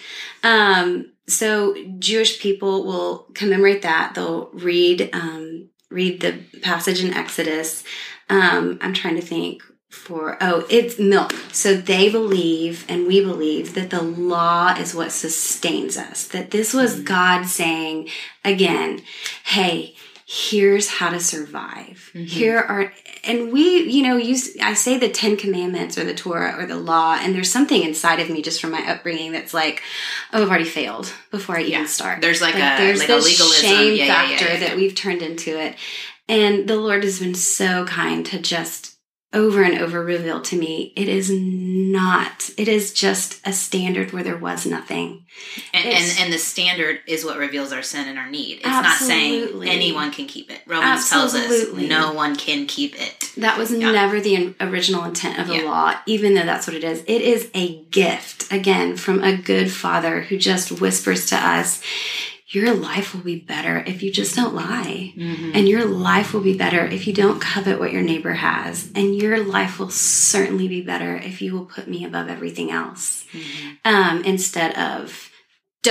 Um, 0.43 1.11
so 1.27 1.75
Jewish 1.99 2.39
people 2.41 2.85
will 2.85 3.27
commemorate 3.35 3.83
that. 3.83 4.13
They'll 4.15 4.49
read 4.53 5.09
um, 5.13 5.68
read 5.89 6.21
the 6.21 6.39
passage 6.61 7.03
in 7.03 7.13
Exodus. 7.13 7.83
Um, 8.29 8.77
I'm 8.81 8.93
trying 8.93 9.15
to 9.15 9.21
think 9.21 9.61
for 9.89 10.37
oh 10.39 10.67
it's 10.69 10.99
milk 10.99 11.33
so 11.51 11.75
they 11.75 12.11
believe 12.11 12.85
and 12.87 13.07
we 13.07 13.21
believe 13.21 13.73
that 13.73 13.89
the 13.89 14.01
law 14.01 14.71
is 14.75 14.93
what 14.93 15.11
sustains 15.11 15.97
us 15.97 16.27
that 16.27 16.51
this 16.51 16.75
was 16.75 16.99
god 17.01 17.43
saying 17.47 18.07
again 18.45 19.01
hey 19.45 19.95
here's 20.31 20.87
how 20.87 21.09
to 21.09 21.19
survive. 21.19 22.11
Mm-hmm. 22.13 22.25
Here 22.25 22.59
are 22.59 22.93
and 23.23 23.51
we 23.51 23.89
you 23.89 24.03
know 24.03 24.15
use 24.15 24.55
i 24.61 24.73
say 24.75 24.97
the 24.99 25.09
10 25.09 25.35
commandments 25.37 25.97
or 25.97 26.05
the 26.05 26.13
torah 26.13 26.55
or 26.57 26.65
the 26.67 26.75
law 26.77 27.17
and 27.19 27.33
there's 27.35 27.51
something 27.51 27.81
inside 27.83 28.19
of 28.19 28.29
me 28.29 28.41
just 28.41 28.61
from 28.61 28.69
my 28.71 28.79
upbringing 28.89 29.31
that's 29.33 29.53
like 29.53 29.81
oh 30.31 30.41
i've 30.41 30.47
already 30.47 30.63
failed 30.63 31.11
before 31.31 31.57
i 31.57 31.61
Yeah. 31.61 31.77
even 31.79 31.87
start. 31.87 32.21
There's 32.21 32.41
like 32.41 32.55
a- 32.55 32.59
like 32.59 33.09
a 33.09 33.13
this 33.13 33.25
legalism. 33.25 33.65
shame 33.65 33.95
yeah, 33.95 34.05
factor 34.07 34.45
yeah, 34.53 34.59
that 34.59 34.77
we've 34.77 34.93
turned 34.95 35.21
into 35.23 35.59
it. 35.59 35.75
And 36.29 36.69
the 36.69 36.75
lord 36.77 37.03
has 37.03 37.19
been 37.19 37.33
so 37.35 37.85
kind 37.85 38.23
to 38.27 38.37
just 38.39 38.98
over 39.31 39.61
and 39.61 39.77
over 39.79 40.03
revealed 40.03 40.43
to 40.43 40.57
me 40.57 40.91
it 40.95 41.07
is 41.07 41.29
not 41.31 42.49
it 42.57 42.67
is 42.67 42.91
just 42.93 43.39
a 43.45 43.53
standard 43.53 44.11
where 44.11 44.23
there 44.23 44.37
was 44.37 44.65
nothing 44.65 45.23
And, 45.73 45.85
and 45.85 46.05
and 46.19 46.33
the 46.33 46.37
standard 46.39 46.99
is 47.07 47.23
what 47.23 47.37
reveals 47.37 47.71
our 47.71 47.83
sin 47.83 48.07
and 48.07 48.17
our 48.17 48.29
need. 48.29 48.57
It's 48.57 48.65
not 48.65 48.97
saying 48.97 49.63
anyone 49.67 50.11
can 50.11 50.25
keep 50.25 50.49
it. 50.51 50.61
Romans 50.67 51.11
Absolutely. 51.11 51.87
tells 51.87 51.89
us 51.89 51.89
no 51.89 52.11
one 52.13 52.35
can 52.35 52.65
keep 52.65 52.99
it. 52.99 53.31
that 53.37 53.57
was 53.57 53.71
Yeah. 53.71 53.91
never 53.91 54.19
the 54.19 54.55
original 54.59 55.03
intent 55.05 55.37
of 55.39 55.47
the 55.47 55.57
Yeah. 55.57 55.61
law 55.63 55.93
even 56.07 56.33
though 56.33 56.45
that's 56.45 56.65
what 56.67 56.75
it 56.75 56.83
is 56.83 57.01
it 57.05 57.21
is 57.21 57.49
a 57.53 57.83
gift 57.91 58.51
again 58.51 58.97
from 58.97 59.23
a 59.23 59.37
good 59.37 59.71
father 59.71 60.21
who 60.21 60.37
just 60.37 60.71
whispers 60.81 61.27
to 61.27 61.35
us 61.35 61.81
your 62.51 62.73
life 62.73 63.13
will 63.13 63.21
be 63.21 63.35
better 63.39 63.77
if 63.85 64.01
you 64.03 64.11
just 64.11 64.35
don't 64.35 64.55
lie 64.55 65.13
Mm-hmm. 65.15 65.51
and 65.53 65.67
your 65.69 65.85
life 65.85 66.33
will 66.33 66.41
be 66.41 66.57
better 66.57 66.85
if 66.85 67.05
you 67.07 67.13
don't 67.13 67.39
covet 67.41 67.79
what 67.79 67.91
your 67.93 68.01
neighbor 68.01 68.33
has 68.33 68.89
and 68.95 69.15
your 69.15 69.43
life 69.43 69.79
will 69.79 69.89
certainly 69.91 70.67
be 70.67 70.81
better 70.81 71.15
if 71.17 71.41
you 71.41 71.53
will 71.53 71.65
put 71.65 71.87
me 71.87 72.03
above 72.05 72.27
everything 72.29 72.71
else 72.71 73.25
Mm-hmm. 73.33 73.69
um, 73.85 74.23
instead 74.23 74.75
of 74.77 75.28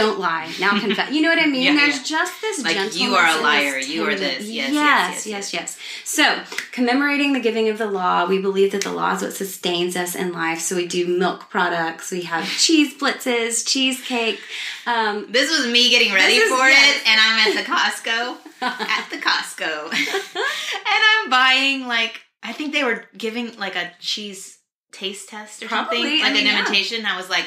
don't 0.00 0.18
lie 0.18 0.50
now 0.60 0.78
confess 0.80 1.10
you 1.12 1.20
know 1.22 1.28
what 1.28 1.38
i 1.38 1.46
mean 1.54 1.62
Yeah, 1.62 1.74
there's 1.76 1.96
yeah. 2.10 2.18
just 2.18 2.40
this 2.40 2.62
Like, 2.64 2.74
gentleness 2.74 2.98
you 3.00 3.14
are 3.14 3.38
a 3.38 3.42
liar, 3.42 3.78
you 3.78 4.04
are 4.08 4.14
this. 4.14 4.44
Yes, 4.48 4.72
yes 4.72 4.72
yes, 4.72 5.26
yes 5.26 5.52
yes, 5.52 5.54
yes 5.54 5.78
so 6.04 6.24
commemorating 6.72 7.32
the 7.32 7.40
giving 7.40 7.68
of 7.68 7.78
the 7.78 7.86
law 7.86 8.26
we 8.26 8.40
believe 8.40 8.72
that 8.72 8.82
the 8.84 8.92
law 8.92 9.14
is 9.14 9.22
what 9.22 9.32
sustains 9.34 9.96
us 9.96 10.14
in 10.14 10.32
life 10.32 10.60
so 10.60 10.76
we 10.76 10.86
do 10.86 11.06
milk 11.06 11.48
products 11.50 12.10
we 12.10 12.22
have 12.22 12.44
cheese 12.48 12.96
blintzes 12.98 13.66
cheesecake 13.66 14.40
um, 14.86 15.26
This 15.30 15.50
was 15.50 15.66
me 15.70 15.90
getting 15.90 16.12
ready 16.14 16.34
is- 16.34 16.48
for 16.48 16.66
yes. 16.68 16.96
it, 16.96 17.08
and 17.10 17.20
I'm 17.20 17.38
at 17.46 17.52
the 17.58 17.70
Costco. 17.70 18.36
at 18.62 19.10
the 19.10 19.16
Costco. 19.18 19.92
and 19.92 21.02
I'm 21.10 21.30
buying, 21.30 21.86
like, 21.86 22.22
I 22.42 22.52
think 22.52 22.72
they 22.72 22.84
were 22.84 23.04
giving, 23.16 23.54
like, 23.58 23.76
a 23.76 23.90
cheese 24.00 24.57
taste 24.92 25.28
test 25.28 25.62
or 25.62 25.68
Probably, 25.68 25.98
something. 25.98 26.20
I 26.20 26.24
Like 26.24 26.32
mean, 26.32 26.46
an 26.46 26.52
yeah. 26.54 26.60
imitation. 26.60 27.06
I 27.06 27.16
was 27.16 27.28
like, 27.30 27.44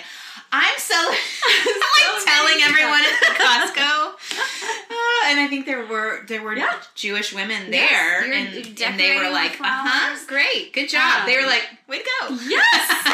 I'm 0.54 0.77
so, 0.77 0.95
I'm 0.95 1.15
So 1.65 2.13
like 2.13 2.25
telling 2.25 2.54
amazing. 2.56 2.69
everyone 2.69 3.01
at 3.01 3.19
the 3.19 3.43
Costco. 3.43 4.12
Uh, 4.91 5.30
and 5.30 5.39
I 5.39 5.47
think 5.47 5.65
there 5.65 5.86
were 5.86 6.23
there 6.27 6.41
were 6.43 6.56
Yeah. 6.56 6.73
Jewish 6.95 7.34
women 7.34 7.71
there, 7.71 8.25
you're 8.25 8.36
and, 8.36 8.56
and 8.82 8.99
they 8.99 9.15
were 9.17 9.30
like, 9.32 9.54
"Uh 9.54 9.63
huh, 9.65 10.17
great, 10.27 10.73
good 10.73 10.89
job." 10.89 11.21
Um, 11.21 11.25
they 11.25 11.38
were 11.38 11.45
like, 11.45 11.63
"Way 11.88 11.99
to 11.99 12.04
go!" 12.19 12.38
Yes. 12.47 13.06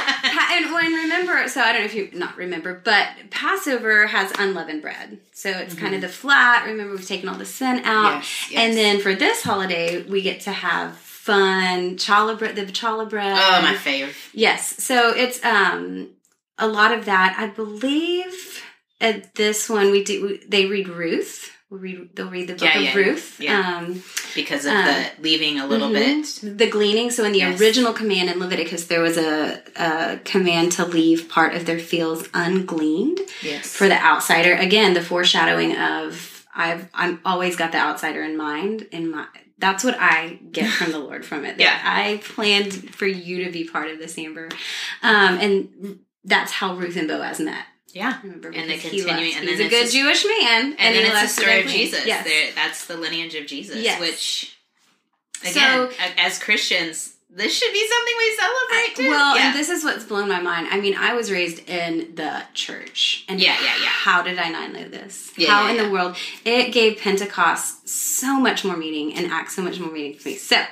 And 0.51 0.73
when 0.73 0.93
remember, 0.93 1.47
so 1.47 1.61
I 1.61 1.71
don't 1.73 1.81
know 1.81 1.85
if 1.85 1.93
you 1.95 2.09
not 2.13 2.35
remember, 2.35 2.81
but 2.83 3.07
Passover 3.29 4.07
has 4.07 4.31
unleavened 4.39 4.81
bread, 4.81 5.19
so 5.33 5.49
it's 5.51 5.75
kind 5.75 5.93
of 5.95 6.01
the 6.01 6.09
flat. 6.09 6.65
Remember, 6.65 6.95
we've 6.95 7.07
taken 7.07 7.29
all 7.29 7.37
the 7.37 7.45
sin 7.45 7.81
out, 7.85 8.21
Mm-hmm. 8.21 8.21
Yes, 8.21 8.51
yes. 8.51 8.67
and 8.67 8.77
then 8.77 8.99
for 8.99 9.13
this 9.13 9.43
holiday, 9.43 10.01
we 10.03 10.21
get 10.23 10.41
to 10.41 10.51
have 10.51 10.95
fun 11.27 11.97
challah 11.97 12.37
bread. 12.39 12.55
The 12.55 12.65
challah 12.79 13.09
bread. 13.09 13.37
oh, 13.37 13.61
my 13.61 13.73
fave. 13.75 14.13
Yes. 14.33 14.61
So 14.83 14.95
it's 15.23 15.39
um 15.43 16.09
a 16.57 16.67
lot 16.67 16.91
of 16.97 17.05
that. 17.05 17.35
I 17.37 17.47
believe 17.47 18.63
at 18.99 19.35
this 19.35 19.69
one 19.69 19.91
we 19.91 20.03
do. 20.03 20.39
They 20.47 20.65
read 20.65 20.87
Ruth. 20.89 21.51
We'll 21.69 21.81
read. 21.81 22.15
They'll 22.15 22.29
read 22.37 22.47
the 22.47 22.53
book 22.53 22.63
Yeah, 22.63 22.77
of 22.79 22.83
yeah, 22.85 22.93
Ruth. 22.95 23.39
yeah. 23.41 23.59
Um, 23.77 24.01
because 24.33 24.63
of 24.65 24.71
Um, 24.71 24.85
the 24.85 25.11
leaving 25.27 25.59
a 25.59 25.67
little 25.67 25.89
Mhm. 25.89 26.41
bit. 26.43 26.57
the 26.61 26.67
gleaning. 26.75 27.11
So 27.11 27.25
in 27.25 27.33
the 27.33 27.39
Yes. 27.39 27.59
original 27.59 27.91
command 28.01 28.29
in 28.29 28.39
Leviticus, 28.39 28.85
there 28.85 29.01
was 29.01 29.17
a, 29.17 29.61
a 29.75 30.17
command 30.23 30.71
to 30.77 30.85
leave 30.85 31.27
part 31.27 31.53
of 31.57 31.65
their 31.65 31.77
fields 31.91 32.29
ungleaned 32.33 33.19
Yes. 33.41 33.75
for 33.75 33.87
the 33.89 33.99
outsider. 34.11 34.53
Again, 34.67 34.93
the 34.93 35.01
foreshadowing 35.11 35.75
of 35.77 36.45
I've 36.55 36.83
I'm 37.01 37.19
always 37.25 37.55
got 37.61 37.71
the 37.73 37.77
outsider 37.87 38.23
in 38.23 38.35
mind. 38.37 38.87
In 38.97 39.11
my 39.11 39.25
that's 39.59 39.83
what 39.83 39.95
I 39.99 40.39
get 40.51 40.69
from 40.71 40.91
the 40.91 40.99
Lord 41.07 41.25
from 41.25 41.45
it. 41.45 41.57
that 41.57 41.63
Yeah. 41.63 41.81
I 41.83 42.21
planned 42.23 42.93
for 42.95 43.07
you 43.07 43.45
to 43.45 43.51
be 43.51 43.63
part 43.67 43.89
of 43.89 43.97
this, 43.99 44.17
Amber, 44.17 44.49
um, 45.01 45.37
and 45.39 45.99
that's 46.23 46.51
how 46.51 46.75
Ruth 46.75 46.95
and 46.97 47.07
Boaz 47.07 47.39
met. 47.39 47.65
yeah. 47.93 48.19
Remember, 48.23 48.49
And 48.49 48.69
the 48.69 48.77
continuing- 48.77 49.33
and 49.33 49.47
He's 49.49 49.59
a 49.59 49.69
good 49.69 49.87
a- 49.87 49.91
Jewish 49.91 50.25
man, 50.25 50.75
And, 50.77 50.95
then 50.95 51.05
he 51.05 51.11
it's 51.11 51.21
the 51.35 51.41
story 51.41 51.61
of. 51.63 51.67
Jesus. 51.67 52.05
Yes. 52.05 52.53
That's 52.55 52.85
the 52.85 52.97
lineage 52.97 53.33
of 53.35 53.47
Jesus, 53.47 53.77
Yes. 53.77 53.99
which, 53.99 54.55
again, 55.49 55.89
a- 55.99 56.19
as 56.21 56.37
Christians, 56.39 57.13
this 57.29 57.57
should 57.57 57.73
be 57.73 57.87
something 57.87 58.15
we 58.17 58.35
celebrate 58.35 58.95
too. 58.95 59.09
Well, 59.09 59.35
yeah. 59.35 59.47
and 59.47 59.55
this 59.55 59.69
is 59.69 59.83
what's 59.83 60.05
blown 60.05 60.29
my 60.29 60.41
mind. 60.41 60.67
I 60.71 60.79
mean, 60.79 60.95
I 60.95 61.13
was 61.13 61.31
raised 61.31 61.67
in 61.69 62.15
the 62.15 62.43
church, 62.53 63.25
and 63.27 63.39
Yeah, 63.39 63.55
yeah, 63.61 63.75
yeah. 63.81 63.89
How 63.89 64.23
did 64.23 64.39
I 64.39 64.49
not 64.49 64.71
know 64.71 64.87
this? 64.87 65.31
Yeah, 65.37 65.49
how 65.49 65.65
yeah, 65.65 65.71
in 65.71 65.75
yeah. 65.75 65.83
the 65.83 65.89
world 65.89 66.15
it 66.45 66.71
gave 66.71 66.99
Pentecost 66.99 67.87
so 67.87 68.39
much 68.39 68.63
more 68.63 68.77
meaning 68.77 69.13
and 69.15 69.31
Acts 69.31 69.55
so 69.55 69.61
much 69.61 69.79
more 69.79 69.91
meaning 69.91 70.17
to 70.17 70.27
me? 70.27 70.35
So, 70.35 70.63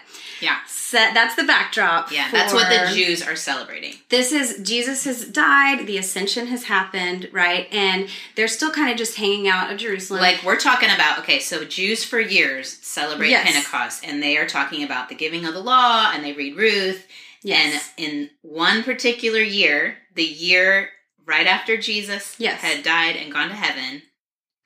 yeah, 0.46 0.60
so 0.68 0.98
that's 1.14 1.36
the 1.36 1.44
backdrop. 1.44 2.12
yeah. 2.12 2.30
That's 2.32 2.54
what 2.54 2.70
the 2.70 2.94
Jews 2.96 3.22
are 3.22 3.36
celebrating. 3.36 3.94
this 4.10 4.32
is 4.32 4.48
Jesus 4.62 5.04
has 5.06 5.26
died, 5.26 5.88
the 5.88 5.98
ascension 5.98 6.48
has 6.48 6.64
happened, 6.66 7.30
right? 7.34 7.68
And 7.72 8.08
they're 8.36 8.48
still 8.48 8.72
kind 8.72 8.90
of 8.92 8.98
just 8.98 9.16
hanging 9.18 9.48
out 9.48 9.72
of 9.72 9.78
Jerusalem. 9.78 10.22
Like 10.22 10.44
we're 10.44 10.60
talking 10.60 10.90
about, 10.90 11.20
okay, 11.20 11.40
so 11.40 11.66
Jews 11.66 12.04
for 12.04 12.20
years 12.20 12.72
celebrate 12.82 13.30
Yes. 13.30 13.52
Pentecost, 13.52 14.04
and 14.06 14.22
they 14.22 14.38
are 14.38 14.48
talking 14.48 14.84
about 14.84 15.10
the 15.10 15.16
giving 15.16 15.46
of 15.46 15.54
the 15.54 15.60
law, 15.62 16.12
and 16.14 16.24
they 16.24 16.34
read 16.34 16.56
Ruth, 16.56 17.06
yes. 17.44 17.92
and 17.98 18.06
in 18.06 18.30
one 18.42 18.84
particular 18.84 19.40
year, 19.40 19.98
the 20.14 20.24
year 20.24 20.90
right 21.26 21.48
after 21.48 21.76
Jesus 21.78 22.36
Yes. 22.38 22.62
had 22.62 22.84
died 22.84 23.16
and 23.16 23.34
gone 23.34 23.50
to 23.50 23.56
heaven, 23.56 24.04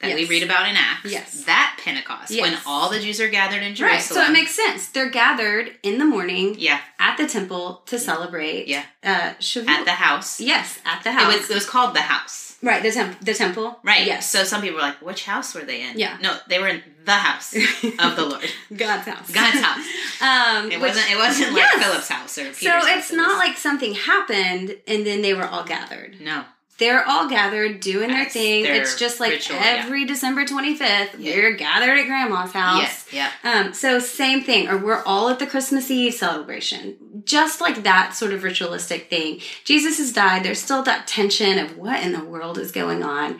that 0.01 0.15
we 0.15 0.25
read 0.25 0.43
about 0.43 0.67
in 0.69 0.75
Acts, 0.77 1.11
Yes. 1.11 1.43
that 1.43 1.77
Pentecost, 1.83 2.31
when 2.39 2.57
all 2.65 2.89
the 2.89 2.99
Jews 2.99 3.19
are 3.19 3.27
gathered 3.29 3.61
in 3.63 3.75
Jerusalem, 3.75 4.19
right. 4.19 4.25
So 4.25 4.31
it 4.31 4.33
makes 4.33 4.51
sense. 4.55 4.87
They're 4.87 5.09
gathered 5.09 5.71
in 5.83 5.97
the 5.97 6.05
morning 6.05 6.55
yeah, 6.57 6.79
at 6.99 7.17
the 7.17 7.27
temple 7.27 7.81
to 7.87 7.99
celebrate. 7.99 8.67
Yeah. 8.67 8.83
Uh 9.03 9.33
Shavuot. 9.39 9.67
at 9.69 9.85
the 9.85 9.91
house. 9.91 10.39
Yes, 10.39 10.79
at 10.85 11.03
the 11.03 11.09
It 11.09 11.15
house. 11.15 11.33
was, 11.39 11.49
it 11.49 11.53
was 11.53 11.65
called 11.65 11.95
the 11.95 12.01
house. 12.01 12.57
right, 12.63 12.81
the 12.83 12.91
temple 12.91 13.17
the 13.21 13.33
temple. 13.33 13.79
Right. 13.83 14.05
Yes. 14.05 14.29
So 14.29 14.43
some 14.43 14.61
people 14.61 14.75
were 14.77 14.81
like, 14.83 15.01
which 15.01 15.25
house 15.25 15.53
were 15.55 15.61
they 15.65 15.81
in? 15.87 15.97
Yeah. 15.99 16.17
No, 16.21 16.37
they 16.47 16.59
were 16.59 16.67
in 16.67 16.81
the 17.05 17.11
house 17.27 17.53
of 17.55 18.15
the 18.15 18.25
Lord. 18.25 18.45
God's 18.75 19.05
house. 19.07 19.31
God's 19.31 19.59
house. 19.61 19.85
Um 20.21 20.69
It 20.71 20.79
which- 20.81 20.89
wasn't 20.89 21.11
it 21.11 21.17
wasn't 21.17 21.53
like 21.53 21.63
Yes. 21.63 21.83
Philip's 21.83 22.09
house 22.09 22.37
or 22.37 22.41
Peter's 22.43 22.59
So 22.59 22.69
house. 22.71 22.85
it's 22.89 23.11
It 23.11 23.15
not 23.17 23.29
was- 23.29 23.37
like 23.37 23.57
something 23.57 23.93
happened 23.95 24.75
and 24.87 25.05
then 25.07 25.21
they 25.21 25.33
were 25.33 25.45
all 25.47 25.63
gathered. 25.63 26.19
No. 26.21 26.43
They're 26.79 27.07
all 27.07 27.29
gathered 27.29 27.81
doing 27.81 28.09
their 28.09 28.25
thing. 28.29 28.63
their 28.63 28.81
It's 28.81 28.97
just 28.97 29.19
like 29.19 29.31
ritual, 29.33 29.57
yeah. 29.57 29.83
every 29.83 30.05
December 30.05 30.45
25th, 30.45 31.09
Yeah. 31.19 31.35
we're 31.35 31.53
gathered 31.55 31.99
at 31.99 32.07
grandma's 32.07 32.51
house. 32.53 32.81
Yes. 32.81 33.05
Yeah. 33.11 33.31
Um, 33.43 33.73
so 33.73 33.99
same 33.99 34.41
thing, 34.43 34.67
or 34.69 34.77
we're 34.77 35.03
all 35.03 35.29
at 35.29 35.39
the 35.39 35.45
Christmas 35.47 35.91
Eve 35.91 36.13
celebration. 36.13 36.95
Just 37.25 37.59
like 37.61 37.83
that 37.83 38.15
sort 38.15 38.31
of 38.33 38.43
ritualistic 38.43 39.09
thing. 39.09 39.41
Jesus 39.65 39.97
has 39.97 40.13
died. 40.13 40.43
There's 40.43 40.59
still 40.61 40.81
that 40.83 41.05
tension 41.05 41.59
of 41.59 41.77
what 41.77 42.01
in 42.01 42.13
the 42.13 42.23
world 42.23 42.57
is 42.57 42.71
going 42.71 43.03
on. 43.03 43.39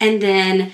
And 0.00 0.22
then 0.22 0.72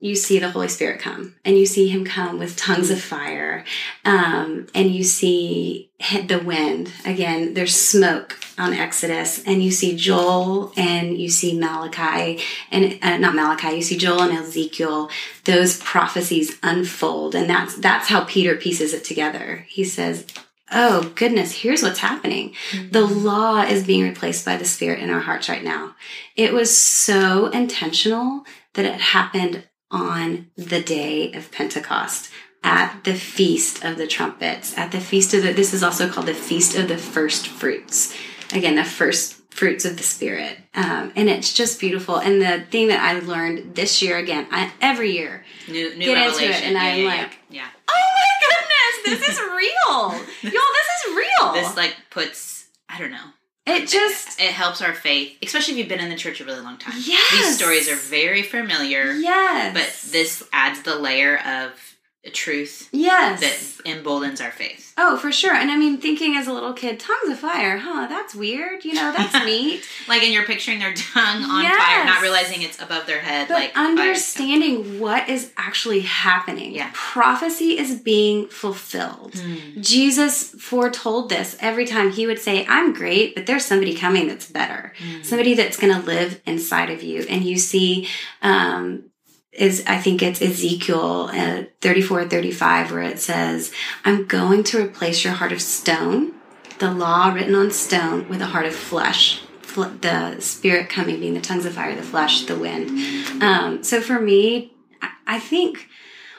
you 0.00 0.16
see 0.16 0.38
the 0.38 0.50
Holy 0.50 0.68
Spirit 0.68 0.98
come 0.98 1.34
and 1.44 1.58
you 1.58 1.66
see 1.66 1.88
him 1.88 2.06
come 2.06 2.38
with 2.38 2.56
tongues 2.56 2.90
of 2.90 3.00
fire. 3.00 3.64
Um, 4.06 4.66
and 4.74 4.90
you 4.90 5.04
see 5.04 5.90
the 6.26 6.38
wind. 6.38 6.90
Again, 7.04 7.52
there's 7.52 7.76
smoke 7.76 8.38
on 8.56 8.72
Exodus 8.72 9.44
and 9.44 9.62
you 9.62 9.70
see 9.70 9.94
Joel 9.94 10.72
and 10.74 11.18
you 11.18 11.28
see 11.28 11.58
Malachi 11.58 12.42
and 12.70 12.98
uh, 13.02 13.18
not 13.18 13.34
Malachi, 13.34 13.76
you 13.76 13.82
see 13.82 13.98
Joel 13.98 14.22
and 14.22 14.38
Ezekiel. 14.38 15.10
Those 15.44 15.78
prophecies 15.78 16.58
unfold. 16.62 17.34
And 17.34 17.48
that's, 17.48 17.76
that's 17.76 18.08
how 18.08 18.24
Peter 18.24 18.56
pieces 18.56 18.94
it 18.94 19.04
together. 19.04 19.66
He 19.68 19.84
says, 19.84 20.26
Oh 20.72 21.12
goodness, 21.16 21.52
here's 21.52 21.82
what's 21.82 21.98
happening. 21.98 22.54
The 22.92 23.04
law 23.04 23.62
is 23.62 23.84
being 23.84 24.04
replaced 24.04 24.46
by 24.46 24.56
the 24.56 24.64
spirit 24.64 25.00
in 25.00 25.10
our 25.10 25.18
hearts 25.18 25.48
right 25.48 25.64
now. 25.64 25.96
It 26.36 26.52
was 26.52 26.74
so 26.74 27.48
intentional 27.48 28.44
that 28.74 28.84
it 28.84 29.00
happened 29.00 29.64
on 29.90 30.50
the 30.56 30.82
day 30.82 31.32
of 31.32 31.50
Pentecost 31.50 32.30
at 32.62 33.02
the 33.04 33.14
feast 33.14 33.84
of 33.84 33.96
the 33.96 34.06
trumpets, 34.06 34.76
at 34.76 34.92
the 34.92 35.00
feast 35.00 35.32
of 35.34 35.42
the, 35.42 35.52
this 35.52 35.72
is 35.72 35.82
also 35.82 36.08
called 36.08 36.26
the 36.26 36.34
feast 36.34 36.76
of 36.76 36.88
the 36.88 36.98
first 36.98 37.48
fruits. 37.48 38.14
Again, 38.52 38.74
the 38.76 38.84
first 38.84 39.36
fruits 39.52 39.84
of 39.84 39.96
the 39.96 40.02
spirit. 40.02 40.58
Um, 40.74 41.12
and 41.16 41.28
it's 41.28 41.52
just 41.52 41.80
beautiful. 41.80 42.16
And 42.16 42.40
the 42.40 42.64
thing 42.70 42.88
that 42.88 43.00
I 43.00 43.18
learned 43.20 43.74
this 43.74 44.02
year, 44.02 44.18
again, 44.18 44.46
I, 44.50 44.72
every 44.80 45.12
year, 45.12 45.44
New 45.68 45.94
new 45.96 46.06
Get 46.06 46.16
into 46.16 46.44
it, 46.44 46.48
revelation. 46.48 46.64
and 46.64 46.72
yeah, 46.74 46.82
I'm 46.82 47.00
yeah, 47.00 47.06
like, 47.06 47.38
yeah. 47.50 47.68
oh 47.88 48.06
my 48.14 49.06
goodness, 49.06 49.20
this 49.20 49.28
is 49.30 49.40
real. 49.40 50.12
Y'all, 50.52 50.72
this 50.72 51.06
is 51.06 51.16
real. 51.16 51.52
This 51.52 51.76
like 51.76 51.96
puts 52.10 52.66
I 52.88 52.98
don't 52.98 53.12
know. 53.12 53.30
It 53.66 53.88
just, 53.88 54.40
It 54.40 54.52
helps 54.52 54.80
our 54.82 54.94
faith, 54.94 55.36
especially 55.42 55.74
if 55.74 55.78
you've 55.78 55.88
been 55.88 56.00
in 56.00 56.08
the 56.08 56.16
church 56.16 56.40
a 56.40 56.44
really 56.44 56.60
long 56.60 56.78
time. 56.78 56.94
Yes. 56.98 57.32
These 57.32 57.58
stories 57.58 57.88
are 57.90 57.96
very 57.96 58.42
familiar, 58.42 59.12
yes. 59.12 59.74
but 59.74 60.12
this 60.12 60.42
adds 60.52 60.82
the 60.82 60.96
layer 60.96 61.38
of 61.38 61.89
truth 62.28 62.90
yes. 62.92 63.40
that 63.40 63.88
emboldens 63.90 64.42
our 64.42 64.50
faith. 64.50 64.92
Oh, 64.98 65.16
for 65.16 65.32
sure. 65.32 65.54
And 65.54 65.70
I 65.70 65.76
mean, 65.78 65.96
thinking 65.96 66.36
as 66.36 66.46
a 66.46 66.52
little 66.52 66.74
kid, 66.74 67.00
tongues 67.00 67.30
of 67.30 67.38
fire, 67.38 67.78
huh? 67.78 68.08
That's 68.08 68.34
weird. 68.34 68.84
You 68.84 68.92
know, 68.92 69.10
that's 69.16 69.42
neat. 69.46 69.82
Like, 70.06 70.22
and 70.22 70.30
you're 70.30 70.44
picturing 70.44 70.80
their 70.80 70.92
tongue 70.92 71.42
on 71.42 71.62
Yes. 71.62 71.82
fire, 71.82 72.04
not 72.04 72.20
realizing 72.20 72.60
it's 72.60 72.78
above 72.82 73.06
their 73.06 73.20
head. 73.20 73.48
But 73.48 73.54
like 73.54 73.72
understanding 73.74 75.00
what 75.00 75.30
is 75.30 75.50
actually 75.56 76.00
happening. 76.00 76.74
Yeah. 76.74 76.90
Prophecy 76.92 77.78
is 77.78 77.98
being 77.98 78.48
fulfilled. 78.48 79.34
Hmm. 79.36 79.80
Jesus 79.80 80.50
foretold 80.50 81.30
this 81.30 81.56
every 81.60 81.86
time 81.86 82.12
he 82.12 82.26
would 82.26 82.38
say, 82.38 82.66
I'm 82.68 82.92
great, 82.92 83.34
but 83.34 83.46
there's 83.46 83.64
somebody 83.64 83.94
coming 83.96 84.28
that's 84.28 84.50
better. 84.50 84.92
Hmm. 84.98 85.22
Somebody 85.22 85.54
that's 85.54 85.78
going 85.78 85.98
to 85.98 86.06
live 86.06 86.42
inside 86.44 86.90
of 86.90 87.02
you. 87.02 87.22
And 87.30 87.44
you 87.44 87.56
see, 87.56 88.08
um, 88.42 89.09
is 89.52 89.82
I 89.86 89.98
think 89.98 90.22
it's 90.22 90.40
Ezekiel 90.40 91.30
uh, 91.32 91.64
34 91.80 92.28
35 92.28 92.92
where 92.92 93.02
it 93.02 93.18
says, 93.18 93.72
I'm 94.04 94.26
going 94.26 94.62
to 94.64 94.82
replace 94.82 95.24
your 95.24 95.32
heart 95.34 95.52
of 95.52 95.60
stone, 95.60 96.32
the 96.78 96.90
law 96.92 97.32
written 97.32 97.54
on 97.54 97.70
stone, 97.70 98.28
with 98.28 98.40
a 98.40 98.46
heart 98.46 98.66
of 98.66 98.74
flesh. 98.74 99.42
Fl- 99.62 99.84
The 100.00 100.40
spirit 100.40 100.88
coming 100.88 101.20
being 101.20 101.34
the 101.34 101.40
tongues 101.40 101.64
of 101.66 101.74
fire, 101.74 101.94
the 101.94 102.02
flesh, 102.02 102.42
the 102.46 102.56
wind. 102.58 103.42
Um, 103.42 103.82
so 103.82 104.00
for 104.00 104.20
me, 104.20 104.72
I- 105.02 105.10
I 105.26 105.38
think 105.38 105.88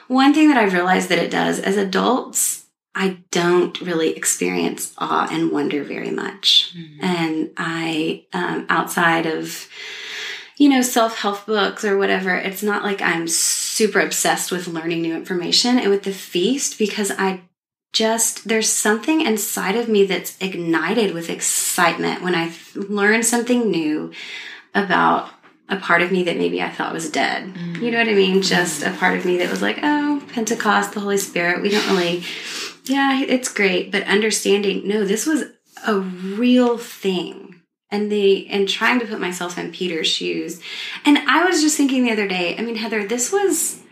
one 0.08 0.34
thing 0.34 0.48
that 0.48 0.56
I've 0.58 0.72
realized 0.74 1.08
that 1.10 1.18
it 1.18 1.30
does 1.30 1.58
as 1.58 1.76
adults, 1.76 2.64
I 2.94 3.18
don't 3.30 3.80
really 3.80 4.14
experience 4.16 4.92
awe 4.98 5.26
and 5.30 5.50
wonder 5.50 5.82
very 5.82 6.10
much. 6.10 6.74
And 7.00 7.50
I, 7.56 8.24
um, 8.34 8.66
outside 8.68 9.24
of, 9.24 9.66
you 10.56 10.68
know, 10.68 10.82
self 10.82 11.18
help 11.18 11.46
books 11.46 11.84
or 11.84 11.96
whatever, 11.98 12.34
it's 12.34 12.62
not 12.62 12.82
like 12.82 13.00
I'm 13.00 13.26
super 13.28 14.00
obsessed 14.00 14.52
with 14.52 14.68
learning 14.68 15.02
new 15.02 15.14
information 15.14 15.78
and 15.78 15.90
with 15.90 16.02
the 16.04 16.12
feast 16.12 16.78
because 16.78 17.10
I 17.10 17.42
just, 17.92 18.48
there's 18.48 18.68
something 18.68 19.20
inside 19.20 19.76
of 19.76 19.88
me 19.88 20.04
that's 20.06 20.36
ignited 20.40 21.12
with 21.14 21.28
excitement 21.30 22.22
when 22.22 22.34
I 22.34 22.52
learn 22.74 23.22
something 23.22 23.70
new 23.70 24.12
about 24.74 25.28
a 25.68 25.76
part 25.76 26.02
of 26.02 26.10
me 26.12 26.22
that 26.24 26.36
maybe 26.36 26.60
I 26.62 26.70
thought 26.70 26.92
was 26.92 27.10
dead. 27.10 27.54
You 27.82 27.90
know 27.90 27.98
what 27.98 28.08
I 28.08 28.14
mean? 28.14 28.42
Just 28.42 28.82
a 28.82 28.90
part 28.92 29.16
of 29.18 29.24
me 29.24 29.38
that 29.38 29.50
was 29.50 29.62
like, 29.62 29.78
oh, 29.82 30.22
Pentecost, 30.32 30.92
the 30.92 31.00
Holy 31.00 31.18
Spirit, 31.18 31.62
we 31.62 31.70
don't 31.70 31.86
really, 31.88 32.24
yeah, 32.84 33.22
it's 33.22 33.52
great. 33.52 33.90
But 33.90 34.04
understanding, 34.04 34.86
no, 34.86 35.04
this 35.04 35.26
was 35.26 35.44
a 35.86 35.98
real 35.98 36.78
thing. 36.78 37.61
And 37.92 38.10
the 38.10 38.48
and 38.48 38.68
trying 38.68 38.98
to 39.00 39.06
put 39.06 39.20
myself 39.20 39.58
in 39.58 39.70
Peter's 39.70 40.08
shoes. 40.08 40.60
And 41.04 41.18
I 41.18 41.44
was 41.44 41.60
just 41.60 41.76
thinking 41.76 42.04
the 42.04 42.12
other 42.12 42.26
day, 42.26 42.56
I 42.58 42.62
mean, 42.62 42.76
Heather, 42.76 43.06
this 43.06 43.30
was 43.30 43.82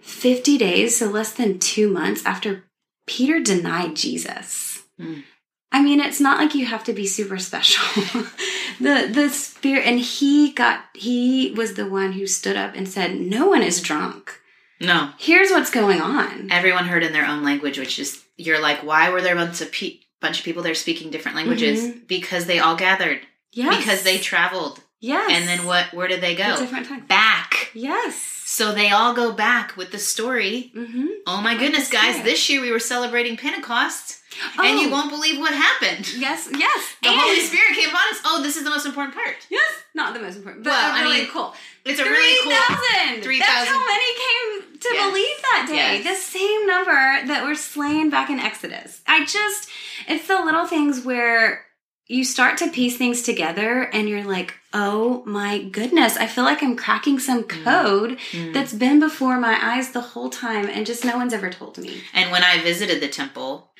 50 0.00 0.56
days, 0.56 0.96
so 0.96 1.06
less 1.06 1.32
than 1.32 1.58
two 1.58 1.90
months 1.90 2.24
after 2.24 2.64
Peter 3.06 3.40
denied 3.40 3.96
Jesus. 3.96 4.84
Mm. 5.00 5.24
I 5.72 5.82
mean, 5.82 6.00
it's 6.00 6.20
not 6.20 6.38
like 6.38 6.54
you 6.54 6.66
have 6.66 6.84
to 6.84 6.92
be 6.92 7.06
super 7.06 7.38
special. 7.38 8.02
the 8.80 9.10
the 9.12 9.28
spirit 9.30 9.86
and 9.86 9.98
he 9.98 10.52
got 10.52 10.84
he 10.94 11.52
was 11.52 11.74
the 11.74 11.88
one 11.88 12.12
who 12.12 12.26
stood 12.26 12.56
up 12.56 12.74
and 12.76 12.88
said, 12.88 13.18
No 13.18 13.48
one 13.48 13.62
is 13.62 13.80
drunk. 13.80 14.38
No, 14.80 15.10
Here's 15.18 15.50
what's 15.50 15.70
going 15.70 16.00
on. 16.00 16.48
everyone 16.50 16.86
heard 16.86 17.04
in 17.04 17.12
their 17.12 17.26
own 17.26 17.44
language, 17.44 17.78
which 17.78 17.98
is 17.98 18.22
you're 18.36 18.60
like, 18.60 18.82
why 18.82 19.10
were 19.10 19.22
there 19.22 19.34
a 19.34 19.38
bunch 19.38 19.60
of 19.60 19.70
pe- 19.70 20.00
bunch 20.20 20.40
of 20.40 20.44
people 20.44 20.62
there 20.62 20.74
speaking 20.74 21.10
different 21.10 21.36
languages? 21.36 21.94
Because 22.06 22.46
they 22.46 22.58
all 22.58 22.76
gathered. 22.76 23.20
Yes. 23.52 23.76
Because 23.78 24.02
they 24.02 24.18
traveled. 24.18 24.80
Yes. 25.00 25.30
And 25.32 25.48
then 25.48 25.66
what? 25.66 25.92
Where 25.92 26.06
did 26.08 26.20
they 26.20 26.34
go? 26.36 26.56
different 26.56 26.86
time. 26.86 27.06
Back. 27.06 27.70
Yes. 27.74 28.14
So 28.44 28.72
they 28.72 28.90
all 28.90 29.14
go 29.14 29.32
back 29.32 29.76
with 29.76 29.90
the 29.92 29.98
story. 29.98 30.70
Mm-hmm. 30.76 31.06
Oh 31.26 31.40
my 31.40 31.56
goodness, 31.56 31.90
guys! 31.90 32.14
Spirit. 32.16 32.24
This 32.24 32.48
year 32.50 32.60
we 32.60 32.70
were 32.70 32.78
celebrating 32.78 33.36
Pentecost, 33.36 34.20
and 34.58 34.78
you 34.78 34.90
won't 34.90 35.10
believe 35.10 35.38
what 35.40 35.54
happened. 35.54 36.12
Yes, 36.14 36.48
yes. 36.56 36.96
The 37.02 37.08
Holy 37.10 37.40
Spirit 37.40 37.74
came 37.74 37.88
upon 37.88 38.02
us. 38.12 38.20
Oh, 38.24 38.42
this 38.42 38.56
is 38.56 38.64
the 38.64 38.70
most 38.70 38.84
important 38.86 39.14
part. 39.14 39.36
Yes. 39.48 39.72
Not 39.94 40.12
the 40.14 40.20
most 40.20 40.36
important, 40.36 40.64
but 40.64 40.70
Well, 40.70 40.90
uh, 40.92 40.98
I 40.98 41.04
mean, 41.04 41.28
cool. 41.30 41.54
It's 41.84 41.98
a 41.98 42.04
really 42.04 42.42
cool. 42.44 42.52
3,000! 42.52 43.22
3,000. 43.22 43.38
That's 43.40 43.68
how 43.68 43.86
many 43.86 44.14
came 44.14 44.78
to 44.78 44.88
Yes. 44.92 45.08
believe 45.10 45.36
that 45.42 45.66
day. 45.68 46.02
Yes. 46.02 46.16
The 46.16 46.38
same 46.38 46.66
number 46.66 47.26
that 47.26 47.44
were 47.44 47.54
slain 47.54 48.10
back 48.10 48.30
in 48.30 48.38
Exodus. 48.38 49.00
I 49.06 49.24
just, 49.24 49.68
it's 50.08 50.28
the 50.28 50.42
little 50.44 50.66
things 50.66 51.04
where 51.04 51.64
you 52.12 52.24
start 52.24 52.58
to 52.58 52.70
piece 52.70 52.96
things 52.98 53.22
together 53.22 53.82
and 53.94 54.08
you're 54.08 54.24
like, 54.24 54.54
oh 54.74 55.22
my 55.24 55.62
goodness, 55.62 56.16
I 56.16 56.26
feel 56.26 56.44
like 56.44 56.62
I'm 56.62 56.76
cracking 56.76 57.18
some 57.18 57.44
Mm. 57.44 57.64
code 57.64 58.18
that's 58.54 58.72
been 58.74 59.00
before 59.00 59.38
my 59.38 59.56
eyes 59.60 59.92
the 59.92 60.00
whole 60.00 60.28
time 60.28 60.66
and 60.68 60.84
just 60.86 61.04
no 61.04 61.16
one's 61.16 61.32
ever 61.32 61.50
told 61.50 61.78
me. 61.78 62.02
And 62.12 62.30
when 62.30 62.42
I 62.42 62.62
visited 62.62 63.00
the 63.00 63.08
temple, 63.08 63.70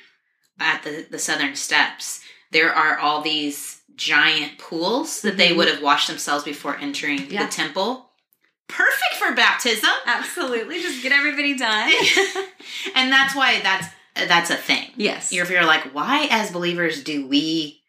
at 0.59 0.83
the, 0.83 1.05
the 1.09 1.19
southern 1.19 1.55
steps, 1.55 2.21
there 2.51 2.73
are 2.73 2.97
all 2.99 3.21
these 3.21 3.81
giant 3.95 4.57
pools 4.57 5.21
that 5.21 5.37
they 5.37 5.49
Mhm. 5.51 5.57
would 5.57 5.67
have 5.67 5.81
washed 5.83 6.07
themselves 6.07 6.43
before 6.43 6.77
entering 6.79 7.29
Yeah. 7.29 7.45
the 7.45 7.51
temple. 7.51 8.09
Perfect 8.67 9.15
for 9.19 9.33
baptism. 9.33 9.89
Absolutely. 10.07 10.81
Just 10.81 11.03
get 11.03 11.11
everybody 11.11 11.55
done. 11.55 11.91
and 12.95 13.11
that's 13.11 13.35
why 13.35 13.59
that's 13.61 13.87
that's 14.15 14.49
a 14.51 14.55
thing. 14.55 14.89
yes. 14.95 15.31
You're, 15.33 15.43
if 15.45 15.51
you're 15.51 15.65
like, 15.65 15.93
why 15.93 16.27
as 16.31 16.51
believers 16.51 17.03
do 17.03 17.27
we 17.27 17.81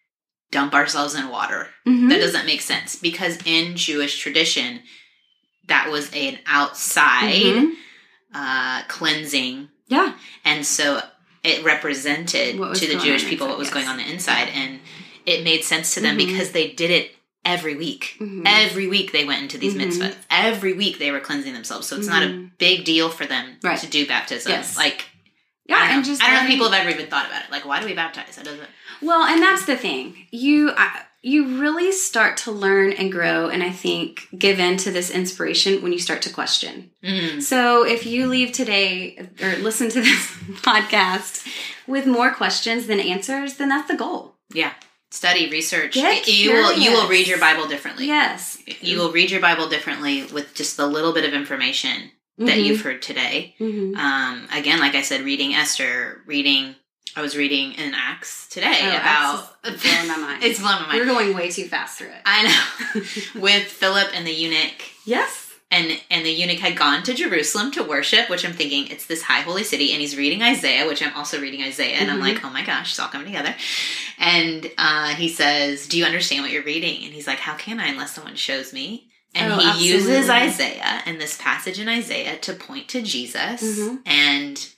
dump 0.54 0.72
ourselves 0.72 1.14
in 1.16 1.28
water? 1.28 1.68
Mhm. 1.86 2.08
That 2.10 2.20
doesn't 2.20 2.46
make 2.46 2.62
sense 2.62 2.94
because 2.96 3.38
in 3.44 3.76
Jewish 3.76 4.18
tradition, 4.20 4.82
that 5.66 5.90
was 5.90 6.10
an 6.14 6.38
outside 6.46 7.42
Mhm. 7.54 7.72
uh, 8.32 8.82
cleansing, 8.88 9.68
Yeah. 9.88 10.12
and 10.44 10.64
so 10.66 11.02
it 11.42 11.62
represented 11.64 12.56
to 12.56 12.86
the 12.86 12.96
Jewish 13.04 13.24
people 13.26 13.48
what 13.48 13.58
was 13.58 13.68
yes. 13.68 13.74
going 13.74 13.88
on 13.88 13.96
the 13.96 14.08
inside, 14.10 14.48
and 14.54 14.80
it 15.26 15.42
made 15.44 15.64
sense 15.64 15.94
to 15.94 16.00
them 16.00 16.14
Mhm. 16.16 16.26
because 16.26 16.50
they 16.52 16.68
did 16.68 16.90
it 16.90 17.16
every 17.44 17.74
week. 17.74 18.16
Mhm. 18.20 18.42
Every 18.46 18.86
week 18.86 19.12
they 19.12 19.24
went 19.24 19.42
into 19.42 19.58
these 19.58 19.74
Mhm. 19.74 19.90
mikvahs. 19.92 20.14
Every 20.30 20.72
week 20.72 20.98
they 20.98 21.10
were 21.10 21.20
cleansing 21.20 21.52
themselves, 21.52 21.86
so 21.88 21.96
it's 21.96 22.06
not 22.08 22.22
a 22.22 22.26
Mhm. 22.26 22.50
big 22.58 22.84
deal 22.84 23.08
for 23.10 23.26
them 23.26 23.56
Right. 23.62 23.78
to 23.80 23.86
do 23.86 24.06
baptism. 24.06 24.52
Yes. 24.52 24.76
Like 24.76 25.06
Yeah. 25.66 25.76
Know. 25.76 25.94
and 25.96 26.04
just 26.04 26.22
I 26.22 26.26
don't 26.26 26.36
know 26.36 26.42
if 26.42 26.48
people 26.48 26.70
have 26.70 26.80
ever 26.80 26.90
even 26.90 27.06
thought 27.10 27.26
about 27.26 27.44
it. 27.44 27.50
Like, 27.50 27.64
why 27.64 27.80
do 27.80 27.86
we 27.86 27.94
baptize? 27.94 28.36
That 28.36 28.44
doesn't. 28.44 28.68
Well, 29.00 29.22
and 29.22 29.42
that's 29.42 29.66
the 29.66 29.76
thing. 29.76 30.26
You 30.30 30.72
I, 30.76 31.02
you 31.22 31.58
really 31.58 31.90
start 31.90 32.36
to 32.38 32.52
learn 32.52 32.92
and 32.92 33.10
grow, 33.10 33.48
and 33.48 33.62
I 33.62 33.70
think 33.70 34.28
give 34.36 34.58
in 34.60 34.76
to 34.78 34.90
this 34.90 35.10
inspiration 35.10 35.82
when 35.82 35.92
you 35.92 35.98
start 35.98 36.20
to 36.22 36.30
question. 36.30 36.90
Mm. 37.02 37.42
So 37.42 37.86
if 37.86 38.04
you 38.04 38.26
leave 38.26 38.52
today 38.52 39.30
or 39.42 39.56
listen 39.56 39.88
to 39.90 40.00
this 40.02 40.26
podcast 40.60 41.46
with 41.86 42.06
more 42.06 42.32
questions 42.32 42.86
than 42.86 43.00
answers, 43.00 43.54
then 43.54 43.70
that's 43.70 43.88
the 43.88 43.96
goal. 43.96 44.36
Yeah. 44.52 44.72
Study, 45.10 45.48
research. 45.48 45.94
Get 45.94 46.26
you 46.26 46.52
will 46.52 46.76
you 46.76 46.90
will 46.90 47.08
read 47.08 47.26
your 47.26 47.38
Bible 47.38 47.68
differently. 47.68 48.06
Yes. 48.06 48.60
You 48.80 48.98
will 48.98 49.12
read 49.12 49.30
your 49.30 49.40
Bible 49.40 49.68
differently 49.68 50.24
with 50.24 50.54
just 50.54 50.76
the 50.76 50.86
little 50.86 51.12
bit 51.12 51.24
of 51.24 51.32
information 51.32 52.10
that 52.38 52.58
Mhm. 52.58 52.64
you've 52.64 52.80
heard 52.80 53.00
today. 53.02 53.54
Mhm. 53.60 53.96
Um, 53.96 54.48
again, 54.52 54.80
like 54.80 54.94
I 54.94 55.02
said, 55.02 55.24
reading 55.24 55.54
Esther, 55.54 56.22
reading. 56.26 56.74
I 57.16 57.20
was 57.22 57.36
reading 57.36 57.74
in 57.74 57.94
Acts 57.94 58.48
today 58.48 58.80
Oh, 58.82 58.88
about. 58.96 59.56
Acts 59.64 59.82
blowing 59.84 60.08
my 60.08 60.16
mind. 60.26 60.42
it's 60.42 60.58
blowing 60.58 60.82
my 60.82 60.86
mind. 60.88 60.98
We're 60.98 61.06
going 61.06 61.34
way 61.34 61.48
too 61.50 61.68
fast 61.68 61.98
through 61.98 62.08
it. 62.08 62.20
I 62.26 62.42
know. 62.42 63.02
with 63.40 63.64
Philip 63.64 64.08
and 64.14 64.26
the 64.26 64.32
eunuch, 64.32 64.82
yes. 65.04 65.52
and 65.70 66.00
and 66.10 66.26
the 66.26 66.30
eunuch 66.32 66.58
had 66.58 66.76
gone 66.76 67.04
to 67.04 67.14
Jerusalem 67.14 67.70
to 67.72 67.84
worship, 67.84 68.28
which 68.28 68.44
I'm 68.44 68.52
thinking 68.52 68.88
it's 68.88 69.06
this 69.06 69.22
high 69.22 69.42
holy 69.42 69.62
city, 69.62 69.92
and 69.92 70.00
he's 70.00 70.16
reading 70.16 70.42
Isaiah, 70.42 70.88
which 70.88 71.02
I'm 71.04 71.14
also 71.14 71.40
reading 71.40 71.62
Isaiah, 71.62 71.98
and 71.98 72.10
I'm 72.10 72.18
Mhm. 72.18 72.34
like, 72.34 72.44
oh 72.44 72.50
my 72.50 72.62
gosh, 72.64 72.90
it's 72.90 72.98
all 72.98 73.06
coming 73.08 73.28
together. 73.28 73.54
And 74.18 74.68
uh, 74.76 75.14
he 75.14 75.28
says, 75.28 75.86
"Do 75.86 75.96
you 75.98 76.04
understand 76.04 76.42
what 76.42 76.50
you're 76.50 76.62
reading?" 76.64 77.04
And 77.04 77.14
he's 77.14 77.28
like, 77.28 77.38
"How 77.38 77.54
can 77.54 77.78
I 77.78 77.86
unless 77.88 78.12
someone 78.14 78.34
shows 78.34 78.72
me?" 78.72 79.08
And 79.34 79.52
Oh, 79.52 79.58
he 79.58 79.88
uses. 79.88 80.28
Isaiah 80.30 81.02
and 81.06 81.20
this 81.20 81.36
passage 81.36 81.78
in 81.78 81.88
Isaiah 81.88 82.36
to 82.38 82.52
point 82.54 82.88
to 82.88 83.02
Jesus, 83.02 83.62
Mhm. 83.62 84.00
and 84.06 84.68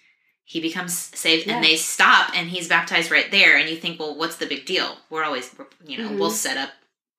he 0.44 0.60
becomes 0.60 0.96
saved. 1.14 1.48
And 1.48 1.62
they 1.62 1.76
stop, 1.76 2.30
and 2.34 2.48
he's 2.50 2.68
baptized 2.68 3.10
right 3.10 3.30
there. 3.30 3.56
And 3.56 3.68
you 3.68 3.76
think, 3.76 3.98
well, 4.00 4.14
what's 4.14 4.36
the 4.36 4.46
big 4.46 4.64
deal? 4.64 4.98
We're 5.10 5.24
always, 5.24 5.50
you 5.86 5.98
know, 5.98 6.08
Mhm. 6.08 6.18
we'll 6.18 6.30
set 6.30 6.56
up 6.56 6.72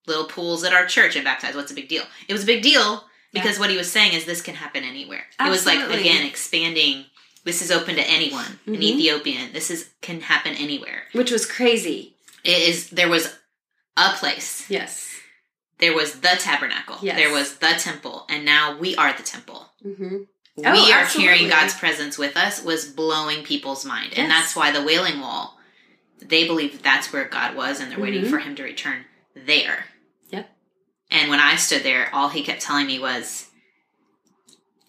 little 0.06 0.24
pools 0.24 0.64
at 0.64 0.72
our 0.72 0.86
church 0.86 1.14
and 1.16 1.24
baptize. 1.24 1.54
What's 1.54 1.68
the 1.68 1.74
big 1.74 1.88
deal? 1.88 2.06
It 2.26 2.32
was 2.32 2.42
a 2.42 2.46
big 2.46 2.62
deal 2.62 3.04
because 3.32 3.58
what 3.58 3.70
he 3.70 3.76
was 3.76 3.92
saying 3.92 4.14
is 4.14 4.24
this 4.24 4.40
can 4.40 4.54
happen 4.54 4.82
anywhere. 4.82 5.26
It 5.38 5.48
was 5.50 5.66
like 5.66 5.78
again 5.90 6.24
expanding. 6.26 7.04
This 7.44 7.62
is 7.62 7.70
open 7.70 7.94
to 7.96 8.02
anyone. 8.02 8.58
An 8.66 8.76
Mhm. 8.76 8.82
Ethiopian. 8.82 9.52
This 9.52 9.70
is 9.70 9.86
can 10.02 10.20
happen 10.22 10.54
anywhere. 10.54 11.06
Which 11.12 11.30
was 11.30 11.46
crazy. 11.46 12.14
It 12.44 12.58
is. 12.68 12.88
There 12.88 13.08
was 13.08 13.28
a 13.96 14.12
place. 14.14 14.64
Yes. 14.68 15.07
There 15.78 15.94
was 15.94 16.20
the 16.20 16.36
tabernacle. 16.38 16.98
Yes. 17.02 17.16
There 17.16 17.32
was 17.32 17.56
the 17.58 17.74
temple, 17.78 18.26
and 18.28 18.44
now 18.44 18.76
we 18.78 18.96
are 18.96 19.12
the 19.12 19.22
temple. 19.22 19.70
Mm-hmm. 19.86 20.16
we 20.56 20.64
Oh, 20.66 20.70
are 20.92 21.00
absolutely. 21.00 21.22
carrying 21.28 21.48
God's 21.48 21.74
presence 21.74 22.18
with 22.18 22.36
us. 22.36 22.62
Was 22.64 22.84
blowing 22.86 23.44
people's 23.44 23.84
mind, 23.84 24.14
and 24.16 24.28
that's 24.30 24.56
why 24.56 24.72
the 24.72 24.82
Wailing 24.82 25.20
Wall. 25.20 25.56
They 26.20 26.46
believe 26.48 26.82
that's 26.82 27.12
where 27.12 27.24
God 27.28 27.54
was, 27.54 27.78
and 27.80 27.92
they're 27.92 28.00
waiting 28.00 28.24
Mhm. 28.24 28.30
for 28.30 28.38
Him 28.38 28.56
to 28.56 28.64
return 28.64 29.04
there. 29.36 29.86
Yep. 30.30 30.50
And 31.12 31.30
when 31.30 31.38
I 31.38 31.54
stood 31.54 31.84
there, 31.84 32.12
all 32.12 32.28
He 32.30 32.42
kept 32.42 32.60
telling 32.60 32.88
me 32.88 32.98
was, 32.98 33.46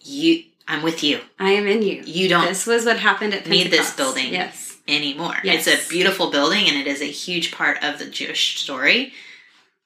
"You, 0.00 0.44
I'm 0.66 0.82
with 0.82 1.02
you. 1.04 1.20
I 1.38 1.50
am 1.52 1.66
in 1.68 1.82
you. 1.82 2.02
You 2.04 2.28
don't 2.28 2.46
This 2.46 2.66
was 2.66 2.84
what 2.84 2.98
happened 2.98 3.34
at 3.34 3.46
need 3.46 3.70
this 3.70 3.92
building. 3.92 4.32
Yes. 4.32 4.76
anymore. 4.88 5.36
Yes. 5.44 5.68
It's 5.68 5.86
a 5.86 5.88
beautiful 5.88 6.30
building 6.30 6.66
and 6.66 6.76
it 6.76 6.88
is 6.88 7.00
a 7.00 7.04
huge 7.04 7.52
part 7.52 7.78
of 7.84 8.00
the 8.00 8.06
Jewish 8.06 8.58
story. 8.58 9.12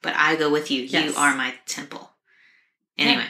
But 0.05 0.15
I 0.15 0.35
go 0.35 0.49
with 0.51 0.69
you. 0.71 0.83
Yes. 0.83 1.11
You 1.13 1.17
are 1.19 1.35
my 1.35 1.55
temple. 1.65 2.11
Anyway, 2.97 3.25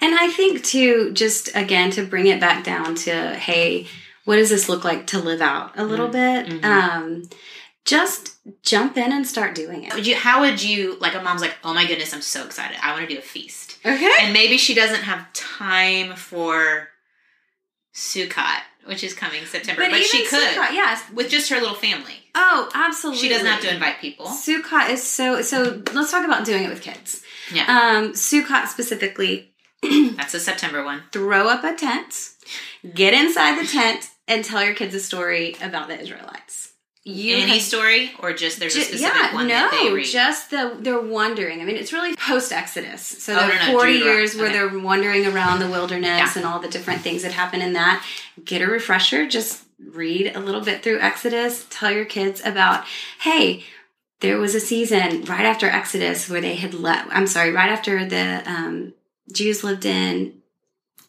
And 0.00 0.14
I 0.14 0.28
think 0.28 0.62
too, 0.64 1.10
just 1.12 1.54
again 1.56 1.90
to 1.90 2.04
bring 2.06 2.26
it 2.28 2.40
back 2.40 2.64
down 2.64 2.94
to, 2.94 3.34
hey, 3.34 3.86
what 4.24 4.36
does 4.36 4.48
this 4.48 4.68
look 4.68 4.84
like 4.84 5.06
to 5.08 5.18
live 5.18 5.40
out 5.42 5.72
a 5.76 5.84
little 5.84 6.08
bit? 6.08 6.46
Mhm. 6.46 6.64
Um, 6.64 7.28
just 7.84 8.36
jump 8.62 8.96
in 8.96 9.10
and 9.12 9.26
start 9.26 9.54
doing 9.54 9.82
it. 9.84 9.92
would 9.94 10.06
you? 10.06 10.14
How 10.14 10.40
would 10.42 10.62
you? 10.62 10.96
Like 11.00 11.14
a 11.14 11.20
mom's 11.22 11.40
like, 11.40 11.56
oh 11.64 11.74
my 11.74 11.86
goodness, 11.86 12.14
I'm 12.14 12.22
so 12.22 12.44
excited. 12.44 12.76
I 12.82 12.92
want 12.92 13.08
to 13.08 13.12
do 13.14 13.18
a 13.18 13.22
feast, 13.22 13.78
Okay. 13.84 14.12
and 14.20 14.32
maybe 14.32 14.56
she 14.58 14.74
doesn't 14.74 15.02
have 15.02 15.32
time 15.32 16.14
for 16.14 16.88
Sukkot, 17.94 18.60
which 18.90 19.04
is 19.04 19.14
coming 19.14 19.46
September, 19.46 19.82
but, 19.88 20.02
she 20.02 20.18
even 20.18 20.30
could 20.30 20.48
Sukkot, 20.48 20.72
yes. 20.72 21.02
with 21.14 21.30
just 21.30 21.48
her 21.48 21.60
little 21.60 21.76
family. 21.76 22.14
Oh, 22.34 22.68
absolutely. 22.74 23.22
She 23.22 23.28
doesn't 23.28 23.46
have 23.46 23.60
to 23.62 23.72
invite 23.72 24.00
people. 24.00 24.26
Sukkot 24.26 24.90
is 24.90 25.02
so 25.02 25.40
so. 25.42 25.82
Let's 25.94 26.10
talk 26.10 26.24
about 26.24 26.44
doing 26.44 26.64
it 26.64 26.68
with 26.68 26.82
kids. 26.82 27.22
Yeah, 27.54 27.64
Um, 27.68 28.12
Sukkot 28.12 28.66
specifically, 28.66 29.52
that's 29.82 30.34
a 30.34 30.40
September 30.40 30.84
one. 30.84 31.04
throw 31.12 31.48
up 31.48 31.62
a 31.64 31.74
tent, 31.74 32.30
get 32.94 33.14
inside 33.14 33.60
the 33.62 33.66
tent, 33.66 34.08
and 34.28 34.44
tell 34.44 34.62
your 34.64 34.74
kids 34.74 34.94
a 34.94 35.00
story 35.00 35.56
about 35.62 35.86
the 35.88 35.98
Israelites. 35.98 36.69
You 37.02 37.36
Any 37.36 37.52
have- 37.52 37.62
story, 37.62 38.12
or 38.18 38.34
just 38.34 38.60
there's 38.60 38.74
a 38.76 38.78
Ju- 38.80 38.84
specific 38.84 39.14
yeah, 39.16 39.34
one 39.34 39.46
no, 39.48 39.54
that 39.54 39.80
they 39.84 39.90
read. 39.92 40.04
just 40.06 40.50
the 40.50 40.76
they're 40.80 41.00
wandering. 41.00 41.62
I 41.62 41.64
mean, 41.64 41.76
it's 41.76 41.94
really 41.94 42.14
post 42.16 42.52
Exodus, 42.52 43.00
so 43.00 43.32
Oh, 43.34 43.46
there 43.46 43.58
no, 43.58 43.66
no, 43.68 43.72
forty 43.72 43.94
years 43.94 44.36
where 44.36 44.50
they're 44.52 44.78
wandering 44.78 45.26
around 45.26 45.60
the 45.60 45.68
wilderness 45.68 46.08
Yeah. 46.18 46.32
and 46.36 46.44
all 46.44 46.58
the 46.58 46.68
different 46.68 47.00
things 47.00 47.22
that 47.22 47.32
happen 47.32 47.62
in 47.62 47.72
that. 47.72 48.04
Get 48.44 48.60
a 48.60 48.66
refresher. 48.66 49.26
Just 49.26 49.62
read 49.82 50.36
a 50.36 50.40
little 50.40 50.60
bit 50.60 50.82
through 50.82 51.00
Exodus. 51.00 51.66
Tell 51.70 51.90
your 51.90 52.04
kids 52.04 52.42
about, 52.44 52.84
hey, 53.20 53.64
there 54.20 54.36
was 54.38 54.54
a 54.54 54.60
season 54.60 55.24
right 55.24 55.46
after 55.46 55.66
Exodus 55.66 56.28
where 56.28 56.42
they 56.42 56.56
had 56.56 56.74
left. 56.74 57.08
I'm 57.10 57.26
sorry, 57.26 57.50
right 57.50 57.70
after 57.70 58.04
the 58.04 58.42
um, 58.44 58.92
Jews 59.32 59.64
lived 59.64 59.86
in 59.86 60.34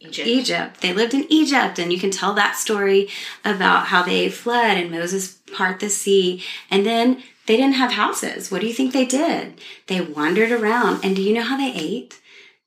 Egypt. 0.02 0.28
Egypt. 0.28 0.82
They 0.82 0.94
lived 0.94 1.14
in 1.14 1.26
Egypt, 1.30 1.78
and 1.78 1.94
you 1.94 2.00
can 2.00 2.12
tell 2.12 2.34
that 2.34 2.56
story 2.56 3.08
about 3.46 3.88
how 3.88 4.02
they 4.04 4.30
fled 4.30 4.78
and 4.78 4.92
Moses 4.92 5.38
part 5.54 5.80
the 5.80 5.90
sea. 5.90 6.44
And 6.70 6.86
then 6.86 7.24
they 7.46 7.58
didn't 7.58 7.76
have 7.76 7.92
houses. 7.92 8.52
What 8.52 8.62
do 8.62 8.68
you 8.68 8.74
think 8.74 8.94
they 8.94 9.06
did? 9.06 9.60
They 9.88 10.02
wandered 10.02 10.52
around, 10.52 11.04
and 11.04 11.16
do 11.16 11.22
you 11.22 11.34
know 11.34 11.44
how 11.44 11.58
they 11.58 11.74
ate? 11.74 12.21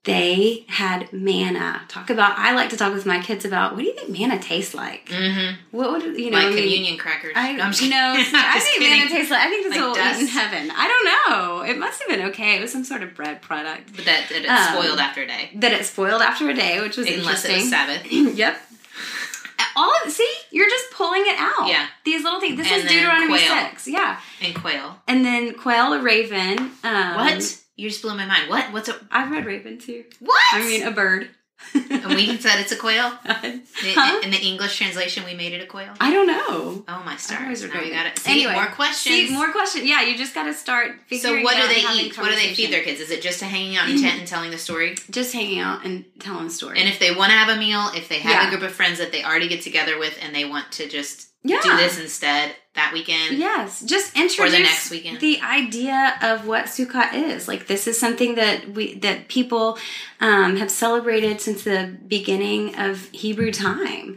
They 0.04 0.66
had 0.68 1.10
manna. 1.14 1.80
Talk 1.88 2.10
about. 2.10 2.38
I 2.38 2.54
like 2.54 2.68
to 2.70 2.76
talk 2.76 2.92
with 2.92 3.06
my 3.06 3.20
kids 3.22 3.46
about 3.46 3.72
what 3.72 3.78
do 3.80 3.86
you 3.86 3.94
think 3.94 4.10
manna 4.10 4.38
tastes 4.38 4.74
like? 4.74 5.06
Mm-hmm. 5.08 5.56
What 5.76 5.92
would 5.92 6.02
you 6.18 6.30
know? 6.30 6.36
like 6.36 6.46
I 6.46 6.50
mean, 6.50 6.58
communion 6.58 6.98
crackers. 6.98 7.32
I 7.34 7.52
No, 7.52 7.64
I'm 7.64 7.70
just 7.70 7.82
you 7.82 7.88
know. 7.88 8.14
I 8.16 8.60
think 8.60 8.82
kidding. 8.82 8.98
manna 8.98 9.10
tastes 9.10 9.30
like. 9.30 9.40
I 9.40 9.48
think 9.48 9.64
this 9.72 9.80
Like 9.80 10.16
eat 10.16 10.20
in 10.20 10.26
heaven. 10.28 10.70
I 10.76 10.88
don't 10.88 11.32
know. 11.32 11.62
It 11.62 11.78
must 11.78 12.00
have 12.02 12.08
been 12.10 12.26
okay. 12.28 12.58
It 12.58 12.60
was 12.60 12.70
some 12.70 12.84
sort 12.84 13.02
of 13.02 13.14
bread 13.14 13.40
product 13.40 13.96
But 13.96 14.04
that, 14.04 14.26
that 14.28 14.42
it's 14.42 14.50
Um, 14.50 14.82
spoiled 14.82 14.98
after 15.00 15.22
a 15.22 15.26
day. 15.26 15.50
that 15.54 15.72
it 15.72 15.86
spoiled 15.86 16.20
after 16.20 16.50
a 16.50 16.54
day, 16.54 16.80
which 16.80 16.98
was 16.98 17.06
Unless 17.08 17.44
it 17.46 17.50
interesting. 17.52 17.56
was 17.56 17.70
Sabbath. 17.70 18.12
yep. 18.36 18.58
All 19.76 19.92
of 20.04 20.10
see, 20.12 20.32
you're 20.50 20.68
just 20.68 20.90
pulling 20.92 21.22
it 21.22 21.36
out. 21.38 21.66
Yeah. 21.66 21.86
These 22.04 22.22
little 22.24 22.40
things. 22.40 22.58
This 22.58 22.70
And 22.70 22.84
is 22.84 22.90
Deuteronomy 22.90 23.38
quail. 23.38 23.64
six. 23.70 23.88
Yeah. 23.88 24.20
And 24.42 24.54
quail. 24.54 24.96
And 25.08 25.24
then 25.24 25.54
quail, 25.54 25.92
a 25.94 26.00
raven. 26.02 26.58
Um, 26.84 27.14
what? 27.16 27.60
You 27.76 27.88
just 27.88 28.02
blew 28.02 28.14
my 28.16 28.26
mind. 28.26 28.48
What? 28.48 28.72
What's 28.72 28.88
a 28.88 28.96
I've 29.10 29.30
read 29.30 29.46
raven 29.46 29.78
too. 29.78 30.04
what? 30.20 30.42
I 30.52 30.60
mean 30.60 30.82
a 30.84 30.90
bird. 30.90 31.28
and 31.74 32.06
we 32.06 32.36
said 32.38 32.58
it's 32.60 32.72
a 32.72 32.76
quail. 32.76 33.12
In, 33.44 33.62
Huh? 33.76 34.20
in 34.24 34.30
the 34.32 34.40
English 34.42 34.76
translation, 34.76 35.24
we 35.24 35.34
made 35.34 35.52
it 35.52 35.62
a 35.62 35.66
quail. 35.66 35.92
I 36.00 36.10
don't 36.10 36.26
know. 36.26 36.84
Oh 36.88 37.02
my 37.06 37.16
stars! 37.16 37.62
Now 37.62 37.80
we 37.80 37.90
got 37.90 38.06
it. 38.06 38.18
See, 38.18 38.32
Anyway, 38.32 38.52
more 38.54 38.66
questions. 38.66 39.28
See, 39.28 39.32
more 39.32 39.50
questions. 39.52 39.84
Yeah, 39.86 40.02
you 40.02 40.16
just 40.18 40.34
got 40.34 40.44
to 40.44 40.52
start 40.52 40.88
so 41.10 41.16
figuring. 41.16 41.44
what 41.44 41.56
it 41.56 41.62
do 41.62 41.68
they 41.68 41.94
eat? 42.00 42.18
What 42.18 42.28
do 42.30 42.34
they 42.36 42.52
feed 42.54 42.72
their 42.72 42.82
kids? 42.82 43.00
Is 43.00 43.10
it 43.10 43.22
just 43.22 43.40
a 43.40 43.46
hanging 43.46 43.76
out 43.76 43.88
in 43.88 44.00
tent 44.02 44.18
and 44.18 44.28
telling 44.28 44.50
the 44.50 44.58
story? 44.58 44.96
Just 45.10 45.32
hanging 45.32 45.60
out 45.60 45.84
and 45.86 46.04
telling 46.18 46.44
the 46.44 46.50
story. 46.50 46.80
And 46.80 46.88
if 46.88 46.98
they 46.98 47.14
want 47.14 47.30
to 47.30 47.36
have 47.38 47.56
a 47.56 47.58
meal, 47.58 47.88
if 47.94 48.08
they 48.08 48.18
have 48.18 48.32
Yeah. 48.42 48.46
a 48.48 48.50
group 48.50 48.62
of 48.68 48.72
friends 48.72 48.98
that 48.98 49.12
they 49.12 49.22
already 49.24 49.48
get 49.48 49.62
together 49.62 49.98
with, 49.98 50.18
and 50.20 50.34
they 50.34 50.44
want 50.44 50.70
to 50.72 50.88
just 50.88 51.28
yeah. 51.44 51.60
do 51.62 51.76
this 51.76 51.98
instead 52.00 52.56
that 52.74 52.92
weekend, 52.92 53.38
Yes, 53.38 53.82
just 53.84 54.16
introduce 54.16 54.58
next 54.58 54.90
weekend. 54.90 55.20
the 55.20 55.40
idea 55.40 56.14
of 56.22 56.46
what 56.46 56.66
Sukkot 56.66 57.14
is. 57.14 57.46
Like 57.46 57.66
this 57.68 57.86
is 57.86 57.98
something 57.98 58.34
that 58.34 58.68
we 58.70 58.94
that 58.96 59.28
people 59.28 59.78
um, 60.20 60.56
have 60.56 60.70
celebrated 60.70 61.40
since 61.40 61.62
the 61.64 61.96
beginning 62.08 62.74
of 62.76 63.08
Hebrew 63.12 63.52
time. 63.52 64.16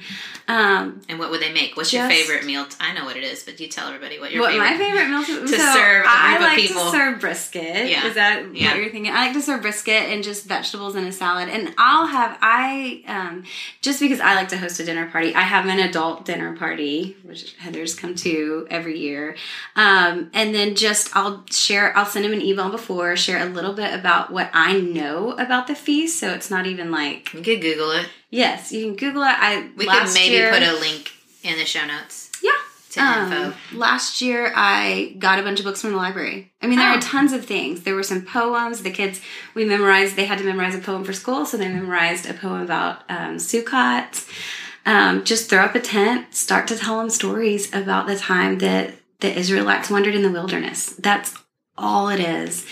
Um, 0.49 1.01
And 1.09 1.19
what 1.19 1.29
would 1.31 1.41
they 1.41 1.51
make? 1.51 1.75
What's 1.75 1.91
your 1.91 2.07
favorite 2.07 2.45
meal? 2.45 2.65
I 2.79 2.93
know 2.93 3.03
what 3.03 3.17
it 3.17 3.23
is, 3.23 3.43
but 3.43 3.59
you 3.59 3.67
tell 3.67 3.87
everybody 3.87 4.17
what 4.19 4.31
your 4.31 4.41
what 4.41 4.51
favorite. 4.51 4.69
my 4.69 4.77
favorite 4.77 5.09
meal 5.09 5.23
to, 5.25 5.41
to 5.41 5.47
so 5.47 5.73
serve 5.73 6.05
a 6.05 6.09
I 6.09 6.37
like 6.39 6.57
people. 6.57 6.83
to 6.85 6.91
serve 6.91 7.19
brisket. 7.19 7.89
Yeah. 7.89 8.07
Is 8.07 8.15
that 8.15 8.55
Yeah. 8.55 8.69
what 8.71 8.77
you're 8.81 8.89
thinking? 8.89 9.11
I 9.11 9.25
like 9.25 9.33
to 9.33 9.41
serve 9.41 9.61
brisket 9.61 10.03
and 10.09 10.23
just 10.23 10.45
vegetables 10.45 10.95
and 10.95 11.05
a 11.07 11.11
salad. 11.11 11.49
And 11.49 11.73
I'll 11.77 12.07
have 12.07 12.37
I 12.41 13.03
um, 13.07 13.43
just 13.81 13.99
because 13.99 14.19
I 14.21 14.35
like 14.35 14.47
to 14.49 14.57
host 14.57 14.79
a 14.79 14.85
dinner 14.85 15.09
party. 15.11 15.35
I 15.35 15.41
have 15.41 15.65
an 15.65 15.79
adult 15.79 16.23
dinner 16.25 16.55
party, 16.55 17.17
which 17.23 17.53
Heather's 17.57 17.93
come 17.93 18.15
to 18.15 18.67
every 18.69 18.99
year. 18.99 19.35
Um, 19.75 20.29
and 20.33 20.55
then 20.55 20.75
just 20.75 21.13
I'll 21.15 21.43
share. 21.51 21.95
I'll 21.97 22.05
send 22.05 22.23
them 22.23 22.33
an 22.33 22.41
email 22.41 22.69
before, 22.69 23.15
share 23.17 23.41
a 23.41 23.49
little 23.49 23.73
bit 23.73 23.93
about 23.93 24.31
what 24.31 24.49
I 24.53 24.79
know 24.79 25.31
about 25.33 25.67
the 25.67 25.75
feast. 25.75 26.19
So 26.19 26.29
it's 26.31 26.49
not 26.49 26.65
even 26.67 26.89
like 26.89 27.33
You 27.33 27.41
could 27.41 27.61
Google 27.61 27.91
it. 27.91 28.07
Yes, 28.29 28.71
you 28.71 28.85
can 28.85 28.95
Google 28.95 29.23
it. 29.23 29.35
I 29.37 29.69
We 29.75 29.85
could 29.85 30.13
maybe 30.13 30.35
year- 30.35 30.51
put 30.51 30.63
a 30.63 30.73
link 30.73 31.11
in 31.43 31.57
the 31.57 31.65
show 31.65 31.85
notes 31.85 32.29
yeah. 32.43 32.51
to 32.91 32.99
Um, 33.01 33.31
info. 33.33 33.53
last 33.77 34.21
year, 34.21 34.51
I 34.55 35.15
got 35.19 35.39
a 35.39 35.43
bunch 35.43 35.59
of 35.59 35.65
books 35.65 35.81
from 35.81 35.91
the 35.91 35.97
library. 35.97 36.51
I 36.61 36.67
mean, 36.67 36.77
there 36.79 36.91
Oh. 36.91 36.95
are 36.97 37.01
tons 37.01 37.31
of 37.33 37.45
things. 37.45 37.81
There 37.83 37.95
were 37.95 38.03
some 38.03 38.21
poems. 38.23 38.81
The 38.83 38.91
kids, 38.91 39.21
we 39.53 39.63
memorized, 39.65 40.15
they 40.15 40.25
had 40.25 40.37
to 40.39 40.43
memorize 40.43 40.75
a 40.75 40.79
poem 40.79 41.03
for 41.05 41.13
school, 41.13 41.45
so 41.45 41.57
they 41.57 41.67
memorized 41.69 42.29
a 42.29 42.33
poem 42.33 42.61
about 42.61 43.03
um, 43.09 43.37
Sukkot. 43.37 44.25
Um, 44.85 45.23
just 45.25 45.49
throw 45.49 45.63
up 45.65 45.75
a 45.75 45.79
tent, 45.81 46.33
start 46.33 46.65
to 46.67 46.77
tell 46.77 46.97
them 46.99 47.09
stories 47.09 47.73
about 47.73 48.07
the 48.07 48.15
time 48.17 48.59
that 48.59 48.93
the 49.19 49.37
Israelites 49.37 49.89
wandered 49.89 50.15
in 50.15 50.21
the 50.21 50.31
wilderness. 50.31 50.95
That's 50.97 51.33
all 51.77 52.07
it 52.09 52.19
is. 52.21 52.65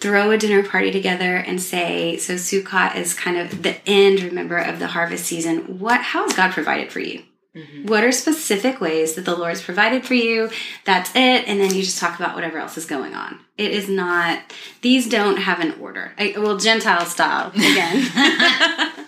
Throw 0.00 0.30
a 0.30 0.38
dinner 0.38 0.66
party 0.66 0.90
together 0.90 1.36
and 1.36 1.60
say, 1.60 2.16
so 2.16 2.34
Sukkot 2.34 2.96
is 2.96 3.14
kind 3.14 3.36
of 3.36 3.62
the 3.62 3.76
end, 3.88 4.22
remember, 4.22 4.56
of 4.58 4.78
the 4.78 4.88
harvest 4.88 5.26
season. 5.26 5.78
What, 5.78 6.00
how 6.00 6.22
has 6.22 6.32
God 6.32 6.52
provided 6.52 6.90
for 6.90 7.00
you? 7.00 7.22
Mm-hmm. 7.54 7.86
What 7.86 8.04
are 8.04 8.12
specific 8.12 8.80
ways 8.80 9.14
that 9.14 9.24
the 9.24 9.36
Lord's 9.36 9.60
provided 9.60 10.06
for 10.06 10.14
you? 10.14 10.50
That's 10.84 11.10
it. 11.10 11.48
And 11.48 11.60
then 11.60 11.74
you 11.74 11.82
just 11.82 11.98
talk 11.98 12.18
about 12.18 12.34
whatever 12.34 12.58
else 12.58 12.78
is 12.78 12.86
going 12.86 13.14
on. 13.14 13.40
It 13.58 13.72
is 13.72 13.88
not, 13.88 14.40
these 14.82 15.08
don't 15.08 15.36
have 15.36 15.60
an 15.60 15.74
order. 15.80 16.12
I, 16.16 16.34
well, 16.36 16.56
Gentile 16.56 17.04
style, 17.04 17.50
again. 17.50 18.08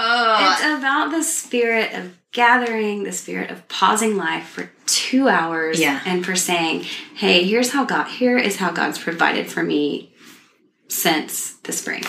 Oh, 0.00 0.52
it's 0.52 0.78
about 0.78 1.10
the 1.10 1.24
spirit 1.24 1.92
of 1.92 2.16
gathering, 2.32 3.04
the 3.04 3.12
spirit 3.12 3.50
of 3.50 3.66
pausing 3.68 4.16
life 4.16 4.46
for 4.48 4.70
two 4.86 5.28
hours 5.28 5.80
Yeah. 5.80 6.00
and 6.04 6.24
for 6.24 6.36
saying, 6.36 6.82
hey, 7.14 7.44
here's 7.44 7.72
how 7.72 7.84
God, 7.84 8.08
here 8.08 8.36
is 8.38 8.56
how 8.56 8.70
God's 8.70 8.98
provided 8.98 9.50
for 9.50 9.62
me 9.62 10.12
since 10.88 11.54
the 11.64 11.72
spring. 11.72 12.04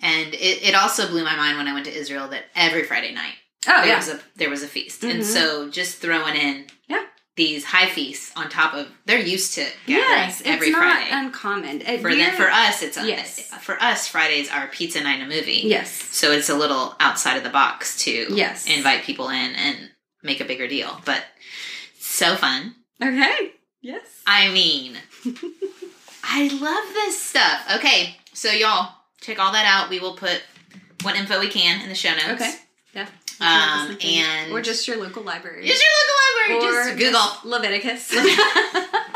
and 0.00 0.34
it, 0.34 0.62
it 0.62 0.74
also 0.74 1.08
blew 1.08 1.24
my 1.24 1.36
mind 1.36 1.56
when 1.58 1.66
I 1.68 1.72
went 1.72 1.86
to 1.86 1.92
Israel 1.94 2.28
that 2.28 2.44
every 2.54 2.82
Friday 2.84 3.12
night 3.12 3.34
Oh, 3.68 3.78
there 3.78 3.86
yeah. 3.88 3.96
was 3.96 4.08
a 4.08 4.20
there 4.36 4.50
was 4.50 4.62
a 4.62 4.68
feast, 4.68 5.02
and 5.02 5.20
Mhm. 5.22 5.24
so 5.24 5.68
just 5.70 5.96
throwing 5.98 6.36
in 6.36 6.66
Yeah. 6.88 7.02
These 7.36 7.64
high 7.64 7.86
feasts 7.88 8.32
on 8.34 8.48
top 8.48 8.72
of 8.74 8.88
they're 9.04 9.18
used 9.20 9.54
to 9.54 9.60
gathering 9.86 10.08
Yes, 10.08 10.40
it's 10.40 10.48
every 10.48 10.70
not 10.70 10.82
Friday. 10.82 11.10
uncommon. 11.12 11.80
It- 11.82 12.00
for 12.00 12.14
them, 12.14 12.34
for 12.34 12.50
us, 12.50 12.82
it's 12.82 12.96
uh, 12.96 13.02
Yes. 13.06 13.40
for 13.60 13.80
us 13.82 14.08
Fridays 14.08 14.50
are 14.50 14.66
pizza 14.68 15.02
night 15.02 15.20
and 15.20 15.30
a 15.30 15.34
movie. 15.36 15.60
Yes. 15.64 15.90
So 15.92 16.32
it's 16.32 16.48
a 16.48 16.54
little 16.56 16.94
outside 16.98 17.36
of 17.36 17.44
the 17.44 17.50
box 17.50 17.98
to 18.04 18.26
Yes. 18.34 18.66
invite 18.66 19.04
people 19.04 19.28
in 19.28 19.54
and 19.54 19.90
make 20.22 20.40
a 20.40 20.44
bigger 20.46 20.66
deal. 20.66 21.00
But 21.04 21.24
so 22.00 22.36
fun. 22.36 22.74
Okay. 23.02 23.52
Yes. 23.82 24.02
I 24.26 24.50
mean, 24.50 24.96
I 26.24 26.48
love 26.48 26.94
this 26.94 27.20
stuff. 27.20 27.62
Okay, 27.76 28.16
so 28.32 28.50
y'all 28.50 28.92
check 29.20 29.38
all 29.38 29.52
that 29.52 29.66
out. 29.66 29.90
We 29.90 30.00
will 30.00 30.16
put 30.16 30.42
what 31.02 31.14
info 31.16 31.38
we 31.38 31.48
can 31.48 31.82
in 31.82 31.88
the 31.88 31.94
show 31.94 32.10
notes. 32.14 32.40
Okay. 32.42 32.54
Yeah. 32.94 33.06
Um, 33.40 33.96
and 34.02 34.52
or 34.52 34.62
just 34.62 34.86
your 34.88 34.96
local 34.98 35.22
library. 35.22 35.68
Is 35.68 35.80
your 35.80 35.90
local 36.00 36.16
library? 36.62 36.76
or 36.76 36.84
just 36.84 36.98
Google. 36.98 37.20
just 37.20 37.44
Leviticus. 37.44 38.14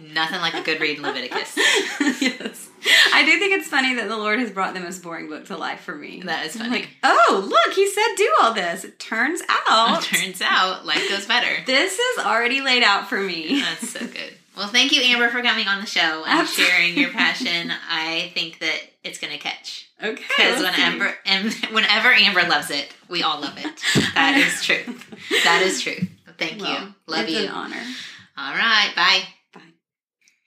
Nothing 0.00 0.40
like 0.40 0.54
a 0.54 0.62
good 0.62 0.80
read 0.80 0.96
in 0.98 1.02
Leviticus. 1.02 1.56
yes. 2.20 2.68
I 3.12 3.24
do 3.24 3.38
think 3.38 3.52
it's 3.54 3.68
funny 3.68 3.94
that 3.96 4.08
the 4.08 4.16
Lord 4.16 4.38
has 4.38 4.50
brought 4.50 4.72
the 4.74 4.80
most 4.80 5.02
boring 5.02 5.28
book 5.28 5.46
to 5.46 5.56
life 5.56 5.80
for 5.80 5.94
me. 5.94 6.22
That 6.24 6.46
is 6.46 6.56
I'm 6.56 6.62
funny. 6.62 6.80
like, 6.80 6.88
oh, 7.02 7.46
look, 7.46 7.74
he 7.74 7.86
said 7.90 8.06
do 8.16 8.32
all 8.40 8.54
this. 8.54 8.84
It 8.84 8.98
turns 8.98 9.42
out 9.68 10.02
Turns 10.02 10.40
out 10.40 10.86
life 10.86 11.06
goes 11.08 11.26
better. 11.26 11.62
this 11.66 11.98
is 11.98 12.18
already 12.24 12.60
laid 12.62 12.82
out 12.82 13.08
for 13.08 13.20
me. 13.20 13.60
That's 13.60 13.90
so 13.90 14.00
good. 14.00 14.34
Well, 14.56 14.68
thank 14.68 14.92
you, 14.92 15.02
Amber, 15.02 15.28
for 15.28 15.42
coming 15.42 15.68
on 15.68 15.80
the 15.80 15.86
show 15.86 16.24
and 16.24 16.40
Absolutely. 16.40 16.72
sharing 16.74 16.98
your 16.98 17.10
passion. 17.10 17.70
I 17.88 18.30
think 18.34 18.58
that 18.60 18.80
it's 19.04 19.18
going 19.18 19.32
to 19.32 19.38
catch. 19.38 19.89
Okay. 20.02 20.14
Because 20.28 20.62
let's 20.62 20.76
whenever, 20.78 21.14
and 21.26 21.52
whenever 21.72 22.08
Amber 22.12 22.42
loves 22.48 22.70
it, 22.70 22.94
we 23.08 23.22
all 23.22 23.40
love 23.40 23.56
it. 23.58 23.80
That 24.14 24.36
is 24.36 24.62
true. 24.64 24.94
That 25.44 25.62
is 25.62 25.82
true. 25.82 26.06
Thank 26.38 26.60
Well, 26.62 26.72
you. 26.86 26.94
Love 27.06 27.24
it's 27.24 27.32
you. 27.32 27.44
an 27.44 27.48
honor. 27.50 27.82
All 28.38 28.54
right. 28.54 28.90
Bye. 28.96 29.20
Bye. 29.52 29.60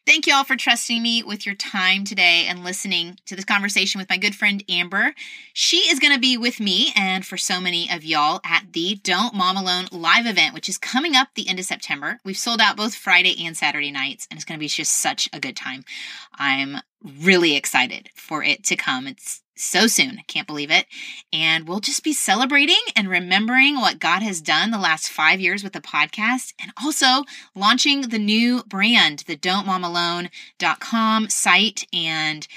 Thank 0.07 0.25
you 0.25 0.33
all 0.33 0.43
for 0.43 0.55
trusting 0.55 1.01
me 1.01 1.21
with 1.21 1.45
your 1.45 1.53
time 1.55 2.03
today 2.03 2.45
and 2.49 2.63
listening 2.63 3.19
to 3.27 3.35
this 3.35 3.45
conversation 3.45 3.99
with 3.99 4.09
my 4.09 4.17
good 4.17 4.35
friend 4.35 4.63
Amber. 4.67 5.13
She 5.53 5.77
is 5.89 5.99
going 5.99 6.13
to 6.13 6.19
be 6.19 6.35
with 6.35 6.59
me 6.59 6.91
and 6.95 7.23
for 7.23 7.37
so 7.37 7.61
many 7.61 7.89
of 7.91 8.03
y'all 8.03 8.41
at 8.43 8.73
the 8.73 8.95
Don't 9.03 9.35
Mom 9.35 9.55
Alone 9.55 9.85
live 9.91 10.25
event, 10.25 10.55
which 10.55 10.67
is 10.67 10.79
coming 10.79 11.15
up 11.15 11.27
the 11.35 11.47
end 11.47 11.59
of 11.59 11.65
September. 11.65 12.19
We've 12.25 12.35
sold 12.35 12.59
out 12.59 12.75
both 12.75 12.95
Friday 12.95 13.45
and 13.45 13.55
Saturday 13.55 13.91
nights, 13.91 14.27
and 14.31 14.37
it's 14.37 14.45
going 14.45 14.57
to 14.57 14.63
be 14.63 14.67
just 14.67 14.97
such 14.99 15.29
a 15.31 15.39
good 15.39 15.55
time. 15.55 15.85
I'm 16.33 16.77
really 17.21 17.55
excited 17.55 18.09
for 18.15 18.43
it 18.43 18.63
to 18.65 18.75
come. 18.75 19.05
It's 19.07 19.41
so 19.55 19.87
soon. 19.87 20.19
Can't 20.27 20.47
believe 20.47 20.71
it. 20.71 20.85
And 21.31 21.67
we'll 21.67 21.79
just 21.79 22.03
be 22.03 22.13
celebrating 22.13 22.81
and 22.95 23.09
remembering 23.09 23.75
what 23.75 23.99
God 23.99 24.21
has 24.21 24.41
done 24.41 24.71
the 24.71 24.79
last 24.79 25.09
five 25.09 25.39
years 25.39 25.63
with 25.63 25.73
the 25.73 25.81
podcast 25.81 26.53
and 26.61 26.71
also 26.83 27.23
launching 27.55 28.01
the 28.01 28.19
new 28.19 28.63
brand, 28.63 29.23
the 29.27 29.37
don'tmomalone.com 29.37 31.29
site 31.29 31.85
and 31.93 32.47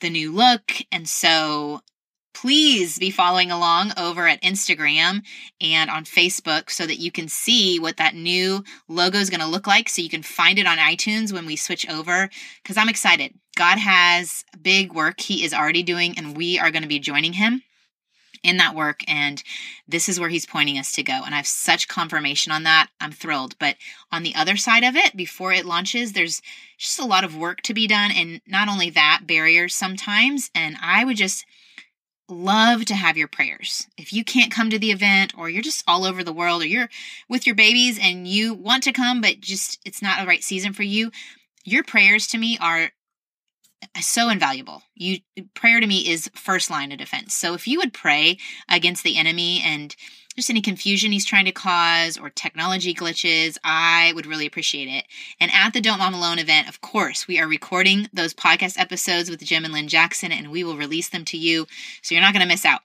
the 0.00 0.10
new 0.10 0.32
look. 0.32 0.72
And 0.90 1.08
so 1.08 1.82
please 2.34 2.98
be 2.98 3.10
following 3.10 3.50
along 3.50 3.92
over 3.96 4.28
at 4.28 4.40
Instagram 4.42 5.22
and 5.60 5.90
on 5.90 6.04
Facebook 6.04 6.70
so 6.70 6.86
that 6.86 7.00
you 7.00 7.10
can 7.10 7.26
see 7.26 7.80
what 7.80 7.96
that 7.96 8.14
new 8.14 8.62
logo 8.86 9.18
is 9.18 9.28
going 9.28 9.40
to 9.40 9.46
look 9.46 9.66
like 9.66 9.88
so 9.88 10.00
you 10.00 10.08
can 10.08 10.22
find 10.22 10.58
it 10.58 10.66
on 10.66 10.78
iTunes 10.78 11.32
when 11.32 11.46
we 11.46 11.56
switch 11.56 11.88
over 11.90 12.30
because 12.62 12.76
I'm 12.76 12.88
excited. 12.88 13.34
God 13.58 13.78
has 13.78 14.44
big 14.62 14.92
work 14.92 15.20
he 15.20 15.44
is 15.44 15.52
already 15.52 15.82
doing 15.82 16.16
and 16.16 16.36
we 16.36 16.60
are 16.60 16.70
going 16.70 16.84
to 16.84 16.88
be 16.88 17.00
joining 17.00 17.32
him 17.32 17.62
in 18.44 18.56
that 18.58 18.76
work 18.76 19.00
and 19.08 19.42
this 19.88 20.08
is 20.08 20.20
where 20.20 20.28
he's 20.28 20.46
pointing 20.46 20.78
us 20.78 20.92
to 20.92 21.02
go 21.02 21.22
and 21.24 21.34
i 21.34 21.38
have 21.38 21.46
such 21.46 21.88
confirmation 21.88 22.52
on 22.52 22.62
that. 22.62 22.86
I'm 23.00 23.10
thrilled. 23.10 23.58
But 23.58 23.74
on 24.12 24.22
the 24.22 24.36
other 24.36 24.56
side 24.56 24.84
of 24.84 24.94
it 24.94 25.16
before 25.16 25.52
it 25.52 25.66
launches 25.66 26.12
there's 26.12 26.40
just 26.78 27.00
a 27.00 27.04
lot 27.04 27.24
of 27.24 27.36
work 27.36 27.62
to 27.62 27.74
be 27.74 27.88
done 27.88 28.12
and 28.12 28.40
not 28.46 28.68
only 28.68 28.90
that 28.90 29.22
barriers 29.26 29.74
sometimes 29.74 30.52
and 30.54 30.76
i 30.80 31.04
would 31.04 31.16
just 31.16 31.44
love 32.30 32.84
to 32.84 32.94
have 32.94 33.16
your 33.16 33.26
prayers. 33.26 33.86
If 33.96 34.12
you 34.12 34.22
can't 34.22 34.52
come 34.52 34.70
to 34.70 34.78
the 34.78 34.92
event 34.92 35.32
or 35.36 35.48
you're 35.48 35.62
just 35.62 35.82
all 35.88 36.04
over 36.04 36.22
the 36.22 36.32
world 36.32 36.62
or 36.62 36.66
you're 36.66 36.90
with 37.28 37.46
your 37.46 37.56
babies 37.56 37.98
and 38.00 38.28
you 38.28 38.54
want 38.54 38.84
to 38.84 38.92
come 38.92 39.20
but 39.20 39.40
just 39.40 39.80
it's 39.84 40.02
not 40.02 40.20
the 40.20 40.26
right 40.26 40.44
season 40.44 40.72
for 40.72 40.84
you 40.84 41.10
your 41.64 41.82
prayers 41.82 42.26
to 42.28 42.38
me 42.38 42.56
are 42.60 42.90
so 44.00 44.28
invaluable. 44.28 44.82
You 44.94 45.18
prayer 45.54 45.80
to 45.80 45.86
me 45.86 46.08
is 46.08 46.30
first 46.34 46.70
line 46.70 46.92
of 46.92 46.98
defense. 46.98 47.34
So 47.34 47.54
if 47.54 47.66
you 47.66 47.78
would 47.78 47.92
pray 47.92 48.38
against 48.68 49.04
the 49.04 49.16
enemy 49.16 49.62
and 49.64 49.94
just 50.38 50.50
any 50.50 50.62
confusion 50.62 51.10
he's 51.10 51.26
trying 51.26 51.46
to 51.46 51.52
cause 51.52 52.16
or 52.16 52.30
technology 52.30 52.94
glitches, 52.94 53.58
I 53.64 54.12
would 54.14 54.26
really 54.26 54.46
appreciate 54.46 54.88
it. 54.88 55.04
And 55.40 55.50
at 55.52 55.72
the 55.72 55.80
Don't 55.80 55.98
Mom 55.98 56.14
Alone 56.14 56.38
event, 56.38 56.68
of 56.68 56.80
course, 56.80 57.26
we 57.26 57.40
are 57.40 57.48
recording 57.48 58.08
those 58.12 58.34
podcast 58.34 58.78
episodes 58.78 59.30
with 59.30 59.44
Jim 59.44 59.64
and 59.64 59.74
Lynn 59.74 59.88
Jackson, 59.88 60.30
and 60.30 60.52
we 60.52 60.62
will 60.62 60.76
release 60.76 61.08
them 61.08 61.24
to 61.26 61.36
you, 61.36 61.66
so 62.02 62.14
you're 62.14 62.22
not 62.22 62.32
going 62.32 62.42
to 62.42 62.48
miss 62.48 62.64
out. 62.64 62.82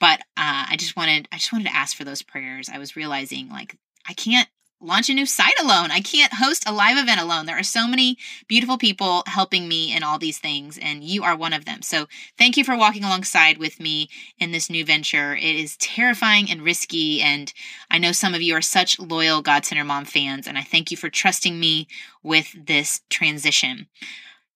But 0.00 0.20
uh, 0.36 0.68
I 0.68 0.76
just 0.78 0.94
wanted, 0.94 1.28
I 1.32 1.36
just 1.36 1.52
wanted 1.52 1.68
to 1.68 1.76
ask 1.76 1.96
for 1.96 2.04
those 2.04 2.22
prayers. 2.22 2.68
I 2.68 2.78
was 2.78 2.94
realizing 2.94 3.48
like 3.48 3.76
I 4.06 4.12
can't 4.12 4.48
launch 4.82 5.08
a 5.08 5.14
new 5.14 5.26
site 5.26 5.58
alone. 5.60 5.90
I 5.90 6.00
can't 6.00 6.34
host 6.34 6.68
a 6.68 6.72
live 6.72 6.98
event 6.98 7.20
alone. 7.20 7.46
There 7.46 7.58
are 7.58 7.62
so 7.62 7.86
many 7.86 8.18
beautiful 8.48 8.76
people 8.76 9.22
helping 9.26 9.68
me 9.68 9.94
in 9.94 10.02
all 10.02 10.18
these 10.18 10.38
things, 10.38 10.78
and 10.78 11.04
you 11.04 11.22
are 11.22 11.36
one 11.36 11.52
of 11.52 11.64
them. 11.64 11.82
So 11.82 12.06
thank 12.36 12.56
you 12.56 12.64
for 12.64 12.76
walking 12.76 13.04
alongside 13.04 13.58
with 13.58 13.80
me 13.80 14.08
in 14.38 14.52
this 14.52 14.68
new 14.68 14.84
venture. 14.84 15.34
It 15.34 15.56
is 15.56 15.76
terrifying 15.76 16.50
and 16.50 16.62
risky, 16.62 17.22
and 17.22 17.52
I 17.90 17.98
know 17.98 18.12
some 18.12 18.34
of 18.34 18.42
you 18.42 18.54
are 18.54 18.62
such 18.62 18.98
loyal 18.98 19.42
God 19.42 19.64
Centered 19.64 19.84
Mom 19.84 20.04
fans, 20.04 20.46
and 20.46 20.58
I 20.58 20.62
thank 20.62 20.90
you 20.90 20.96
for 20.96 21.08
trusting 21.08 21.58
me 21.58 21.86
with 22.22 22.54
this 22.66 23.00
transition. 23.08 23.88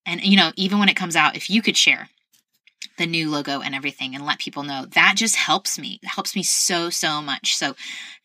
And, 0.05 0.21
you 0.23 0.37
know, 0.37 0.51
even 0.55 0.79
when 0.79 0.89
it 0.89 0.95
comes 0.95 1.15
out, 1.15 1.35
if 1.35 1.49
you 1.49 1.61
could 1.61 1.77
share, 1.77 2.09
the 2.97 3.05
new 3.05 3.29
logo 3.29 3.61
and 3.61 3.73
everything 3.73 4.15
and 4.15 4.25
let 4.25 4.39
people 4.39 4.63
know. 4.63 4.85
That 4.93 5.13
just 5.15 5.35
helps 5.35 5.79
me. 5.79 5.99
It 6.01 6.07
helps 6.07 6.35
me 6.35 6.43
so 6.43 6.89
so 6.89 7.21
much. 7.21 7.55
So 7.55 7.75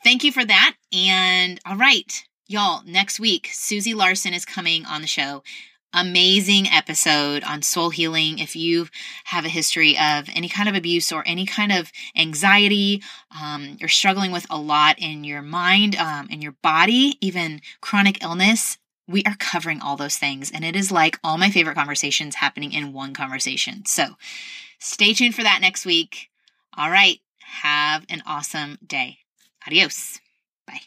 thank 0.02 0.24
you 0.24 0.32
for 0.32 0.44
that. 0.44 0.74
And 0.92 1.60
all 1.66 1.76
right 1.76 2.24
y'all 2.52 2.82
next 2.84 3.18
week 3.18 3.48
susie 3.50 3.94
larson 3.94 4.34
is 4.34 4.44
coming 4.44 4.84
on 4.84 5.00
the 5.00 5.06
show. 5.06 5.42
Amazing 5.94 6.68
episode 6.68 7.44
on 7.44 7.60
soul 7.60 7.90
healing. 7.90 8.38
If 8.38 8.56
you 8.56 8.88
have 9.24 9.44
a 9.44 9.50
history 9.50 9.98
of 9.98 10.26
any 10.34 10.48
kind 10.48 10.68
of 10.68 10.74
abuse 10.74 11.12
or 11.12 11.22
any 11.26 11.44
kind 11.44 11.70
of 11.70 11.92
anxiety, 12.16 13.02
um, 13.38 13.76
you're 13.78 13.90
struggling 13.90 14.32
with 14.32 14.46
a 14.48 14.58
lot 14.58 14.98
in 14.98 15.22
your 15.22 15.42
mind, 15.42 15.94
um, 15.96 16.28
in 16.30 16.40
your 16.40 16.56
body, 16.62 17.18
even 17.20 17.60
chronic 17.82 18.22
illness, 18.22 18.78
we 19.08 19.22
are 19.24 19.36
covering 19.38 19.80
all 19.80 19.96
those 19.96 20.16
things. 20.16 20.50
And 20.50 20.64
it 20.64 20.76
is 20.76 20.92
like 20.92 21.18
all 21.22 21.38
my 21.38 21.50
favorite 21.50 21.74
conversations 21.74 22.36
happening 22.36 22.72
in 22.72 22.92
one 22.92 23.14
conversation. 23.14 23.84
So 23.86 24.16
stay 24.78 25.12
tuned 25.14 25.34
for 25.34 25.42
that 25.42 25.60
next 25.60 25.84
week. 25.84 26.28
All 26.76 26.90
right. 26.90 27.18
Have 27.40 28.06
an 28.08 28.22
awesome 28.26 28.78
day. 28.86 29.18
Adios. 29.66 30.20
Bye. 30.66 30.80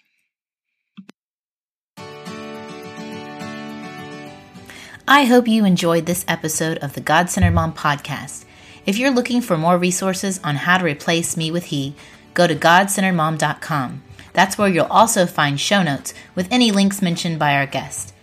I 5.07 5.25
hope 5.25 5.47
you 5.47 5.65
enjoyed 5.65 6.07
this 6.07 6.25
episode 6.27 6.79
of 6.79 6.93
the 6.93 7.01
God 7.01 7.29
Centered 7.29 7.53
Mom 7.53 7.73
podcast. 7.73 8.45
If 8.85 8.97
you're 8.97 9.11
looking 9.11 9.41
for 9.41 9.57
more 9.57 9.77
resources 9.77 10.39
on 10.43 10.55
how 10.55 10.77
to 10.77 10.83
replace 10.83 11.37
me 11.37 11.51
with 11.51 11.65
he, 11.65 11.95
go 12.33 12.47
to 12.47 12.55
godcenteredmom.com. 12.55 14.01
That's 14.35 14.57
where 14.57 14.67
you'll 14.67 14.85
also 14.85 15.25
find 15.25 15.59
show 15.59 15.81
notes 15.81 16.13
with 16.35 16.49
any 16.51 16.71
links 16.71 17.01
mentioned 17.01 17.39
by 17.39 17.55
our 17.55 17.65
guest. 17.65 18.13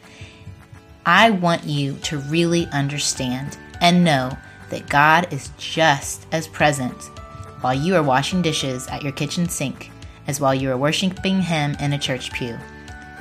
I 1.04 1.30
want 1.30 1.64
you 1.64 1.94
to 2.04 2.18
really 2.18 2.66
understand 2.66 3.58
and 3.80 4.04
know 4.04 4.36
that 4.68 4.88
God 4.88 5.32
is 5.32 5.50
just 5.58 6.26
as 6.30 6.46
present 6.46 7.10
while 7.62 7.74
you 7.74 7.96
are 7.96 8.02
washing 8.02 8.42
dishes 8.42 8.86
at 8.88 9.02
your 9.02 9.12
kitchen 9.12 9.48
sink 9.48 9.90
as 10.26 10.38
while 10.38 10.54
you 10.54 10.70
are 10.70 10.76
worshiping 10.76 11.40
Him 11.40 11.74
in 11.80 11.94
a 11.94 11.98
church 11.98 12.30
pew. 12.32 12.58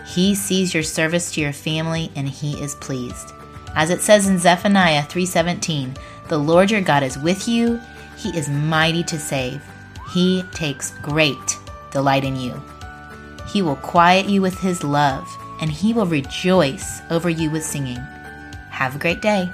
He 0.06 0.36
sees 0.36 0.74
your 0.74 0.84
service 0.84 1.32
to 1.32 1.42
your 1.42 1.54
family 1.54 2.12
and 2.16 2.28
He 2.28 2.62
is 2.62 2.76
pleased. 2.76 3.32
As 3.74 3.90
it 3.90 4.02
says 4.02 4.28
in 4.28 4.38
Zephaniah 4.38 5.04
3:17, 5.04 5.96
"The 6.28 6.38
Lord 6.38 6.70
your 6.70 6.82
God 6.82 7.04
is 7.04 7.18
with 7.18 7.48
you; 7.48 7.80
he 8.18 8.30
is 8.38 8.50
mighty 8.50 9.04
to 9.04 9.18
save. 9.18 9.62
He 10.14 10.44
takes 10.54 10.92
great 11.02 11.58
delight 11.92 12.26
in 12.26 12.36
you." 12.36 12.62
He 13.52 13.62
will 13.62 13.76
quiet 13.76 14.30
you 14.30 14.42
with 14.42 14.58
his 14.60 14.84
love, 14.84 15.28
and 15.60 15.70
he 15.70 15.94
will 15.94 16.06
rejoice 16.06 17.02
over 17.10 17.30
you 17.30 17.52
with 17.52 17.66
singing. 17.66 18.00
Have 18.70 18.96
a 18.96 19.00
great 19.00 19.22
day. 19.22 19.50